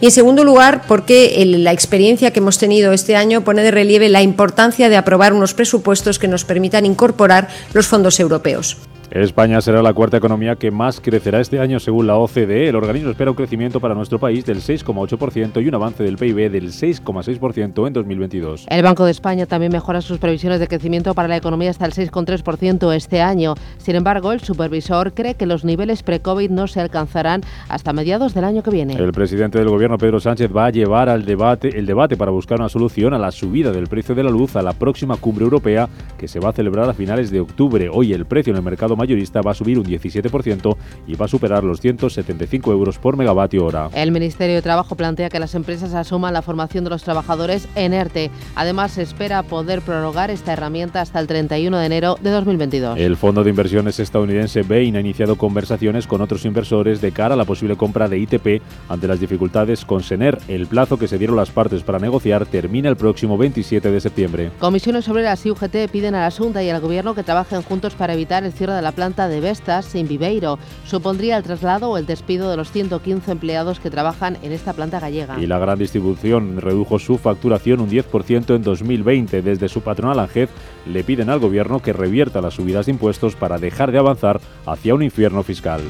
Y, 0.00 0.06
en 0.06 0.10
segundo 0.10 0.42
lugar, 0.42 0.82
porque 0.88 1.40
la 1.46 1.70
experiencia 1.70 2.32
que 2.32 2.40
hemos 2.40 2.58
tenido 2.58 2.92
este 2.92 3.14
año 3.14 3.42
pone 3.42 3.62
de 3.62 3.70
relieve 3.70 4.08
la 4.08 4.22
importancia 4.22 4.55
de 4.88 4.96
aprobar 4.96 5.32
unos 5.32 5.54
presupuestos 5.54 6.18
que 6.18 6.26
nos 6.26 6.44
permitan 6.44 6.86
incorporar 6.86 7.48
los 7.72 7.86
fondos 7.86 8.18
europeos. 8.18 8.76
España 9.22 9.60
será 9.60 9.82
la 9.82 9.94
cuarta 9.94 10.16
economía 10.16 10.56
que 10.56 10.70
más 10.70 11.00
crecerá 11.00 11.40
este 11.40 11.60
año 11.60 11.78
según 11.80 12.06
la 12.06 12.16
OCDE. 12.16 12.68
El 12.68 12.76
organismo 12.76 13.10
espera 13.10 13.30
un 13.30 13.36
crecimiento 13.36 13.80
para 13.80 13.94
nuestro 13.94 14.18
país 14.18 14.44
del 14.44 14.58
6,8% 14.58 15.62
y 15.62 15.68
un 15.68 15.74
avance 15.74 16.02
del 16.02 16.16
PIB 16.16 16.50
del 16.50 16.72
6,6% 16.72 17.86
en 17.86 17.92
2022. 17.92 18.66
El 18.68 18.82
Banco 18.82 19.04
de 19.04 19.12
España 19.12 19.46
también 19.46 19.72
mejora 19.72 20.00
sus 20.00 20.18
previsiones 20.18 20.60
de 20.60 20.68
crecimiento 20.68 21.14
para 21.14 21.28
la 21.28 21.36
economía 21.36 21.70
hasta 21.70 21.86
el 21.86 21.92
6,3% 21.92 22.94
este 22.94 23.20
año. 23.20 23.54
Sin 23.78 23.96
embargo, 23.96 24.32
el 24.32 24.40
supervisor 24.40 25.14
cree 25.14 25.34
que 25.34 25.46
los 25.46 25.64
niveles 25.64 26.02
pre-COVID 26.02 26.50
no 26.50 26.66
se 26.66 26.80
alcanzarán 26.80 27.42
hasta 27.68 27.92
mediados 27.92 28.34
del 28.34 28.44
año 28.44 28.62
que 28.62 28.70
viene. 28.70 28.94
El 28.94 29.12
presidente 29.12 29.58
del 29.58 29.68
gobierno, 29.68 29.98
Pedro 29.98 30.20
Sánchez, 30.20 30.50
va 30.54 30.66
a 30.66 30.70
llevar 30.70 31.08
al 31.08 31.24
debate, 31.24 31.78
el 31.78 31.86
debate 31.86 32.16
para 32.16 32.30
buscar 32.30 32.58
una 32.58 32.68
solución 32.68 33.14
a 33.14 33.18
la 33.18 33.30
subida 33.30 33.72
del 33.72 33.86
precio 33.86 34.14
de 34.14 34.24
la 34.24 34.30
luz 34.30 34.56
a 34.56 34.62
la 34.62 34.72
próxima 34.72 35.16
cumbre 35.16 35.44
europea 35.44 35.88
que 36.18 36.28
se 36.28 36.40
va 36.40 36.50
a 36.50 36.52
celebrar 36.52 36.88
a 36.88 36.94
finales 36.94 37.30
de 37.30 37.40
octubre. 37.40 37.88
Hoy 37.92 38.12
el 38.12 38.26
precio 38.26 38.50
en 38.50 38.56
el 38.56 38.62
mercado 38.62 38.96
mayorista 39.06 39.40
va 39.40 39.52
a 39.52 39.54
subir 39.54 39.78
un 39.78 39.84
17% 39.84 40.76
y 41.06 41.14
va 41.14 41.26
a 41.26 41.28
superar 41.28 41.62
los 41.64 41.80
175 41.80 42.72
euros 42.72 42.98
por 42.98 43.16
megavatio 43.16 43.64
hora. 43.64 43.88
El 43.94 44.10
Ministerio 44.10 44.56
de 44.56 44.62
Trabajo 44.62 44.96
plantea 44.96 45.28
que 45.28 45.38
las 45.38 45.54
empresas 45.54 45.94
asuman 45.94 46.32
la 46.32 46.42
formación 46.42 46.84
de 46.84 46.90
los 46.90 47.04
trabajadores 47.04 47.68
en 47.74 47.94
ERTE. 47.94 48.30
Además, 48.54 48.92
se 48.92 49.02
espera 49.02 49.42
poder 49.44 49.82
prorrogar 49.82 50.30
esta 50.30 50.52
herramienta 50.52 51.00
hasta 51.00 51.20
el 51.20 51.26
31 51.26 51.78
de 51.78 51.86
enero 51.86 52.16
de 52.20 52.30
2022. 52.30 52.98
El 52.98 53.16
fondo 53.16 53.44
de 53.44 53.50
inversiones 53.50 54.00
estadounidense 54.00 54.62
Bain 54.62 54.96
ha 54.96 55.00
iniciado 55.00 55.36
conversaciones 55.36 56.06
con 56.06 56.20
otros 56.20 56.44
inversores 56.44 57.00
de 57.00 57.12
cara 57.12 57.34
a 57.34 57.36
la 57.36 57.44
posible 57.44 57.76
compra 57.76 58.08
de 58.08 58.18
ITP 58.18 58.62
ante 58.88 59.06
las 59.06 59.20
dificultades 59.20 59.84
con 59.84 60.02
Sener. 60.02 60.38
El 60.48 60.66
plazo 60.66 60.98
que 60.98 61.08
se 61.08 61.18
dieron 61.18 61.36
las 61.36 61.50
partes 61.50 61.82
para 61.82 61.98
negociar 61.98 62.46
termina 62.46 62.88
el 62.88 62.96
próximo 62.96 63.38
27 63.38 63.90
de 63.90 64.00
septiembre. 64.00 64.50
Comisiones 64.58 65.08
Obreras 65.08 65.44
y 65.46 65.50
UGT 65.50 65.90
piden 65.92 66.14
a 66.14 66.22
la 66.22 66.30
Junta 66.30 66.62
y 66.62 66.70
al 66.70 66.80
Gobierno 66.80 67.14
que 67.14 67.22
trabajen 67.22 67.62
juntos 67.62 67.94
para 67.94 68.14
evitar 68.14 68.44
el 68.44 68.52
cierre 68.52 68.74
de 68.74 68.82
la 68.82 68.92
planta 68.96 69.28
de 69.28 69.40
Vestas 69.40 69.94
en 69.94 70.08
Viveiro. 70.08 70.58
Supondría 70.84 71.36
el 71.36 71.44
traslado 71.44 71.90
o 71.90 71.98
el 71.98 72.06
despido 72.06 72.50
de 72.50 72.56
los 72.56 72.72
115 72.72 73.30
empleados 73.30 73.78
que 73.78 73.90
trabajan 73.90 74.38
en 74.42 74.50
esta 74.50 74.72
planta 74.72 74.98
gallega. 74.98 75.38
Y 75.38 75.46
la 75.46 75.60
gran 75.60 75.78
distribución 75.78 76.60
redujo 76.60 76.98
su 76.98 77.18
facturación 77.18 77.80
un 77.80 77.90
10% 77.90 78.56
en 78.56 78.62
2020. 78.62 79.42
Desde 79.42 79.68
su 79.68 79.82
patronal 79.82 80.18
ANGEF 80.18 80.50
le 80.86 81.04
piden 81.04 81.30
al 81.30 81.38
gobierno 81.38 81.80
que 81.80 81.92
revierta 81.92 82.40
las 82.40 82.54
subidas 82.54 82.86
de 82.86 82.92
impuestos 82.92 83.36
para 83.36 83.58
dejar 83.58 83.92
de 83.92 83.98
avanzar 83.98 84.40
hacia 84.66 84.94
un 84.94 85.04
infierno 85.04 85.44
fiscal. 85.44 85.82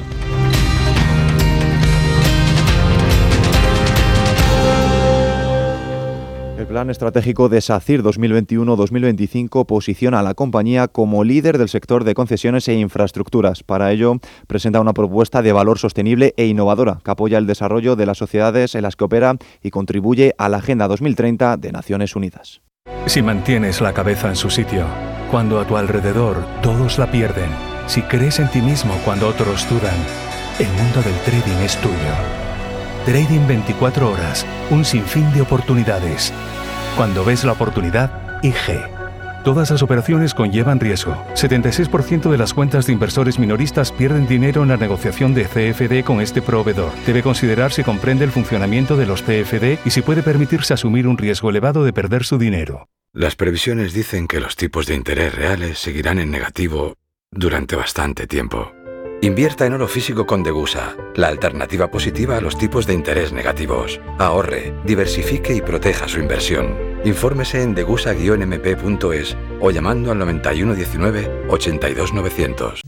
Plan 6.77 6.91
estratégico 6.91 7.49
de 7.49 7.59
SACIR 7.59 8.03
2021-2025 8.03 9.65
posiciona 9.65 10.19
a 10.19 10.21
la 10.21 10.35
compañía 10.35 10.87
como 10.87 11.23
líder 11.23 11.57
del 11.57 11.69
sector 11.69 12.03
de 12.03 12.13
concesiones 12.13 12.67
e 12.67 12.75
infraestructuras. 12.75 13.63
Para 13.63 13.91
ello, 13.91 14.19
presenta 14.45 14.79
una 14.79 14.93
propuesta 14.93 15.41
de 15.41 15.53
valor 15.53 15.79
sostenible 15.79 16.35
e 16.37 16.45
innovadora 16.45 16.99
que 17.03 17.09
apoya 17.09 17.39
el 17.39 17.47
desarrollo 17.47 17.95
de 17.95 18.05
las 18.05 18.19
sociedades 18.19 18.75
en 18.75 18.83
las 18.83 18.95
que 18.95 19.05
opera 19.05 19.37
y 19.63 19.71
contribuye 19.71 20.35
a 20.37 20.49
la 20.49 20.57
Agenda 20.57 20.87
2030 20.87 21.57
de 21.57 21.71
Naciones 21.71 22.15
Unidas. 22.15 22.61
Si 23.07 23.23
mantienes 23.23 23.81
la 23.81 23.93
cabeza 23.93 24.29
en 24.29 24.35
su 24.35 24.51
sitio, 24.51 24.85
cuando 25.31 25.59
a 25.59 25.65
tu 25.65 25.77
alrededor 25.77 26.45
todos 26.61 26.99
la 26.99 27.09
pierden, 27.09 27.49
si 27.87 28.03
crees 28.03 28.37
en 28.37 28.51
ti 28.51 28.61
mismo 28.61 28.93
cuando 29.03 29.27
otros 29.27 29.67
dudan, 29.67 29.97
el 30.59 30.67
mundo 30.67 31.01
del 31.01 31.15
trading 31.25 31.57
es 31.65 31.75
tuyo. 31.77 32.13
Trading 33.07 33.47
24 33.47 34.11
horas, 34.11 34.45
un 34.69 34.83
sinfín 34.83 35.31
de 35.33 35.41
oportunidades. 35.41 36.33
Cuando 36.97 37.23
ves 37.23 37.43
la 37.43 37.51
oportunidad, 37.51 38.41
IG. 38.41 38.81
Todas 39.43 39.69
las 39.69 39.83
operaciones 39.83 40.33
conllevan 40.33 40.79
riesgo. 40.79 41.13
76% 41.35 42.31
de 42.31 42.37
las 42.39 42.55
cuentas 42.55 42.87
de 42.87 42.93
inversores 42.93 43.37
minoristas 43.37 43.91
pierden 43.91 44.27
dinero 44.27 44.63
en 44.63 44.69
la 44.69 44.77
negociación 44.77 45.35
de 45.35 45.43
CFD 45.43 46.03
con 46.03 46.21
este 46.21 46.41
proveedor. 46.41 46.91
Debe 47.05 47.21
considerar 47.21 47.71
si 47.71 47.83
comprende 47.83 48.25
el 48.25 48.31
funcionamiento 48.31 48.97
de 48.97 49.05
los 49.05 49.21
CFD 49.21 49.77
y 49.85 49.91
si 49.91 50.01
puede 50.01 50.23
permitirse 50.23 50.73
asumir 50.73 51.07
un 51.07 51.19
riesgo 51.19 51.51
elevado 51.51 51.83
de 51.83 51.93
perder 51.93 52.23
su 52.23 52.39
dinero. 52.39 52.89
Las 53.13 53.35
previsiones 53.35 53.93
dicen 53.93 54.27
que 54.27 54.39
los 54.39 54.55
tipos 54.55 54.87
de 54.87 54.95
interés 54.95 55.35
reales 55.35 55.77
seguirán 55.77 56.17
en 56.17 56.31
negativo 56.31 56.95
durante 57.29 57.75
bastante 57.75 58.25
tiempo. 58.25 58.73
Invierta 59.21 59.65
en 59.65 59.73
oro 59.73 59.87
físico 59.87 60.27
con 60.27 60.43
Degusa, 60.43 60.95
la 61.15 61.27
alternativa 61.27 61.89
positiva 61.89 62.37
a 62.37 62.41
los 62.41 62.55
tipos 62.55 62.85
de 62.85 62.93
interés 62.93 63.33
negativos. 63.33 63.99
Ahorre, 64.19 64.75
diversifique 64.85 65.55
y 65.55 65.61
proteja 65.61 66.07
su 66.07 66.19
inversión. 66.19 66.77
Infórmese 67.03 67.63
en 67.63 67.73
degusa-mp.es 67.73 69.35
o 69.59 69.71
llamando 69.71 70.11
al 70.11 70.19
9119 70.19 71.47
82900. 71.49 72.81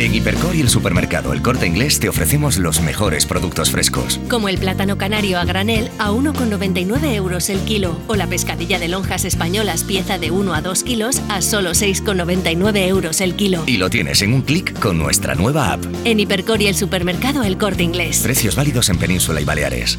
En 0.00 0.14
Hipercor 0.14 0.56
y 0.56 0.62
el 0.62 0.70
supermercado 0.70 1.34
El 1.34 1.42
Corte 1.42 1.66
Inglés 1.66 2.00
te 2.00 2.08
ofrecemos 2.08 2.56
los 2.56 2.80
mejores 2.80 3.26
productos 3.26 3.70
frescos. 3.70 4.18
Como 4.30 4.48
el 4.48 4.56
plátano 4.56 4.96
canario 4.96 5.38
a 5.38 5.44
granel 5.44 5.90
a 5.98 6.10
1,99 6.10 7.12
euros 7.12 7.50
el 7.50 7.60
kilo 7.60 8.00
o 8.06 8.16
la 8.16 8.26
pescadilla 8.26 8.78
de 8.78 8.88
lonjas 8.88 9.26
españolas 9.26 9.84
pieza 9.84 10.16
de 10.16 10.30
1 10.30 10.54
a 10.54 10.62
2 10.62 10.84
kilos 10.84 11.20
a 11.28 11.42
solo 11.42 11.72
6,99 11.72 12.88
euros 12.88 13.20
el 13.20 13.36
kilo. 13.36 13.62
Y 13.66 13.76
lo 13.76 13.90
tienes 13.90 14.22
en 14.22 14.32
un 14.32 14.40
clic 14.40 14.72
con 14.80 14.96
nuestra 14.96 15.34
nueva 15.34 15.74
app. 15.74 15.84
En 16.06 16.18
Hipercor 16.18 16.62
y 16.62 16.68
el 16.68 16.76
supermercado 16.76 17.42
El 17.42 17.58
Corte 17.58 17.82
Inglés. 17.82 18.20
Precios 18.22 18.56
válidos 18.56 18.88
en 18.88 18.96
Península 18.96 19.42
y 19.42 19.44
Baleares. 19.44 19.98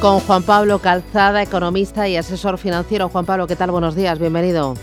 Con 0.00 0.20
Juan 0.20 0.42
Pablo 0.42 0.78
Calzada, 0.78 1.42
economista 1.42 2.08
y 2.08 2.16
asesor 2.16 2.58
financiero. 2.58 3.08
Juan 3.08 3.26
Pablo, 3.26 3.46
¿qué 3.46 3.56
tal? 3.56 3.70
Buenos 3.70 3.94
días, 3.94 4.18
bienvenido. 4.18 4.74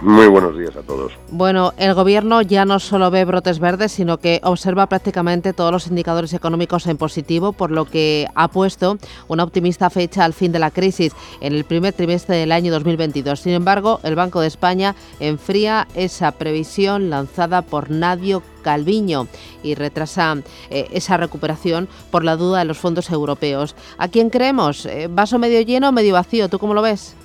Muy 0.00 0.28
buenos 0.28 0.56
días 0.56 0.76
a 0.76 0.82
todos. 0.82 1.12
Bueno, 1.30 1.72
el 1.76 1.92
Gobierno 1.92 2.40
ya 2.40 2.64
no 2.64 2.78
solo 2.78 3.10
ve 3.10 3.24
brotes 3.24 3.58
verdes, 3.58 3.90
sino 3.90 4.18
que 4.18 4.40
observa 4.44 4.86
prácticamente 4.86 5.52
todos 5.52 5.72
los 5.72 5.88
indicadores 5.88 6.32
económicos 6.32 6.86
en 6.86 6.96
positivo, 6.96 7.52
por 7.52 7.72
lo 7.72 7.84
que 7.84 8.28
ha 8.34 8.48
puesto 8.48 8.98
una 9.26 9.42
optimista 9.42 9.90
fecha 9.90 10.24
al 10.24 10.34
fin 10.34 10.52
de 10.52 10.60
la 10.60 10.70
crisis 10.70 11.12
en 11.40 11.52
el 11.52 11.64
primer 11.64 11.92
trimestre 11.92 12.36
del 12.36 12.52
año 12.52 12.72
2022. 12.72 13.40
Sin 13.40 13.52
embargo, 13.52 13.98
el 14.04 14.14
Banco 14.14 14.40
de 14.40 14.46
España 14.46 14.94
enfría 15.18 15.88
esa 15.94 16.30
previsión 16.30 17.10
lanzada 17.10 17.62
por 17.62 17.90
Nadio 17.90 18.42
Calviño 18.68 19.28
y 19.62 19.74
retrasa 19.74 20.36
eh, 20.68 20.88
esa 20.92 21.16
recuperación 21.16 21.88
por 22.10 22.22
la 22.22 22.36
duda 22.36 22.58
de 22.58 22.66
los 22.66 22.76
fondos 22.76 23.08
europeos. 23.08 23.74
¿A 23.96 24.08
quién 24.08 24.28
creemos? 24.28 24.84
Eh, 24.84 25.08
¿Vaso 25.10 25.38
medio 25.38 25.62
lleno 25.62 25.88
o 25.88 25.92
medio 25.92 26.12
vacío? 26.12 26.50
¿Tú 26.50 26.58
cómo 26.58 26.74
lo 26.74 26.82
ves? 26.82 27.16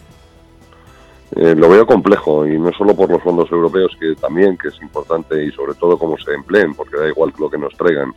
Eh, 1.36 1.54
lo 1.54 1.68
veo 1.68 1.86
complejo 1.86 2.48
y 2.48 2.58
no 2.58 2.72
solo 2.72 2.96
por 2.96 3.10
los 3.10 3.22
fondos 3.22 3.52
europeos, 3.52 3.92
que 4.00 4.16
también 4.16 4.58
que 4.58 4.70
es 4.70 4.82
importante 4.82 5.44
y 5.44 5.52
sobre 5.52 5.74
todo 5.74 5.98
cómo 5.98 6.16
se 6.18 6.34
empleen, 6.34 6.74
porque 6.76 6.96
da 6.96 7.10
igual 7.10 7.34
lo 7.38 7.50
que 7.50 7.58
nos 7.58 7.74
traigan. 7.74 8.14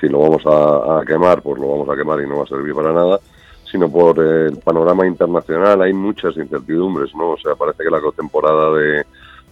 Si 0.00 0.08
lo 0.08 0.18
vamos 0.18 0.42
a, 0.44 1.04
quemar, 1.06 1.42
pues 1.42 1.60
lo 1.60 1.68
vamos 1.68 1.88
a 1.88 1.94
quemar 1.94 2.20
y 2.22 2.26
no 2.26 2.38
va 2.38 2.42
a 2.42 2.48
servir 2.48 2.74
para 2.74 2.92
nada, 2.92 3.20
sino 3.70 3.88
por 3.88 4.18
el 4.18 4.56
panorama 4.56 5.06
internacional. 5.06 5.80
Hay 5.80 5.92
muchas 5.92 6.36
incertidumbres, 6.36 7.14
¿no? 7.14 7.30
O 7.30 7.38
sea, 7.38 7.54
parece 7.54 7.84
que 7.84 7.90
la 7.90 8.00
temporada 8.16 8.74
de, 8.74 9.04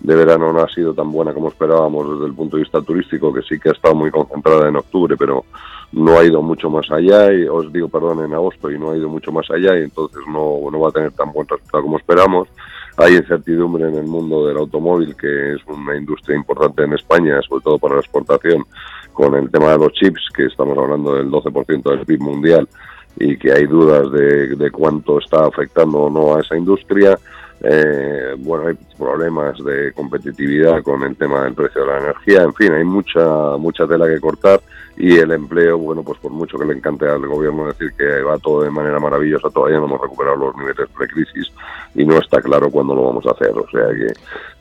de 0.02 0.16
verano 0.16 0.52
no 0.52 0.60
ha 0.60 0.68
sido 0.68 0.92
tan 0.92 1.12
buena 1.12 1.32
como 1.32 1.48
esperábamos 1.48 2.14
desde 2.14 2.26
el 2.26 2.34
punto 2.34 2.56
de 2.56 2.64
vista 2.64 2.82
turístico, 2.82 3.32
que 3.32 3.42
sí 3.42 3.58
que 3.58 3.68
ha 3.68 3.72
estado 3.72 3.94
muy 3.94 4.10
concentrada 4.10 4.68
en 4.68 4.76
octubre, 4.76 5.16
pero 5.16 5.44
no 5.92 6.18
ha 6.18 6.24
ido 6.24 6.42
mucho 6.42 6.68
más 6.70 6.90
allá, 6.90 7.32
y 7.32 7.46
os 7.46 7.72
digo, 7.72 7.88
perdón, 7.88 8.24
en 8.24 8.34
agosto 8.34 8.70
y 8.70 8.78
no 8.78 8.90
ha 8.90 8.96
ido 8.96 9.08
mucho 9.08 9.30
más 9.30 9.48
allá 9.50 9.78
y 9.78 9.84
entonces 9.84 10.20
no, 10.26 10.58
no 10.70 10.80
va 10.80 10.88
a 10.88 10.92
tener 10.92 11.12
tan 11.12 11.32
buen 11.32 11.46
resultado 11.46 11.84
como 11.84 11.98
esperamos. 11.98 12.48
Hay 12.96 13.14
incertidumbre 13.14 13.88
en 13.88 13.94
el 13.94 14.06
mundo 14.06 14.46
del 14.46 14.56
automóvil, 14.56 15.14
que 15.14 15.54
es 15.54 15.60
una 15.66 15.96
industria 15.96 16.36
importante 16.36 16.82
en 16.82 16.94
España, 16.94 17.40
sobre 17.48 17.62
todo 17.62 17.78
para 17.78 17.94
la 17.94 18.00
exportación, 18.00 18.64
con 19.12 19.34
el 19.34 19.50
tema 19.50 19.70
de 19.70 19.78
los 19.78 19.92
chips, 19.92 20.28
que 20.34 20.46
estamos 20.46 20.76
hablando 20.76 21.14
del 21.14 21.30
12% 21.30 21.82
del 21.82 22.04
PIB 22.04 22.20
mundial 22.20 22.68
y 23.16 23.36
que 23.36 23.52
hay 23.52 23.66
dudas 23.66 24.10
de, 24.10 24.56
de 24.56 24.70
cuánto 24.70 25.18
está 25.18 25.46
afectando 25.46 25.98
o 25.98 26.10
no 26.10 26.34
a 26.34 26.40
esa 26.40 26.56
industria. 26.56 27.16
Eh, 27.64 28.34
bueno, 28.38 28.66
hay 28.68 28.74
problemas 28.98 29.56
de 29.64 29.92
competitividad 29.92 30.82
con 30.82 31.02
el 31.04 31.14
tema 31.14 31.44
del 31.44 31.54
precio 31.54 31.82
de 31.82 31.86
la 31.86 31.98
energía, 31.98 32.42
en 32.42 32.52
fin, 32.54 32.72
hay 32.72 32.82
mucha 32.82 33.56
mucha 33.56 33.86
tela 33.86 34.08
que 34.08 34.18
cortar 34.18 34.60
y 34.96 35.16
el 35.16 35.30
empleo, 35.30 35.78
bueno, 35.78 36.02
pues 36.02 36.18
por 36.18 36.32
mucho 36.32 36.58
que 36.58 36.64
le 36.64 36.74
encante 36.74 37.08
al 37.08 37.24
gobierno 37.26 37.66
decir 37.66 37.92
que 37.96 38.22
va 38.22 38.36
todo 38.38 38.62
de 38.62 38.70
manera 38.70 38.98
maravillosa, 38.98 39.48
todavía 39.50 39.78
no 39.78 39.86
hemos 39.86 40.00
recuperado 40.00 40.36
los 40.36 40.56
niveles 40.56 40.88
precrisis 40.96 41.52
y 41.94 42.04
no 42.04 42.18
está 42.18 42.42
claro 42.42 42.68
cuándo 42.70 42.94
lo 42.94 43.04
vamos 43.04 43.24
a 43.26 43.30
hacer. 43.30 43.50
O 43.50 43.66
sea 43.70 43.88
que 43.88 44.12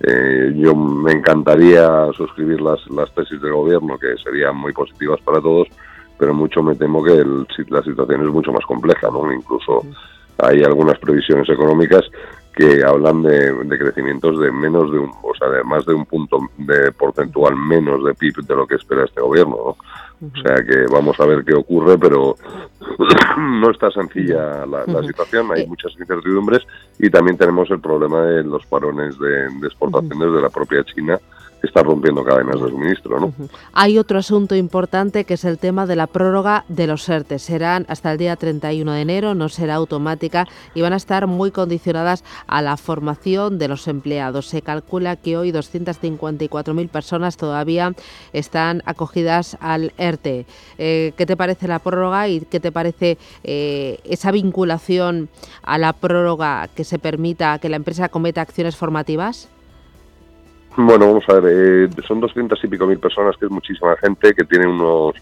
eh, 0.02 0.54
yo 0.56 0.76
me 0.76 1.12
encantaría 1.12 2.08
suscribir 2.16 2.62
las, 2.62 2.80
las 2.92 3.14
tesis 3.14 3.42
del 3.42 3.54
gobierno, 3.54 3.98
que 3.98 4.16
serían 4.24 4.56
muy 4.58 4.74
positivas 4.74 5.20
para 5.22 5.42
todos, 5.42 5.68
pero 6.18 6.34
mucho 6.34 6.62
me 6.62 6.76
temo 6.76 7.04
que 7.04 7.26
la 7.70 7.82
situación 7.82 8.22
es 8.22 8.32
mucho 8.32 8.54
más 8.54 8.66
compleja, 8.66 9.10
¿no? 9.12 9.32
Incluso 9.34 9.84
hay 10.38 10.64
algunas 10.64 10.98
previsiones 11.00 11.50
económicas 11.50 12.04
que 12.54 12.84
hablan 12.84 13.24
de, 13.24 13.78
crecimientos 13.78 14.40
de 14.40 14.52
menos 14.52 14.92
de 14.92 15.00
un, 15.00 15.10
o 15.24 15.34
sea, 15.38 15.50
de 15.50 15.64
más 15.64 15.86
de 15.86 15.94
un 15.94 16.06
punto 16.06 16.40
de 16.58 16.92
porcentual 16.92 17.56
menos 17.56 18.04
de 18.04 18.14
PIB 18.14 18.46
de 18.46 18.56
lo 18.56 18.68
que 18.68 18.76
espera 18.76 19.06
este 19.06 19.22
gobierno. 19.22 19.56
¿no? 19.56 20.28
O 20.28 20.42
sea 20.44 20.56
que 20.64 20.86
vamos 20.92 21.20
a 21.20 21.26
ver 21.26 21.44
qué 21.44 21.56
ocurre, 21.56 21.98
pero 21.98 22.36
no 23.38 23.72
está 23.72 23.90
sencilla 23.90 24.66
la, 24.66 24.86
situación, 25.04 25.52
hay 25.52 25.66
muchas 25.66 25.94
incertidumbres 26.00 26.62
y 27.00 27.10
también 27.10 27.38
tenemos 27.38 27.72
el 27.72 27.80
problema 27.80 28.22
de 28.24 28.44
los 28.44 28.66
parones 28.66 29.18
de, 29.18 29.50
de 29.50 29.68
exportaciones 29.68 30.34
de 30.34 30.42
la 30.42 30.50
propia 30.50 30.84
China 30.84 31.20
está 31.64 31.84
rompiendo 31.84 32.24
cadenas 32.24 32.60
de 32.62 32.70
suministro. 32.70 33.20
¿no? 33.20 33.34
Hay 33.74 33.98
otro 33.98 34.20
asunto 34.20 34.56
importante 34.56 35.26
que 35.26 35.36
es 35.36 35.46
el 35.46 35.58
tema 35.58 35.86
de 35.86 35.96
la 35.96 36.08
prórroga 36.08 36.66
de 36.68 36.88
los 36.88 37.08
ERTE. 37.08 37.40
Serán 37.40 37.86
hasta 37.88 38.12
el 38.12 38.18
día 38.18 38.36
31 38.36 38.92
de 38.92 39.02
enero, 39.02 39.36
no 39.36 39.50
será 39.50 39.76
automática 39.76 40.48
y 40.74 40.82
van 40.82 40.94
a 40.94 40.98
estar 40.98 41.28
muy 41.28 41.52
condicionadas 41.52 42.24
a 42.48 42.62
la 42.62 42.78
formación 42.78 43.60
de 43.60 43.68
los 43.68 43.88
empleados. 43.88 44.48
Se 44.48 44.62
calcula 44.62 45.16
que 45.16 45.38
hoy 45.38 45.52
254.000 45.52 46.90
personas 46.90 47.38
todavía 47.38 47.94
están 48.34 48.82
acogidas 48.86 49.58
al 49.60 49.94
ERTE. 49.98 50.46
Eh, 50.78 51.14
¿Qué 51.16 51.26
te 51.26 51.38
parece 51.38 51.68
la 51.68 51.80
prórroga 51.80 52.28
y 52.28 52.42
qué 52.42 52.60
te 52.60 52.72
parece 52.72 53.18
eh, 53.44 54.00
esa 54.04 54.32
vinculación 54.32 55.30
a 55.64 55.78
la 55.78 55.94
prórroga 55.94 56.70
que 56.76 56.84
se 56.84 57.00
permita 57.00 57.60
que 57.60 57.70
la 57.70 57.76
empresa 57.76 58.10
cometa 58.10 58.42
acciones 58.42 58.76
formativas? 58.76 59.50
Bueno, 60.78 61.08
vamos 61.08 61.26
a 61.28 61.40
ver, 61.40 61.90
eh, 61.90 61.90
son 62.08 62.22
doscientas 62.22 62.60
y 62.64 62.68
pico 62.68 62.88
mil 62.88 62.98
personas, 62.98 63.36
que 63.38 63.46
es 63.46 63.52
muchísima 63.52 63.96
gente, 63.98 64.34
que 64.34 64.46
tiene 64.46 64.68
unos, 64.68 65.16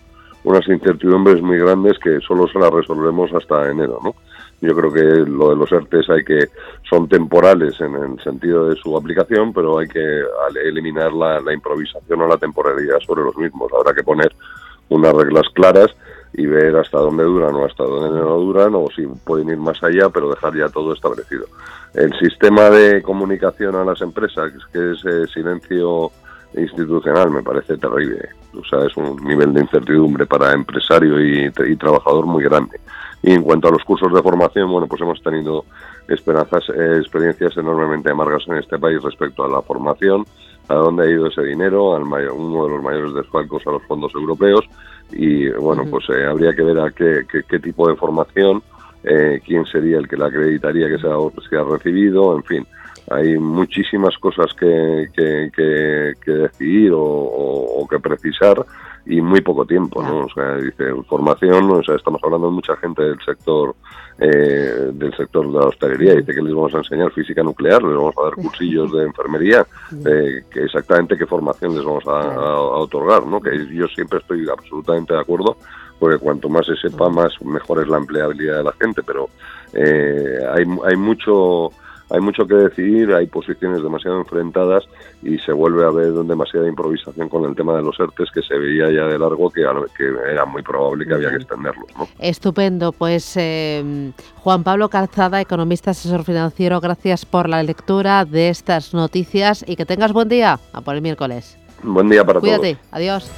unas 0.44 0.68
incertidumbres 0.68 1.42
muy 1.42 1.58
grandes 1.58 1.98
que 1.98 2.20
solo 2.20 2.48
se 2.48 2.60
las 2.60 2.72
resolvemos 2.72 3.34
hasta 3.34 3.70
enero, 3.72 4.00
¿no? 4.04 4.14
Yo 4.62 4.76
creo 4.76 4.92
que 4.92 5.30
lo 5.30 5.50
de 5.50 5.56
los 5.56 5.72
ERTES 5.72 6.10
hay 6.10 6.24
que 6.24 6.50
son 6.88 7.08
temporales 7.08 7.80
en 7.80 7.96
el 7.96 8.20
sentido 8.22 8.70
de 8.70 8.76
su 8.76 8.96
aplicación, 8.96 9.54
pero 9.54 9.80
hay 9.80 9.88
que 9.88 10.22
eliminar 10.66 11.14
la, 11.14 11.40
la 11.40 11.54
improvisación 11.54 12.22
o 12.22 12.28
la 12.28 12.38
temporalidad 12.38 13.00
sobre 13.00 13.24
los 13.24 13.36
mismos. 13.38 13.72
Habrá 13.74 13.94
que 13.94 14.04
poner 14.04 14.32
unas 14.90 15.14
reglas 15.14 15.48
claras 15.54 15.96
y 16.34 16.46
ver 16.46 16.76
hasta 16.76 17.00
dónde 17.00 17.24
duran 17.24 17.56
o 17.56 17.66
hasta 17.66 17.84
dónde 17.84 18.20
no 18.20 18.38
duran 18.38 18.76
o 18.76 18.88
si 18.96 19.06
pueden 19.08 19.50
ir 19.50 19.58
más 19.58 19.82
allá, 19.84 20.10
pero 20.10 20.30
dejar 20.30 20.56
ya 20.56 20.70
todo 20.70 20.94
establecido. 20.94 21.46
El 21.94 22.14
sistema 22.20 22.70
de 22.70 23.02
comunicación 23.02 23.76
a 23.76 23.84
las 23.84 24.02
empresas, 24.02 24.52
que 24.72 24.92
es 24.92 25.04
eh, 25.06 25.28
silencio 25.34 26.12
institucional, 26.56 27.32
me 27.32 27.44
parece 27.44 27.78
terrible. 27.78 28.30
O 28.54 28.64
sea, 28.64 28.86
es 28.86 28.96
un 28.98 29.16
nivel 29.24 29.54
de 29.54 29.62
incertidumbre 29.62 30.26
para 30.26 30.54
empresario 30.54 31.20
y, 31.20 31.52
trabajador 31.78 32.26
muy 32.26 32.44
grande. 32.44 32.80
Y 33.22 33.32
en 33.34 33.44
cuanto 33.44 33.68
a 33.68 33.72
los 33.72 33.84
cursos 33.84 34.14
de 34.14 34.22
formación, 34.22 34.72
bueno, 34.72 34.88
pues 34.88 35.02
hemos 35.02 35.22
tenido 35.22 35.66
esperanzas, 36.08 36.64
eh, 36.70 36.98
experiencias 37.00 37.58
enormemente 37.58 38.12
amargas 38.12 38.44
en 38.48 38.56
este 38.56 38.80
país 38.80 39.02
respecto 39.02 39.44
a 39.44 39.50
la 39.50 39.62
formación, 39.62 40.26
a 40.70 40.76
dónde 40.76 41.04
ha 41.04 41.10
ido 41.10 41.28
ese 41.28 41.42
dinero, 41.44 41.96
al 41.96 42.06
mayor, 42.06 42.34
uno 42.34 42.66
de 42.66 42.72
los 42.72 42.84
mayores 42.84 43.14
desfalcos 43.14 43.66
a 43.66 43.72
los 43.72 43.84
fondos 43.84 44.14
europeos. 44.14 44.66
Y 45.12 45.50
bueno, 45.50 45.84
pues 45.90 46.06
eh, 46.10 46.26
habría 46.26 46.54
que 46.54 46.62
ver 46.62 46.80
a 46.80 46.92
qué, 46.92 47.26
qué, 47.48 47.60
tipo 47.60 47.90
de 47.90 47.96
formación, 47.96 48.62
eh, 49.04 49.42
quién 49.44 49.66
sería 49.66 49.98
el 49.98 50.08
que 50.08 50.16
la 50.16 50.28
acreditaría 50.28 50.88
que 50.88 51.00
se 51.00 51.08
ha, 51.08 51.18
se 51.50 51.58
ha 51.58 51.64
recibido, 51.64 52.36
en 52.36 52.44
fin. 52.44 52.68
hay 53.10 53.40
muchísimas 53.40 54.16
cosas 54.20 54.54
que, 54.54 55.10
que, 55.16 56.32
decidir 56.32 56.92
o, 56.94 57.88
que 57.90 58.00
precisar 58.00 58.64
y 59.06 59.22
muy 59.22 59.42
poco 59.42 59.66
tiempo, 59.66 60.02
¿no? 60.04 60.26
O 60.26 60.30
sea, 60.30 60.56
dice 60.58 60.94
formación, 61.08 61.72
o 61.72 61.84
sea, 61.84 61.96
estamos 61.96 62.22
hablando 62.24 62.48
de 62.48 62.54
mucha 62.54 62.76
gente 62.78 63.04
del 63.04 63.20
sector 63.26 63.76
eh, 64.22 64.92
del 64.94 65.16
sector 65.16 65.48
de 65.48 65.60
la 65.60 65.68
hostelería, 65.68 66.16
dice 66.16 66.34
que 66.34 66.42
les 66.42 66.54
vamos 66.54 66.76
a 66.76 66.80
enseñar 66.80 67.10
física 67.12 67.42
nuclear, 67.42 67.82
les 67.82 67.96
vamos 67.96 68.14
a 68.18 68.24
dar 68.24 68.34
cursillos 68.34 68.92
de 68.92 69.04
enfermería, 69.04 69.66
eh, 70.06 70.44
que 70.52 70.64
exactamente 70.66 71.18
qué 71.18 71.26
formación 71.26 71.74
les 71.74 71.86
vamos 71.86 72.04
a, 72.06 72.60
otorgar, 72.60 73.26
¿no? 73.26 73.40
Que 73.40 73.66
yo 73.74 73.88
siempre 73.88 74.20
estoy 74.20 74.46
absolutamente 74.50 75.14
de 75.14 75.22
acuerdo, 75.22 75.56
porque 75.98 76.18
cuanto 76.18 76.50
más 76.50 76.66
se 76.66 76.76
sepa, 76.76 77.10
más 77.10 77.32
mejor 77.42 77.82
es 77.82 77.88
la 77.88 77.98
empleabilidad 77.98 78.58
de 78.58 78.64
la 78.64 78.74
gente, 78.74 79.02
pero 79.04 79.30
eh, 79.74 80.40
hay, 80.54 80.66
hay 80.86 80.98
mucho 80.98 81.72
hay 82.10 82.20
mucho 82.22 82.46
que 82.48 82.56
decidir, 82.56 83.14
hay 83.14 83.28
posiciones 83.28 83.84
demasiado 83.84 84.20
enfrentadas 84.20 84.84
y 85.22 85.38
se 85.40 85.52
vuelve 85.52 85.86
a 85.86 85.90
ver 85.90 86.12
demasiada 86.14 86.68
improvisación 86.68 87.30
con 87.30 87.46
el 87.46 87.56
tema 87.56 87.76
de 87.76 87.84
los 87.84 88.00
ERTES 88.00 88.30
que 88.34 88.42
se 88.42 88.58
veía 88.58 88.92
ya 88.92 89.06
de 89.06 89.20
largo 89.20 89.50
que, 89.50 89.64
que 89.98 90.06
era 90.32 90.46
muy 90.46 90.62
probable 90.62 91.06
que 91.06 91.14
había 91.14 91.30
que 91.30 91.38
extenderlos. 91.38 91.88
Estupendo, 92.20 92.92
pues 92.92 93.36
eh, 93.38 94.12
Juan 94.38 94.64
Pablo 94.64 94.90
Calzada, 94.90 95.42
economista 95.42 95.92
asesor 95.92 96.24
financiero, 96.24 96.80
gracias 96.82 97.26
por 97.26 97.48
la 97.48 97.62
lectura 97.64 98.26
de 98.26 98.50
estas 98.50 98.94
noticias 98.94 99.64
y 99.68 99.76
que 99.76 99.86
tengas 99.86 100.14
buen 100.14 100.30
día. 100.30 100.60
A 100.74 100.82
por 100.82 100.96
el 100.96 101.02
miércoles. 101.02 101.58
Buen 101.84 102.10
día 102.10 102.26
para 102.26 102.40
todos. 102.40 102.58
Cuídate, 102.58 102.78
adiós. 102.92 103.32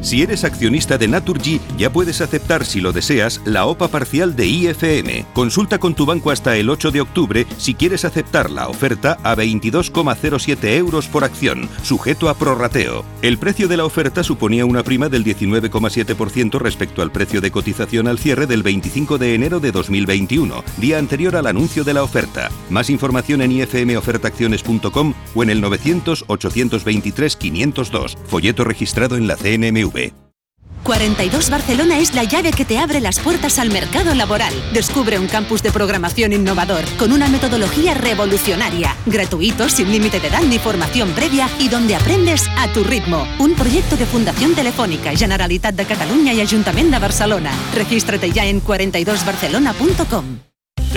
Si 0.00 0.22
eres 0.22 0.44
accionista 0.44 0.96
de 0.96 1.08
Naturgy, 1.08 1.60
ya 1.76 1.90
puedes 1.90 2.20
aceptar, 2.20 2.64
si 2.64 2.80
lo 2.80 2.92
deseas, 2.92 3.40
la 3.44 3.66
OPA 3.66 3.88
parcial 3.88 4.36
de 4.36 4.46
IFM. 4.46 5.26
Consulta 5.32 5.78
con 5.78 5.94
tu 5.94 6.06
banco 6.06 6.30
hasta 6.30 6.56
el 6.56 6.70
8 6.70 6.92
de 6.92 7.00
octubre 7.00 7.46
si 7.56 7.74
quieres 7.74 8.04
aceptar 8.04 8.50
la 8.50 8.68
oferta 8.68 9.18
a 9.24 9.34
22,07 9.34 10.76
euros 10.76 11.08
por 11.08 11.24
acción, 11.24 11.68
sujeto 11.82 12.28
a 12.28 12.34
prorrateo. 12.34 13.04
El 13.22 13.38
precio 13.38 13.66
de 13.66 13.76
la 13.76 13.84
oferta 13.84 14.22
suponía 14.22 14.64
una 14.64 14.84
prima 14.84 15.08
del 15.08 15.24
19,7% 15.24 16.58
respecto 16.58 17.02
al 17.02 17.10
precio 17.10 17.40
de 17.40 17.50
cotización 17.50 18.06
al 18.06 18.18
cierre 18.18 18.46
del 18.46 18.62
25 18.62 19.18
de 19.18 19.34
enero 19.34 19.58
de 19.58 19.72
2021, 19.72 20.62
día 20.76 20.98
anterior 20.98 21.34
al 21.36 21.46
anuncio 21.46 21.82
de 21.82 21.94
la 21.94 22.04
oferta. 22.04 22.50
Más 22.70 22.88
información 22.88 23.42
en 23.42 23.52
ifmofertaacciones.com 23.52 25.14
o 25.34 25.42
en 25.42 25.50
el 25.50 25.60
900 25.60 26.24
823 26.28 27.36
502, 27.36 28.16
folleto 28.26 28.64
registrado 28.64 29.16
en 29.16 29.26
la 29.26 29.36
CNMV. 29.90 30.12
42 30.84 31.50
Barcelona 31.50 31.98
es 31.98 32.14
la 32.14 32.24
llave 32.24 32.50
que 32.50 32.64
te 32.64 32.78
abre 32.78 33.00
las 33.00 33.20
puertas 33.20 33.58
al 33.58 33.70
mercado 33.70 34.14
laboral. 34.14 34.54
Descubre 34.72 35.18
un 35.18 35.26
campus 35.26 35.62
de 35.62 35.70
programación 35.70 36.32
innovador 36.32 36.84
con 36.98 37.12
una 37.12 37.28
metodología 37.28 37.92
revolucionaria, 37.92 38.96
gratuito, 39.04 39.68
sin 39.68 39.92
límite 39.92 40.18
de 40.18 40.28
edad 40.28 40.42
ni 40.42 40.58
formación 40.58 41.10
previa 41.10 41.48
y 41.58 41.68
donde 41.68 41.94
aprendes 41.94 42.48
a 42.56 42.72
tu 42.72 42.84
ritmo. 42.84 43.26
Un 43.38 43.54
proyecto 43.54 43.96
de 43.96 44.06
Fundación 44.06 44.54
Telefónica, 44.54 45.14
Generalitat 45.14 45.74
de 45.74 45.84
Cataluña 45.84 46.32
y 46.32 46.40
Ayuntamiento 46.40 46.92
de 46.92 47.00
Barcelona. 47.00 47.50
Regístrate 47.74 48.30
ya 48.30 48.46
en 48.46 48.62
42barcelona.com. 48.62 50.47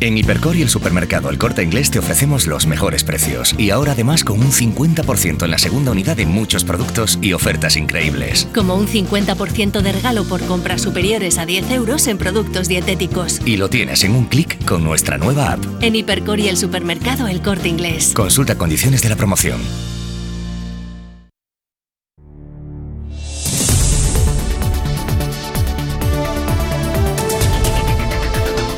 En 0.00 0.16
Hipercor 0.16 0.54
y 0.54 0.62
el 0.62 0.68
supermercado 0.68 1.28
El 1.28 1.38
Corte 1.38 1.64
Inglés 1.64 1.90
te 1.90 1.98
ofrecemos 1.98 2.46
los 2.46 2.66
mejores 2.66 3.02
precios 3.02 3.54
y 3.58 3.70
ahora 3.70 3.92
además 3.92 4.22
con 4.22 4.40
un 4.40 4.52
50% 4.52 5.44
en 5.44 5.50
la 5.50 5.58
segunda 5.58 5.90
unidad 5.90 6.16
de 6.16 6.24
muchos 6.24 6.64
productos 6.64 7.18
y 7.20 7.32
ofertas 7.32 7.76
increíbles. 7.76 8.46
Como 8.54 8.76
un 8.76 8.86
50% 8.86 9.80
de 9.80 9.92
regalo 9.92 10.24
por 10.24 10.40
compras 10.42 10.82
superiores 10.82 11.38
a 11.38 11.46
10 11.46 11.72
euros 11.72 12.06
en 12.06 12.16
productos 12.16 12.68
dietéticos. 12.68 13.40
Y 13.44 13.56
lo 13.56 13.68
tienes 13.68 14.04
en 14.04 14.14
un 14.14 14.26
clic 14.26 14.64
con 14.64 14.84
nuestra 14.84 15.18
nueva 15.18 15.52
app. 15.52 15.64
En 15.80 15.96
Hipercor 15.96 16.38
y 16.38 16.48
el 16.48 16.56
supermercado 16.56 17.26
El 17.26 17.42
Corte 17.42 17.68
Inglés. 17.68 18.12
Consulta 18.14 18.56
condiciones 18.56 19.02
de 19.02 19.08
la 19.08 19.16
promoción. 19.16 19.60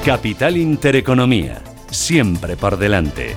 Capital 0.05 0.57
Intereconomía, 0.57 1.63
siempre 1.91 2.57
por 2.57 2.79
delante. 2.79 3.37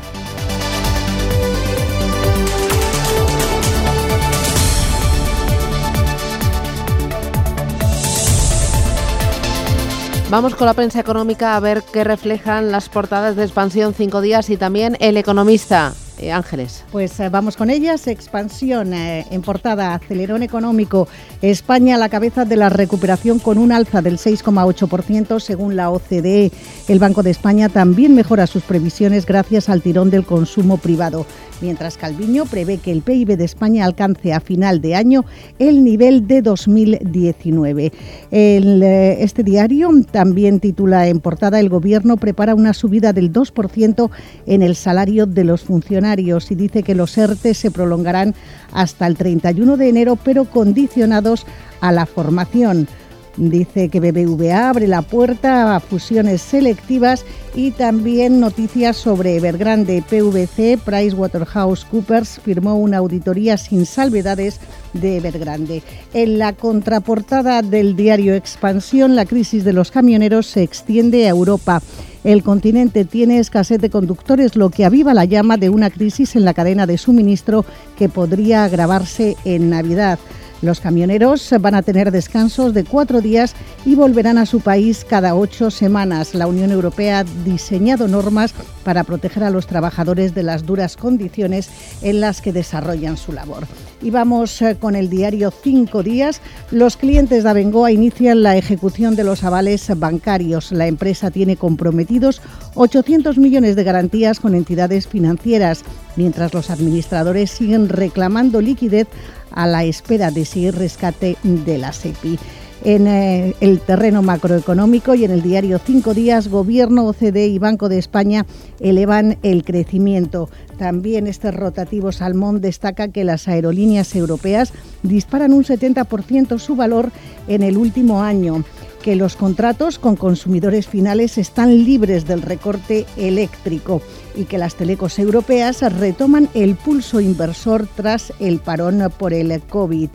Vamos 10.32 10.55
con 10.55 10.66
la 10.68 10.74
prensa 10.74 11.01
económica 11.01 11.57
a 11.57 11.59
ver 11.59 11.84
qué 11.91 12.05
reflejan 12.05 12.72
las 12.72 12.88
portadas 12.88 13.36
de 13.36 13.43
expansión 13.43 13.93
cinco 13.93 14.22
días 14.22 14.49
y 14.49 14.55
también 14.55 14.95
el 15.01 15.18
economista. 15.18 15.93
Eh, 16.20 16.32
Ángeles. 16.32 16.84
Pues 16.91 17.20
eh, 17.20 17.30
vamos 17.30 17.57
con 17.57 17.70
ellas. 17.70 18.07
Expansión 18.07 18.93
eh, 18.93 19.26
en 19.32 19.41
portada, 19.41 19.95
acelerón 19.95 20.43
económico. 20.43 21.07
España 21.41 21.95
a 21.95 21.97
la 21.97 22.09
cabeza 22.09 22.45
de 22.45 22.55
la 22.55 22.70
recuperación 22.70 23.39
con 23.39 23.57
un 23.57 23.72
alza 23.72 24.01
del 24.01 24.18
6,8% 24.18 25.39
según 25.39 25.76
la 25.76 25.89
OCDE. 25.89 26.51
El 26.88 26.99
Banco 26.99 27.24
de 27.24 27.32
España 27.32 27.70
también 27.70 28.14
mejora 28.14 28.45
sus 28.45 28.64
previsiones 28.64 29.26
gracias 29.26 29.70
al 29.70 29.82
tirón 29.82 30.11
del 30.11 30.26
consumo 30.26 30.78
privado 30.78 31.26
mientras 31.61 31.97
Calviño 31.97 32.45
prevé 32.45 32.78
que 32.78 32.91
el 32.91 33.01
PIB 33.01 33.38
de 33.38 33.45
España 33.45 33.86
alcance 33.86 34.34
a 34.34 34.41
final 34.41 34.82
de 34.82 34.95
año 34.95 35.24
el 35.59 35.84
nivel 35.84 36.28
de 36.28 36.41
2019. 36.41 37.93
Eh, 38.32 39.18
este 39.20 39.43
diario 39.43 39.89
también 40.11 40.59
titula 40.59 41.07
en 41.07 41.22
portada 41.22 41.61
El 41.61 41.70
Gobierno 41.70 42.18
prepara 42.18 42.53
una 42.53 42.74
subida 42.74 43.14
del 43.14 43.32
2% 43.32 44.09
en 44.45 44.61
el 44.61 44.76
salario 44.76 45.26
de 45.26 45.45
los 45.45 45.61
funcionarios 45.61 46.02
y 46.05 46.55
dice 46.55 46.83
que 46.83 46.95
los 46.95 47.17
ERTE 47.17 47.53
se 47.53 47.71
prolongarán 47.71 48.35
hasta 48.73 49.07
el 49.07 49.15
31 49.15 49.77
de 49.77 49.89
enero, 49.89 50.17
pero 50.17 50.45
condicionados 50.45 51.45
a 51.79 51.91
la 51.91 52.05
formación. 52.05 52.87
Dice 53.35 53.89
que 53.89 53.99
BBVA 53.99 54.69
abre 54.69 54.87
la 54.87 55.01
puerta 55.01 55.75
a 55.75 55.79
fusiones 55.79 56.41
selectivas 56.41 57.25
y 57.55 57.71
también 57.71 58.39
noticias 58.39 58.95
sobre 58.95 59.37
Evergrande. 59.37 60.03
PVC, 60.07 60.77
PricewaterhouseCoopers 60.77 62.39
firmó 62.43 62.77
una 62.77 62.97
auditoría 62.97 63.57
sin 63.57 63.87
salvedades 63.87 64.59
de 64.93 65.17
Evergrande. 65.17 65.81
En 66.13 66.37
la 66.37 66.53
contraportada 66.53 67.63
del 67.63 67.95
diario 67.95 68.35
Expansión, 68.35 69.15
la 69.15 69.25
crisis 69.25 69.63
de 69.63 69.73
los 69.73 69.89
camioneros 69.89 70.45
se 70.45 70.61
extiende 70.61 71.25
a 71.25 71.29
Europa. 71.29 71.81
El 72.24 72.41
continente 72.41 73.03
tiene 73.03 73.39
escasez 73.39 73.82
de 73.82 73.89
conductores, 73.89 74.55
lo 74.55 74.69
que 74.69 74.86
aviva 74.86 75.13
la 75.13 75.26
llama 75.26 75.57
de 75.57 75.69
una 75.69 75.89
crisis 75.89 76.36
en 76.36 76.45
la 76.45 76.53
cadena 76.53 76.88
de 76.88 76.97
suministro 76.97 77.65
que 77.97 78.07
podría 78.07 78.63
agravarse 78.63 79.36
en 79.43 79.69
Navidad. 79.69 80.19
Los 80.64 80.80
camioneros 80.80 81.53
van 81.59 81.76
a 81.76 81.82
tener 81.82 82.09
descansos 82.09 82.74
de 82.74 82.86
cuatro 82.86 83.20
días 83.20 83.53
y 83.86 83.95
volverán 83.95 84.38
a 84.38 84.45
su 84.45 84.61
país 84.61 85.05
cada 85.05 85.36
ocho 85.36 85.70
semanas. 85.70 86.34
La 86.34 86.47
Unión 86.47 86.72
Europea 86.72 87.20
ha 87.20 87.24
diseñado 87.43 88.07
normas 88.07 88.53
para 88.86 89.03
proteger 89.03 89.43
a 89.43 89.49
los 89.49 89.68
trabajadores 89.68 90.34
de 90.34 90.43
las 90.43 90.66
duras 90.66 90.95
condiciones 90.95 91.70
en 92.01 92.22
las 92.22 92.41
que 92.41 92.53
desarrollan 92.53 93.18
su 93.18 93.34
labor. 93.34 93.68
Y 94.01 94.09
vamos 94.09 94.61
eh, 94.61 94.78
con 94.80 94.95
el 94.95 95.09
diario 95.09 95.51
Cinco 95.51 96.01
Días. 96.01 96.39
Los 96.72 96.95
clientes 96.95 97.43
de 97.43 97.49
Abengoa 97.49 97.91
inician 97.91 98.41
la 98.41 98.55
ejecución 98.55 99.18
de 99.18 99.26
los 99.26 99.43
avales 99.43 99.91
bancarios. 99.97 100.72
La 100.72 100.88
empresa 100.88 101.30
tiene 101.30 101.57
comprometidos 101.57 102.41
800 102.76 103.38
millones 103.38 103.76
de 103.76 103.84
garantías 103.84 104.39
con 104.39 104.55
entidades 104.55 105.07
financieras, 105.07 105.84
mientras 106.16 106.53
los 106.53 106.70
administradores 106.70 107.51
siguen 107.51 107.89
reclamando 107.89 108.61
liquidez 108.61 109.07
a 109.53 109.67
la 109.67 109.83
espera 109.83 110.31
de 110.31 110.45
seguir 110.45 110.75
rescate 110.75 111.37
de 111.43 111.77
la 111.77 111.93
SEPI. 111.93 112.37
En 112.85 113.07
eh, 113.07 113.55
el 113.61 113.79
terreno 113.79 114.21
macroeconómico 114.21 115.15
y 115.15 115.23
en 115.23 115.31
el 115.31 115.41
diario 115.41 115.79
Cinco 115.79 116.13
Días, 116.13 116.49
Gobierno, 116.49 117.05
OCDE 117.05 117.47
y 117.47 117.57
Banco 117.57 117.87
de 117.87 117.97
España 117.97 118.45
elevan 118.81 119.37
el 119.41 119.63
crecimiento. 119.63 120.49
También 120.77 121.27
este 121.27 121.51
rotativo 121.51 122.11
Salmón 122.11 122.59
destaca 122.59 123.07
que 123.07 123.23
las 123.23 123.47
aerolíneas 123.47 124.13
europeas 124.17 124.73
disparan 125.01 125.53
un 125.53 125.63
70% 125.63 126.59
su 126.59 126.75
valor 126.75 127.11
en 127.47 127.63
el 127.63 127.77
último 127.77 128.21
año. 128.21 128.65
Que 129.03 129.15
los 129.17 129.35
contratos 129.35 129.99
con 129.99 130.15
consumidores 130.15 130.87
finales 130.87 131.37
están 131.37 131.83
libres 131.83 132.25
del 132.25 132.41
recorte 132.41 133.05
eléctrico 133.17 134.01
y 134.33 134.45
que 134.45 134.57
las 134.57 134.75
telecos 134.75 135.19
europeas 135.19 135.81
retoman 135.99 136.47
el 136.53 136.75
pulso 136.75 137.19
inversor 137.19 137.85
tras 137.95 138.31
el 138.39 138.59
parón 138.59 139.11
por 139.19 139.33
el 139.33 139.61
COVID. 139.61 140.09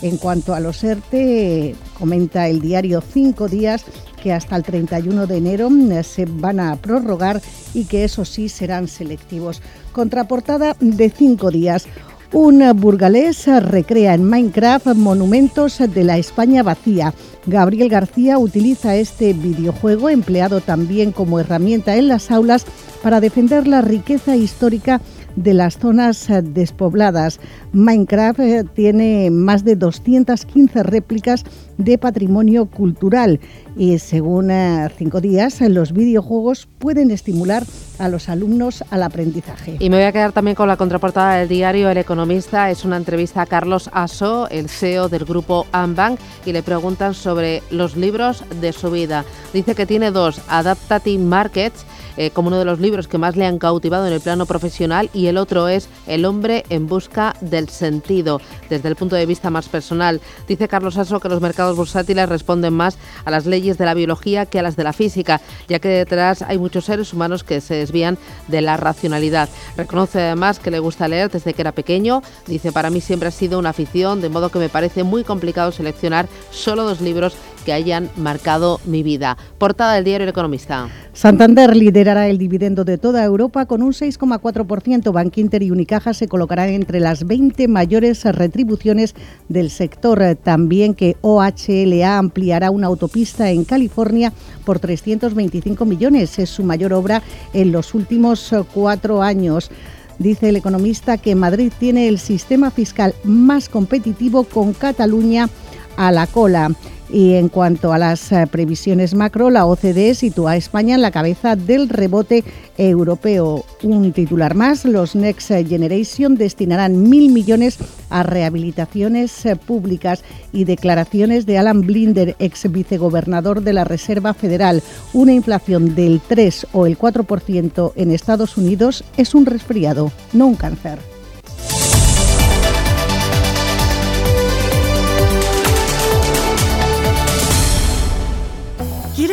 En 0.00 0.16
cuanto 0.16 0.54
a 0.54 0.60
los 0.60 0.82
ERTE, 0.82 1.76
comenta 1.98 2.48
el 2.48 2.62
diario 2.62 3.02
Cinco 3.02 3.46
Días 3.46 3.84
que 4.22 4.32
hasta 4.32 4.56
el 4.56 4.62
31 4.62 5.26
de 5.26 5.36
enero 5.36 5.68
eh, 5.70 6.02
se 6.02 6.24
van 6.24 6.60
a 6.60 6.76
prorrogar 6.76 7.40
y 7.74 7.84
que 7.84 8.04
eso 8.04 8.24
sí 8.24 8.48
serán 8.48 8.88
selectivos. 8.88 9.60
Contraportada 9.92 10.76
de 10.80 11.10
cinco 11.10 11.50
días. 11.50 11.86
Un 12.32 12.62
burgalés 12.76 13.44
recrea 13.46 14.14
en 14.14 14.24
Minecraft 14.24 14.94
monumentos 14.94 15.78
de 15.78 16.04
la 16.04 16.16
España 16.16 16.62
vacía. 16.62 17.12
Gabriel 17.44 17.88
García 17.88 18.38
utiliza 18.38 18.94
este 18.94 19.32
videojuego, 19.32 20.08
empleado 20.08 20.60
también 20.60 21.10
como 21.10 21.40
herramienta 21.40 21.96
en 21.96 22.06
las 22.06 22.30
aulas, 22.30 22.66
para 23.02 23.20
defender 23.20 23.66
la 23.66 23.80
riqueza 23.80 24.36
histórica 24.36 25.00
de 25.42 25.54
las 25.54 25.78
zonas 25.78 26.28
despobladas. 26.42 27.40
Minecraft 27.72 28.40
eh, 28.40 28.64
tiene 28.74 29.30
más 29.30 29.64
de 29.64 29.76
215 29.76 30.82
réplicas 30.82 31.44
de 31.78 31.96
patrimonio 31.98 32.66
cultural 32.66 33.40
y 33.76 33.98
según 33.98 34.50
eh, 34.50 34.88
cinco 34.98 35.20
días 35.20 35.60
los 35.62 35.92
videojuegos 35.92 36.68
pueden 36.78 37.10
estimular 37.10 37.64
a 37.98 38.08
los 38.08 38.28
alumnos 38.28 38.84
al 38.90 39.02
aprendizaje. 39.02 39.76
Y 39.78 39.90
me 39.90 39.96
voy 39.96 40.06
a 40.06 40.12
quedar 40.12 40.32
también 40.32 40.54
con 40.54 40.68
la 40.68 40.76
contraportada 40.76 41.36
del 41.36 41.48
diario 41.48 41.88
El 41.90 41.98
Economista. 41.98 42.70
Es 42.70 42.84
una 42.84 42.96
entrevista 42.96 43.42
a 43.42 43.46
Carlos 43.46 43.90
Aso, 43.92 44.48
el 44.50 44.68
CEO 44.68 45.08
del 45.08 45.24
grupo 45.24 45.66
Ambank, 45.72 46.18
y 46.44 46.52
le 46.52 46.62
preguntan 46.62 47.14
sobre 47.14 47.62
los 47.70 47.96
libros 47.96 48.44
de 48.60 48.72
su 48.72 48.90
vida. 48.90 49.24
Dice 49.52 49.74
que 49.74 49.86
tiene 49.86 50.10
dos, 50.10 50.40
Adaptative 50.48 51.22
Markets 51.22 51.84
eh, 52.16 52.30
como 52.30 52.48
uno 52.48 52.58
de 52.58 52.64
los 52.64 52.80
libros 52.80 53.08
que 53.08 53.18
más 53.18 53.36
le 53.36 53.46
han 53.46 53.58
cautivado 53.58 54.06
en 54.06 54.12
el 54.12 54.20
plano 54.20 54.46
profesional 54.46 55.10
y 55.12 55.26
el 55.26 55.36
otro 55.36 55.68
es 55.68 55.88
El 56.06 56.24
hombre 56.24 56.64
en 56.68 56.86
busca 56.86 57.34
del 57.40 57.68
sentido, 57.68 58.40
desde 58.68 58.88
el 58.88 58.96
punto 58.96 59.16
de 59.16 59.26
vista 59.26 59.50
más 59.50 59.68
personal. 59.68 60.20
Dice 60.48 60.68
Carlos 60.68 60.96
Aso 60.96 61.20
que 61.20 61.28
los 61.28 61.40
mercados 61.40 61.76
bursátiles 61.76 62.28
responden 62.28 62.74
más 62.74 62.98
a 63.24 63.30
las 63.30 63.46
leyes 63.46 63.78
de 63.78 63.84
la 63.84 63.94
biología 63.94 64.46
que 64.46 64.58
a 64.58 64.62
las 64.62 64.76
de 64.76 64.84
la 64.84 64.92
física, 64.92 65.40
ya 65.68 65.78
que 65.78 65.88
detrás 65.88 66.42
hay 66.42 66.58
muchos 66.58 66.84
seres 66.84 67.12
humanos 67.12 67.44
que 67.44 67.60
se 67.60 67.74
desvían 67.74 68.18
de 68.48 68.60
la 68.60 68.76
racionalidad. 68.76 69.48
Reconoce 69.76 70.20
además 70.20 70.58
que 70.58 70.70
le 70.70 70.78
gusta 70.78 71.08
leer 71.08 71.30
desde 71.30 71.54
que 71.54 71.62
era 71.62 71.72
pequeño. 71.72 72.22
Dice, 72.46 72.72
para 72.72 72.90
mí 72.90 73.00
siempre 73.00 73.28
ha 73.28 73.32
sido 73.32 73.58
una 73.58 73.70
afición, 73.70 74.20
de 74.20 74.28
modo 74.28 74.50
que 74.50 74.58
me 74.58 74.68
parece 74.68 75.04
muy 75.04 75.24
complicado 75.24 75.72
seleccionar 75.72 76.28
solo 76.50 76.84
dos 76.84 77.00
libros 77.00 77.34
que 77.60 77.72
hayan 77.72 78.10
marcado 78.16 78.80
mi 78.84 79.02
vida. 79.02 79.36
Portada 79.58 79.94
del 79.94 80.04
diario 80.04 80.24
El 80.24 80.30
Economista. 80.30 80.88
Santander 81.12 81.76
liderará 81.76 82.28
el 82.28 82.38
dividendo 82.38 82.84
de 82.84 82.98
toda 82.98 83.24
Europa 83.24 83.66
con 83.66 83.82
un 83.82 83.92
6,4%. 83.92 85.12
Bankinter 85.12 85.62
y 85.62 85.70
Unicaja 85.70 86.14
se 86.14 86.28
colocarán 86.28 86.70
entre 86.70 87.00
las 87.00 87.26
20 87.26 87.68
mayores 87.68 88.24
retribuciones 88.24 89.14
del 89.48 89.70
sector. 89.70 90.20
También 90.42 90.94
que 90.94 91.16
OHLA 91.20 92.18
ampliará 92.18 92.70
una 92.70 92.86
autopista 92.86 93.50
en 93.50 93.64
California 93.64 94.32
por 94.64 94.78
325 94.78 95.84
millones. 95.84 96.38
Es 96.38 96.50
su 96.50 96.62
mayor 96.62 96.92
obra 96.92 97.22
en 97.52 97.72
los 97.72 97.94
últimos 97.94 98.54
cuatro 98.72 99.22
años. 99.22 99.70
Dice 100.18 100.50
el 100.50 100.56
economista 100.56 101.16
que 101.16 101.34
Madrid 101.34 101.72
tiene 101.78 102.06
el 102.06 102.18
sistema 102.18 102.70
fiscal 102.70 103.14
más 103.24 103.70
competitivo 103.70 104.44
con 104.44 104.74
Cataluña 104.74 105.48
a 105.96 106.12
la 106.12 106.26
cola. 106.26 106.72
Y 107.12 107.34
en 107.34 107.48
cuanto 107.48 107.92
a 107.92 107.98
las 107.98 108.30
eh, 108.30 108.46
previsiones 108.46 109.14
macro, 109.14 109.50
la 109.50 109.66
OCDE 109.66 110.14
sitúa 110.14 110.52
a 110.52 110.56
España 110.56 110.94
en 110.94 111.02
la 111.02 111.10
cabeza 111.10 111.56
del 111.56 111.88
rebote 111.88 112.44
europeo. 112.78 113.64
Un 113.82 114.12
titular 114.12 114.54
más, 114.54 114.84
los 114.84 115.16
Next 115.16 115.48
Generation 115.48 116.36
destinarán 116.36 117.08
mil 117.08 117.32
millones 117.32 117.78
a 118.10 118.22
rehabilitaciones 118.22 119.44
eh, 119.44 119.56
públicas 119.56 120.22
y 120.52 120.64
declaraciones 120.64 121.46
de 121.46 121.58
Alan 121.58 121.80
Blinder, 121.80 122.36
ex 122.38 122.70
vicegobernador 122.70 123.62
de 123.62 123.72
la 123.72 123.84
Reserva 123.84 124.32
Federal. 124.32 124.80
Una 125.12 125.32
inflación 125.32 125.96
del 125.96 126.20
3 126.20 126.68
o 126.72 126.86
el 126.86 126.96
4% 126.96 127.92
en 127.96 128.12
Estados 128.12 128.56
Unidos 128.56 129.02
es 129.16 129.34
un 129.34 129.46
resfriado, 129.46 130.12
no 130.32 130.46
un 130.46 130.54
cáncer. 130.54 131.09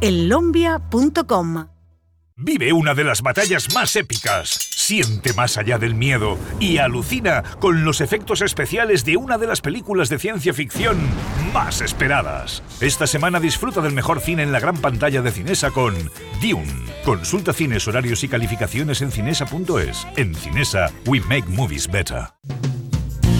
en 0.00 0.28
lombia.com. 0.28 1.66
Vive 2.36 2.72
una 2.72 2.94
de 2.94 3.04
las 3.04 3.22
batallas 3.22 3.72
más 3.76 3.94
épicas, 3.94 4.48
siente 4.50 5.32
más 5.34 5.56
allá 5.56 5.78
del 5.78 5.94
miedo 5.94 6.36
y 6.58 6.78
alucina 6.78 7.44
con 7.60 7.84
los 7.84 8.00
efectos 8.00 8.42
especiales 8.42 9.04
de 9.04 9.16
una 9.16 9.38
de 9.38 9.46
las 9.46 9.60
películas 9.60 10.08
de 10.08 10.18
ciencia 10.18 10.52
ficción 10.52 10.98
más 11.52 11.80
esperadas. 11.80 12.64
Esta 12.80 13.06
semana 13.06 13.38
disfruta 13.38 13.80
del 13.80 13.92
mejor 13.92 14.20
cine 14.20 14.42
en 14.42 14.50
la 14.50 14.58
gran 14.58 14.78
pantalla 14.78 15.22
de 15.22 15.30
Cinesa 15.30 15.70
con 15.70 15.94
Dune. 16.42 16.72
Consulta 17.04 17.52
cines, 17.52 17.86
horarios 17.86 18.24
y 18.24 18.28
calificaciones 18.28 19.00
en 19.00 19.12
cinesa.es. 19.12 20.04
En 20.16 20.34
Cinesa, 20.34 20.90
we 21.06 21.20
make 21.20 21.46
movies 21.48 21.88
better. 21.88 22.26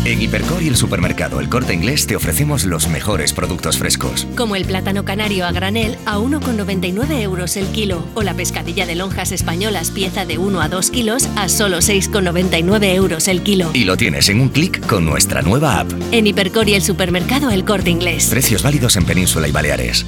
En 0.05 0.21
Hipercor 0.21 0.63
y 0.63 0.69
el 0.69 0.77
supermercado 0.77 1.41
El 1.41 1.49
Corte 1.49 1.73
Inglés 1.73 2.07
te 2.07 2.15
ofrecemos 2.15 2.67
los 2.67 2.89
mejores 2.89 3.33
productos 3.33 3.79
frescos. 3.79 4.27
Como 4.37 4.55
el 4.55 4.67
plátano 4.67 5.07
canario 5.07 5.47
a 5.47 5.53
granel 5.53 5.97
a 6.05 6.19
1,99 6.19 7.23
euros 7.23 7.57
el 7.57 7.67
kilo 7.69 8.07
o 8.13 8.23
la 8.23 8.35
pescadilla 8.35 8.85
de 8.85 8.97
lonjas 8.97 9.33
españolas 9.33 9.91
pieza 9.91 10.27
de 10.27 10.37
1 10.37 10.61
a 10.61 10.69
2 10.69 10.91
kilos 10.91 11.27
a 11.37 11.49
solo 11.49 11.79
6,99 11.79 12.95
euros 12.95 13.29
el 13.29 13.43
kilo. 13.43 13.71
Y 13.73 13.85
lo 13.85 13.97
tienes 13.97 14.29
en 14.29 14.43
un 14.43 14.51
clic 14.51 14.87
con 14.87 15.07
nuestra 15.07 15.41
nueva 15.41 15.81
app. 15.81 15.91
En 16.13 16.27
Hipercor 16.27 16.69
y 16.69 16.75
el 16.75 16.83
supermercado 16.83 17.51
El 17.51 17.65
Corte 17.65 17.89
Inglés. 17.89 18.27
Precios 18.29 18.63
válidos 18.63 18.97
en 18.97 19.07
Península 19.07 19.49
y 19.49 19.53
Baleares. 19.53 20.05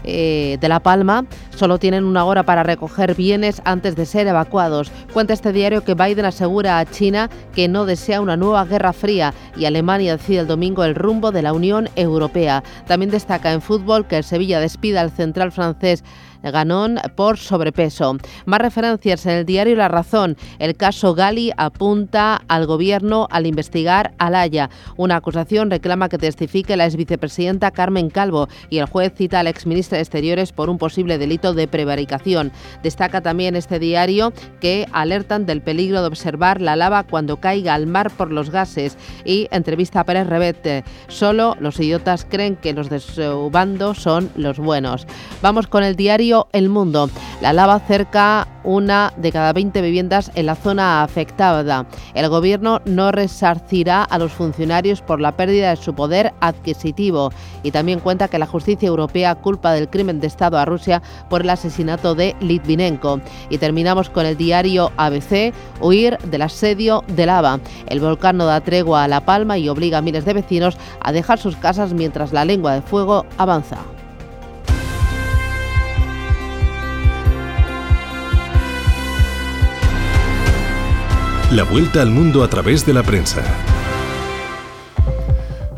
eh, 0.05 0.57
de 0.59 0.69
La 0.71 0.81
Palma 0.81 1.27
solo 1.55 1.79
tienen 1.79 2.05
una 2.05 2.25
hora 2.25 2.43
para 2.43 2.63
recoger 2.63 3.15
bienes 3.15 3.61
antes 3.67 3.95
de 3.95 4.07
ser 4.07 4.27
evacuados. 4.27 4.91
Cuenta 5.13 5.35
este 5.35 5.53
diario 5.53 5.85
que 5.85 5.93
Biden 5.93 6.25
asegura 6.25 6.79
a 6.79 6.87
China 6.87 7.29
que 7.55 7.69
no 7.69 7.85
desea 7.85 8.23
una 8.23 8.39
nueva 8.39 8.65
guerra 8.65 8.95
fría 8.95 9.35
y 9.55 9.67
Alemania 9.67 10.17
decide 10.17 10.41
el 10.41 10.47
domingo 10.47 10.83
el 10.85 10.95
rumbo 10.95 11.31
de 11.31 11.43
la 11.43 11.53
Unión 11.53 11.91
Europea. 11.95 12.65
También 12.87 13.11
destaca 13.11 13.53
en 13.53 13.61
fútbol 13.61 14.07
que 14.07 14.17
el 14.17 14.25
Sevilla 14.25 14.61
despida 14.61 15.03
al 15.03 15.11
central 15.11 15.53
francés 15.53 16.03
Ganón 16.51 16.99
por 17.17 17.39
sobrepeso. 17.39 18.17
Más 18.47 18.61
referencias 18.61 19.27
en 19.27 19.33
el 19.33 19.47
diario 19.47 19.77
La 19.77 19.89
Razón. 19.89 20.37
El 20.59 20.77
caso 20.77 21.15
Gali 21.15 21.53
apunta 21.57 22.43
al 22.49 22.67
gobierno 22.67 23.29
al 23.31 23.47
investigar 23.47 24.13
a 24.19 24.31
Laya. 24.31 24.71
Una 24.97 25.17
acusación 25.17 25.71
reclama 25.71 26.09
que 26.09 26.19
testifique 26.19 26.77
la 26.77 26.87
exvicepresidenta 26.87 27.71
Carmen 27.71 28.11
Calvo 28.11 28.49
y 28.71 28.79
el 28.79 28.87
juez 28.87 29.13
cita 29.17 29.41
al 29.41 29.47
exministro 29.47 29.97
de 29.97 30.03
Exteriores 30.03 30.53
por 30.53 30.71
un 30.71 30.79
posible 30.79 31.19
delito 31.19 31.55
de 31.55 31.69
prevaricación. 31.69 32.53
Destaca 32.83 33.21
también 33.21 33.57
este 33.57 33.79
diario 33.79 34.33
que 34.61 34.87
alertan 34.93 35.47
del 35.47 35.63
peligro 35.63 36.01
de 36.01 36.09
observar 36.09 36.61
la 36.61 36.77
lava 36.77 37.05
cuando 37.05 37.39
caiga 37.39 37.75
al 37.75 37.87
mar 37.87 38.11
por 38.11 38.33
los 38.33 38.51
gases 38.51 38.97
y 39.25 39.49
entrevista 39.51 40.01
a 40.01 40.05
Pérez 40.05 40.27
Revete. 40.27 40.85
Solo 41.09 41.57
los 41.61 41.79
idiotas 41.81 42.27
creen 42.29 42.57
que 42.57 42.73
los 42.73 42.91
de 42.91 43.01
son 43.95 44.31
los 44.37 44.59
buenos. 44.59 45.07
Vamos 45.43 45.67
con 45.67 45.85
el 45.85 45.97
diario 45.97 46.34
El 46.53 46.69
Mundo. 46.69 47.09
La 47.41 47.53
lava 47.53 47.79
cerca 47.81 48.49
una 48.65 49.13
de 49.17 49.31
cada 49.31 49.53
20 49.53 49.81
viviendas 49.83 50.31
en 50.35 50.47
la 50.47 50.55
zona 50.57 51.03
afectada. 51.03 51.87
El 52.15 52.29
gobierno 52.29 52.81
no 52.85 53.13
resarcirá 53.13 54.03
a 54.03 54.19
los 54.19 54.33
funcionarios 54.33 55.03
por 55.03 55.21
la 55.21 55.37
pérdida 55.37 55.71
de 55.71 55.77
su 55.77 55.95
poder 55.95 56.33
adquisitivo 56.41 57.31
y 57.63 57.71
también 57.71 58.01
cuenta 58.01 58.29
que 58.29 58.39
la 58.39 58.47
justicia 58.47 58.89
europea 58.89 59.35
culpa 59.35 59.73
del 59.73 59.89
crimen 59.89 60.21
de 60.21 60.27
Estado 60.27 60.59
a 60.59 60.65
Rusia 60.65 61.03
por 61.29 61.43
el 61.43 61.51
asesinato 61.51 62.15
de 62.15 62.35
Litvinenko. 62.41 63.21
Y 63.51 63.59
terminamos 63.59 64.11
con 64.11 64.27
el 64.27 64.37
diario 64.37 64.91
ABC, 64.97 65.53
huir 65.81 66.19
del 66.19 66.43
asedio 66.43 67.05
de 67.09 67.27
lava. 67.27 67.61
El 67.87 68.01
volcán 68.01 68.39
no 68.39 68.47
da 68.47 68.61
tregua 68.61 69.05
a 69.05 69.09
La 69.09 69.25
Palma 69.25 69.59
y 69.59 69.69
obliga 69.69 69.99
a 69.99 70.03
miles 70.03 70.25
de 70.25 70.33
vecinos 70.33 70.77
a 71.01 71.13
dejar 71.13 71.39
sus 71.39 71.57
casas 71.57 71.93
mientras 71.93 72.33
la 72.33 72.45
lengua 72.45 72.75
de 72.75 72.83
fuego 72.83 73.27
avanza. 73.37 73.94
La 81.55 81.63
vuelta 81.63 82.03
al 82.03 82.11
mundo 82.11 82.43
a 82.43 82.49
través 82.49 82.85
de 82.85 82.93
la 82.93 83.05
prensa. 83.05 83.41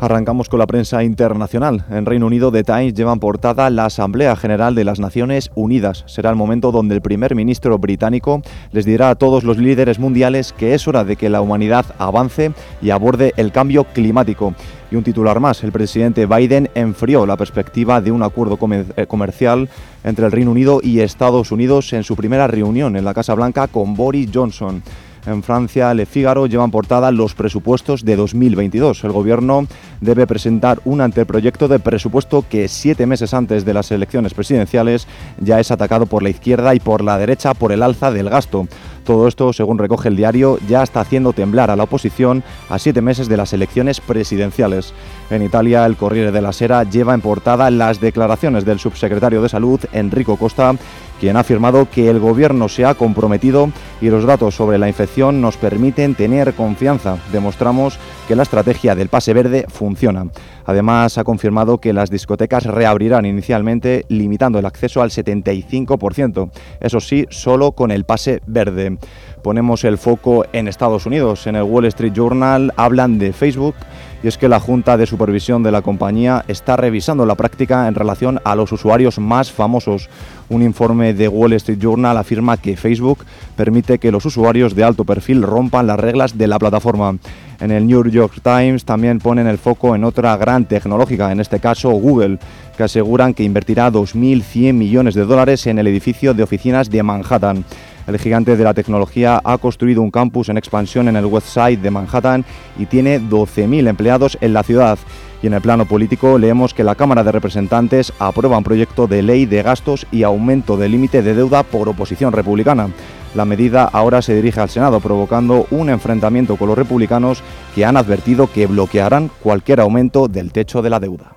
Arrancamos 0.01 0.49
con 0.49 0.57
la 0.57 0.65
prensa 0.65 1.03
internacional. 1.03 1.85
En 1.91 2.07
Reino 2.07 2.25
Unido, 2.25 2.51
The 2.51 2.63
Times 2.63 2.95
lleva 2.95 3.13
en 3.13 3.19
portada 3.19 3.69
la 3.69 3.85
Asamblea 3.85 4.35
General 4.35 4.73
de 4.73 4.83
las 4.83 4.99
Naciones 4.99 5.51
Unidas. 5.53 6.03
Será 6.07 6.31
el 6.31 6.35
momento 6.35 6.71
donde 6.71 6.95
el 6.95 7.03
primer 7.03 7.35
ministro 7.35 7.77
británico 7.77 8.41
les 8.71 8.85
dirá 8.85 9.11
a 9.11 9.15
todos 9.15 9.43
los 9.43 9.59
líderes 9.59 9.99
mundiales 9.99 10.51
que 10.51 10.73
es 10.73 10.87
hora 10.87 11.03
de 11.03 11.15
que 11.15 11.29
la 11.29 11.41
humanidad 11.41 11.85
avance 11.99 12.53
y 12.81 12.89
aborde 12.89 13.33
el 13.37 13.51
cambio 13.51 13.83
climático. 13.83 14.55
Y 14.89 14.95
un 14.95 15.03
titular 15.03 15.39
más, 15.39 15.63
el 15.63 15.71
presidente 15.71 16.25
Biden 16.25 16.71
enfrió 16.73 17.27
la 17.27 17.37
perspectiva 17.37 18.01
de 18.01 18.11
un 18.11 18.23
acuerdo 18.23 18.57
eh, 18.95 19.05
comercial 19.05 19.69
entre 20.03 20.25
el 20.25 20.31
Reino 20.31 20.49
Unido 20.49 20.79
y 20.81 21.01
Estados 21.01 21.51
Unidos 21.51 21.93
en 21.93 22.03
su 22.03 22.15
primera 22.15 22.47
reunión 22.47 22.95
en 22.95 23.05
la 23.05 23.13
Casa 23.13 23.35
Blanca 23.35 23.67
con 23.67 23.93
Boris 23.93 24.31
Johnson. 24.33 24.81
En 25.27 25.43
Francia, 25.43 25.93
Le 25.93 26.05
Figaro 26.05 26.47
lleva 26.47 26.63
en 26.63 26.71
portada 26.71 27.11
los 27.11 27.35
presupuestos 27.35 28.05
de 28.05 28.15
2022. 28.15 29.03
El 29.03 29.11
gobierno 29.11 29.67
debe 29.99 30.25
presentar 30.25 30.79
un 30.85 31.01
anteproyecto 31.01 31.67
de 31.67 31.79
presupuesto 31.79 32.45
que 32.49 32.69
siete 32.69 33.05
meses 33.05 33.33
antes 33.33 33.65
de 33.65 33.73
las 33.73 33.91
elecciones 33.91 34.33
presidenciales 34.33 35.05
ya 35.41 35.59
es 35.59 35.69
atacado 35.69 36.05
por 36.05 36.23
la 36.23 36.29
izquierda 36.29 36.73
y 36.75 36.79
por 36.79 37.03
la 37.03 37.17
derecha 37.17 37.53
por 37.53 37.73
el 37.73 37.83
alza 37.83 38.09
del 38.09 38.29
gasto. 38.29 38.69
Todo 39.03 39.27
esto, 39.27 39.51
según 39.51 39.77
recoge 39.77 40.07
el 40.07 40.15
diario, 40.15 40.59
ya 40.67 40.83
está 40.83 41.01
haciendo 41.01 41.33
temblar 41.33 41.71
a 41.71 41.75
la 41.75 41.83
oposición 41.83 42.43
a 42.69 42.79
siete 42.79 43.01
meses 43.01 43.27
de 43.27 43.37
las 43.37 43.53
elecciones 43.53 44.01
presidenciales. 44.01 44.93
En 45.29 45.43
Italia, 45.43 45.85
el 45.85 45.97
Corriere 45.97 46.31
de 46.31 46.41
la 46.41 46.53
Sera 46.53 46.83
lleva 46.83 47.13
en 47.13 47.21
portada 47.21 47.69
las 47.69 47.99
declaraciones 47.99 48.65
del 48.65 48.79
subsecretario 48.79 49.41
de 49.41 49.49
Salud, 49.49 49.79
Enrico 49.91 50.35
Costa, 50.35 50.75
quien 51.19 51.37
ha 51.37 51.41
afirmado 51.41 51.87
que 51.89 52.09
el 52.09 52.19
gobierno 52.19 52.69
se 52.69 52.85
ha 52.85 52.93
comprometido 52.93 53.71
y 54.01 54.09
los 54.09 54.25
datos 54.25 54.55
sobre 54.55 54.77
la 54.77 54.87
infección 54.87 55.41
nos 55.41 55.57
permiten 55.57 56.15
tener 56.15 56.53
confianza. 56.53 57.17
Demostramos 57.31 57.97
que 58.27 58.35
la 58.35 58.43
estrategia 58.43 58.95
del 58.95 59.09
pase 59.09 59.33
verde 59.33 59.65
funciona. 59.69 60.27
Además, 60.67 61.17
ha 61.17 61.23
confirmado 61.23 61.79
que 61.79 61.93
las 61.93 62.11
discotecas 62.11 62.65
reabrirán 62.65 63.25
inicialmente 63.25 64.05
limitando 64.09 64.59
el 64.59 64.65
acceso 64.65 65.01
al 65.01 65.09
75%, 65.09 66.51
eso 66.81 66.99
sí, 66.99 67.25
solo 67.29 67.71
con 67.71 67.89
el 67.89 68.03
pase 68.03 68.41
verde. 68.45 68.97
Ponemos 69.41 69.85
el 69.85 69.97
foco 69.97 70.45
en 70.51 70.67
Estados 70.67 71.05
Unidos. 71.05 71.47
En 71.47 71.55
el 71.55 71.63
Wall 71.63 71.85
Street 71.85 72.11
Journal 72.13 72.73
hablan 72.75 73.17
de 73.17 73.31
Facebook 73.31 73.75
y 74.21 74.27
es 74.27 74.37
que 74.37 74.49
la 74.49 74.59
Junta 74.59 74.97
de 74.97 75.05
Supervisión 75.05 75.63
de 75.63 75.71
la 75.71 75.81
compañía 75.81 76.43
está 76.47 76.75
revisando 76.75 77.25
la 77.25 77.35
práctica 77.35 77.87
en 77.87 77.95
relación 77.95 78.41
a 78.43 78.55
los 78.55 78.73
usuarios 78.73 79.19
más 79.19 79.51
famosos. 79.51 80.09
Un 80.49 80.63
informe 80.63 81.13
de 81.13 81.29
Wall 81.29 81.53
Street 81.53 81.79
Journal 81.79 82.17
afirma 82.17 82.57
que 82.57 82.75
Facebook 82.75 83.19
permite 83.55 83.99
que 83.99 84.11
los 84.11 84.25
usuarios 84.25 84.75
de 84.75 84.83
alto 84.83 85.05
perfil 85.05 85.43
rompan 85.43 85.87
las 85.87 85.99
reglas 85.99 86.37
de 86.37 86.47
la 86.47 86.59
plataforma. 86.59 87.17
En 87.59 87.71
el 87.71 87.87
New 87.87 88.03
York 88.09 88.39
Times 88.43 88.85
también 88.85 89.19
ponen 89.19 89.47
el 89.47 89.57
foco 89.57 89.95
en 89.95 90.03
otra 90.03 90.37
gran 90.37 90.65
tecnológica, 90.65 91.31
en 91.31 91.39
este 91.39 91.59
caso 91.59 91.89
Google, 91.89 92.37
que 92.77 92.83
aseguran 92.83 93.33
que 93.33 93.43
invertirá 93.43 93.91
2.100 93.91 94.73
millones 94.73 95.15
de 95.15 95.25
dólares 95.25 95.65
en 95.65 95.79
el 95.79 95.87
edificio 95.87 96.35
de 96.35 96.43
oficinas 96.43 96.89
de 96.89 97.01
Manhattan. 97.01 97.65
El 98.05 98.19
gigante 98.19 98.55
de 98.55 98.63
la 98.63 98.73
tecnología 98.73 99.41
ha 99.43 99.57
construido 99.57 100.01
un 100.01 100.11
campus 100.11 100.47
en 100.49 100.57
expansión 100.57 101.09
en 101.09 101.17
el 101.17 101.25
West 101.25 101.47
Side 101.47 101.77
de 101.77 101.91
Manhattan 101.91 102.45
y 102.77 102.85
tiene 102.85 103.19
12.000 103.19 103.89
empleados 103.89 104.37
en 104.39 104.53
la 104.53 104.63
ciudad. 104.63 104.97
Y 105.41 105.47
en 105.47 105.53
el 105.53 105.61
plano 105.61 105.85
político 105.85 106.37
leemos 106.37 106.73
que 106.73 106.83
la 106.83 106.95
Cámara 106.95 107.23
de 107.23 107.31
Representantes 107.31 108.13
aprueba 108.17 108.57
un 108.57 108.63
proyecto 108.63 109.07
de 109.07 109.21
ley 109.21 109.45
de 109.45 109.61
gastos 109.61 110.07
y 110.11 110.23
aumento 110.23 110.77
del 110.77 110.93
límite 110.93 111.21
de 111.21 111.33
deuda 111.33 111.63
por 111.63 111.89
oposición 111.89 112.31
republicana. 112.31 112.89
La 113.37 113.45
medida 113.45 113.83
ahora 113.83 114.23
se 114.23 114.33
dirige 114.33 114.61
al 114.61 114.69
Senado, 114.69 114.99
provocando 114.99 115.67
un 115.69 115.91
enfrentamiento 115.91 116.55
con 116.55 116.69
los 116.69 116.75
republicanos 116.75 117.43
que 117.75 117.85
han 117.85 117.95
advertido 117.95 118.51
que 118.51 118.65
bloquearán 118.65 119.29
cualquier 119.43 119.79
aumento 119.79 120.27
del 120.27 120.51
techo 120.51 120.81
de 120.81 120.89
la 120.89 120.99
deuda. 120.99 121.36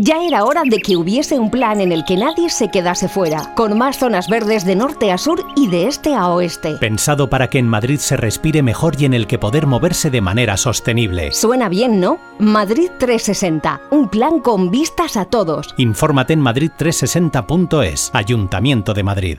Ya 0.00 0.22
era 0.22 0.44
hora 0.44 0.62
de 0.64 0.78
que 0.78 0.96
hubiese 0.96 1.40
un 1.40 1.50
plan 1.50 1.80
en 1.80 1.90
el 1.90 2.04
que 2.04 2.16
nadie 2.16 2.50
se 2.50 2.68
quedase 2.68 3.08
fuera, 3.08 3.52
con 3.56 3.76
más 3.76 3.98
zonas 3.98 4.28
verdes 4.28 4.64
de 4.64 4.76
norte 4.76 5.10
a 5.10 5.18
sur 5.18 5.44
y 5.56 5.66
de 5.66 5.88
este 5.88 6.14
a 6.14 6.28
oeste. 6.28 6.76
Pensado 6.78 7.28
para 7.28 7.50
que 7.50 7.58
en 7.58 7.66
Madrid 7.66 7.98
se 7.98 8.16
respire 8.16 8.62
mejor 8.62 8.94
y 8.96 9.06
en 9.06 9.14
el 9.14 9.26
que 9.26 9.40
poder 9.40 9.66
moverse 9.66 10.08
de 10.10 10.20
manera 10.20 10.56
sostenible. 10.56 11.32
Suena 11.32 11.68
bien, 11.68 11.98
¿no? 11.98 12.18
Madrid 12.38 12.90
360, 13.00 13.80
un 13.90 14.08
plan 14.08 14.38
con 14.38 14.70
vistas 14.70 15.16
a 15.16 15.24
todos. 15.24 15.74
Infórmate 15.78 16.32
en 16.32 16.42
madrid360.es, 16.42 18.10
Ayuntamiento 18.14 18.94
de 18.94 19.02
Madrid. 19.02 19.38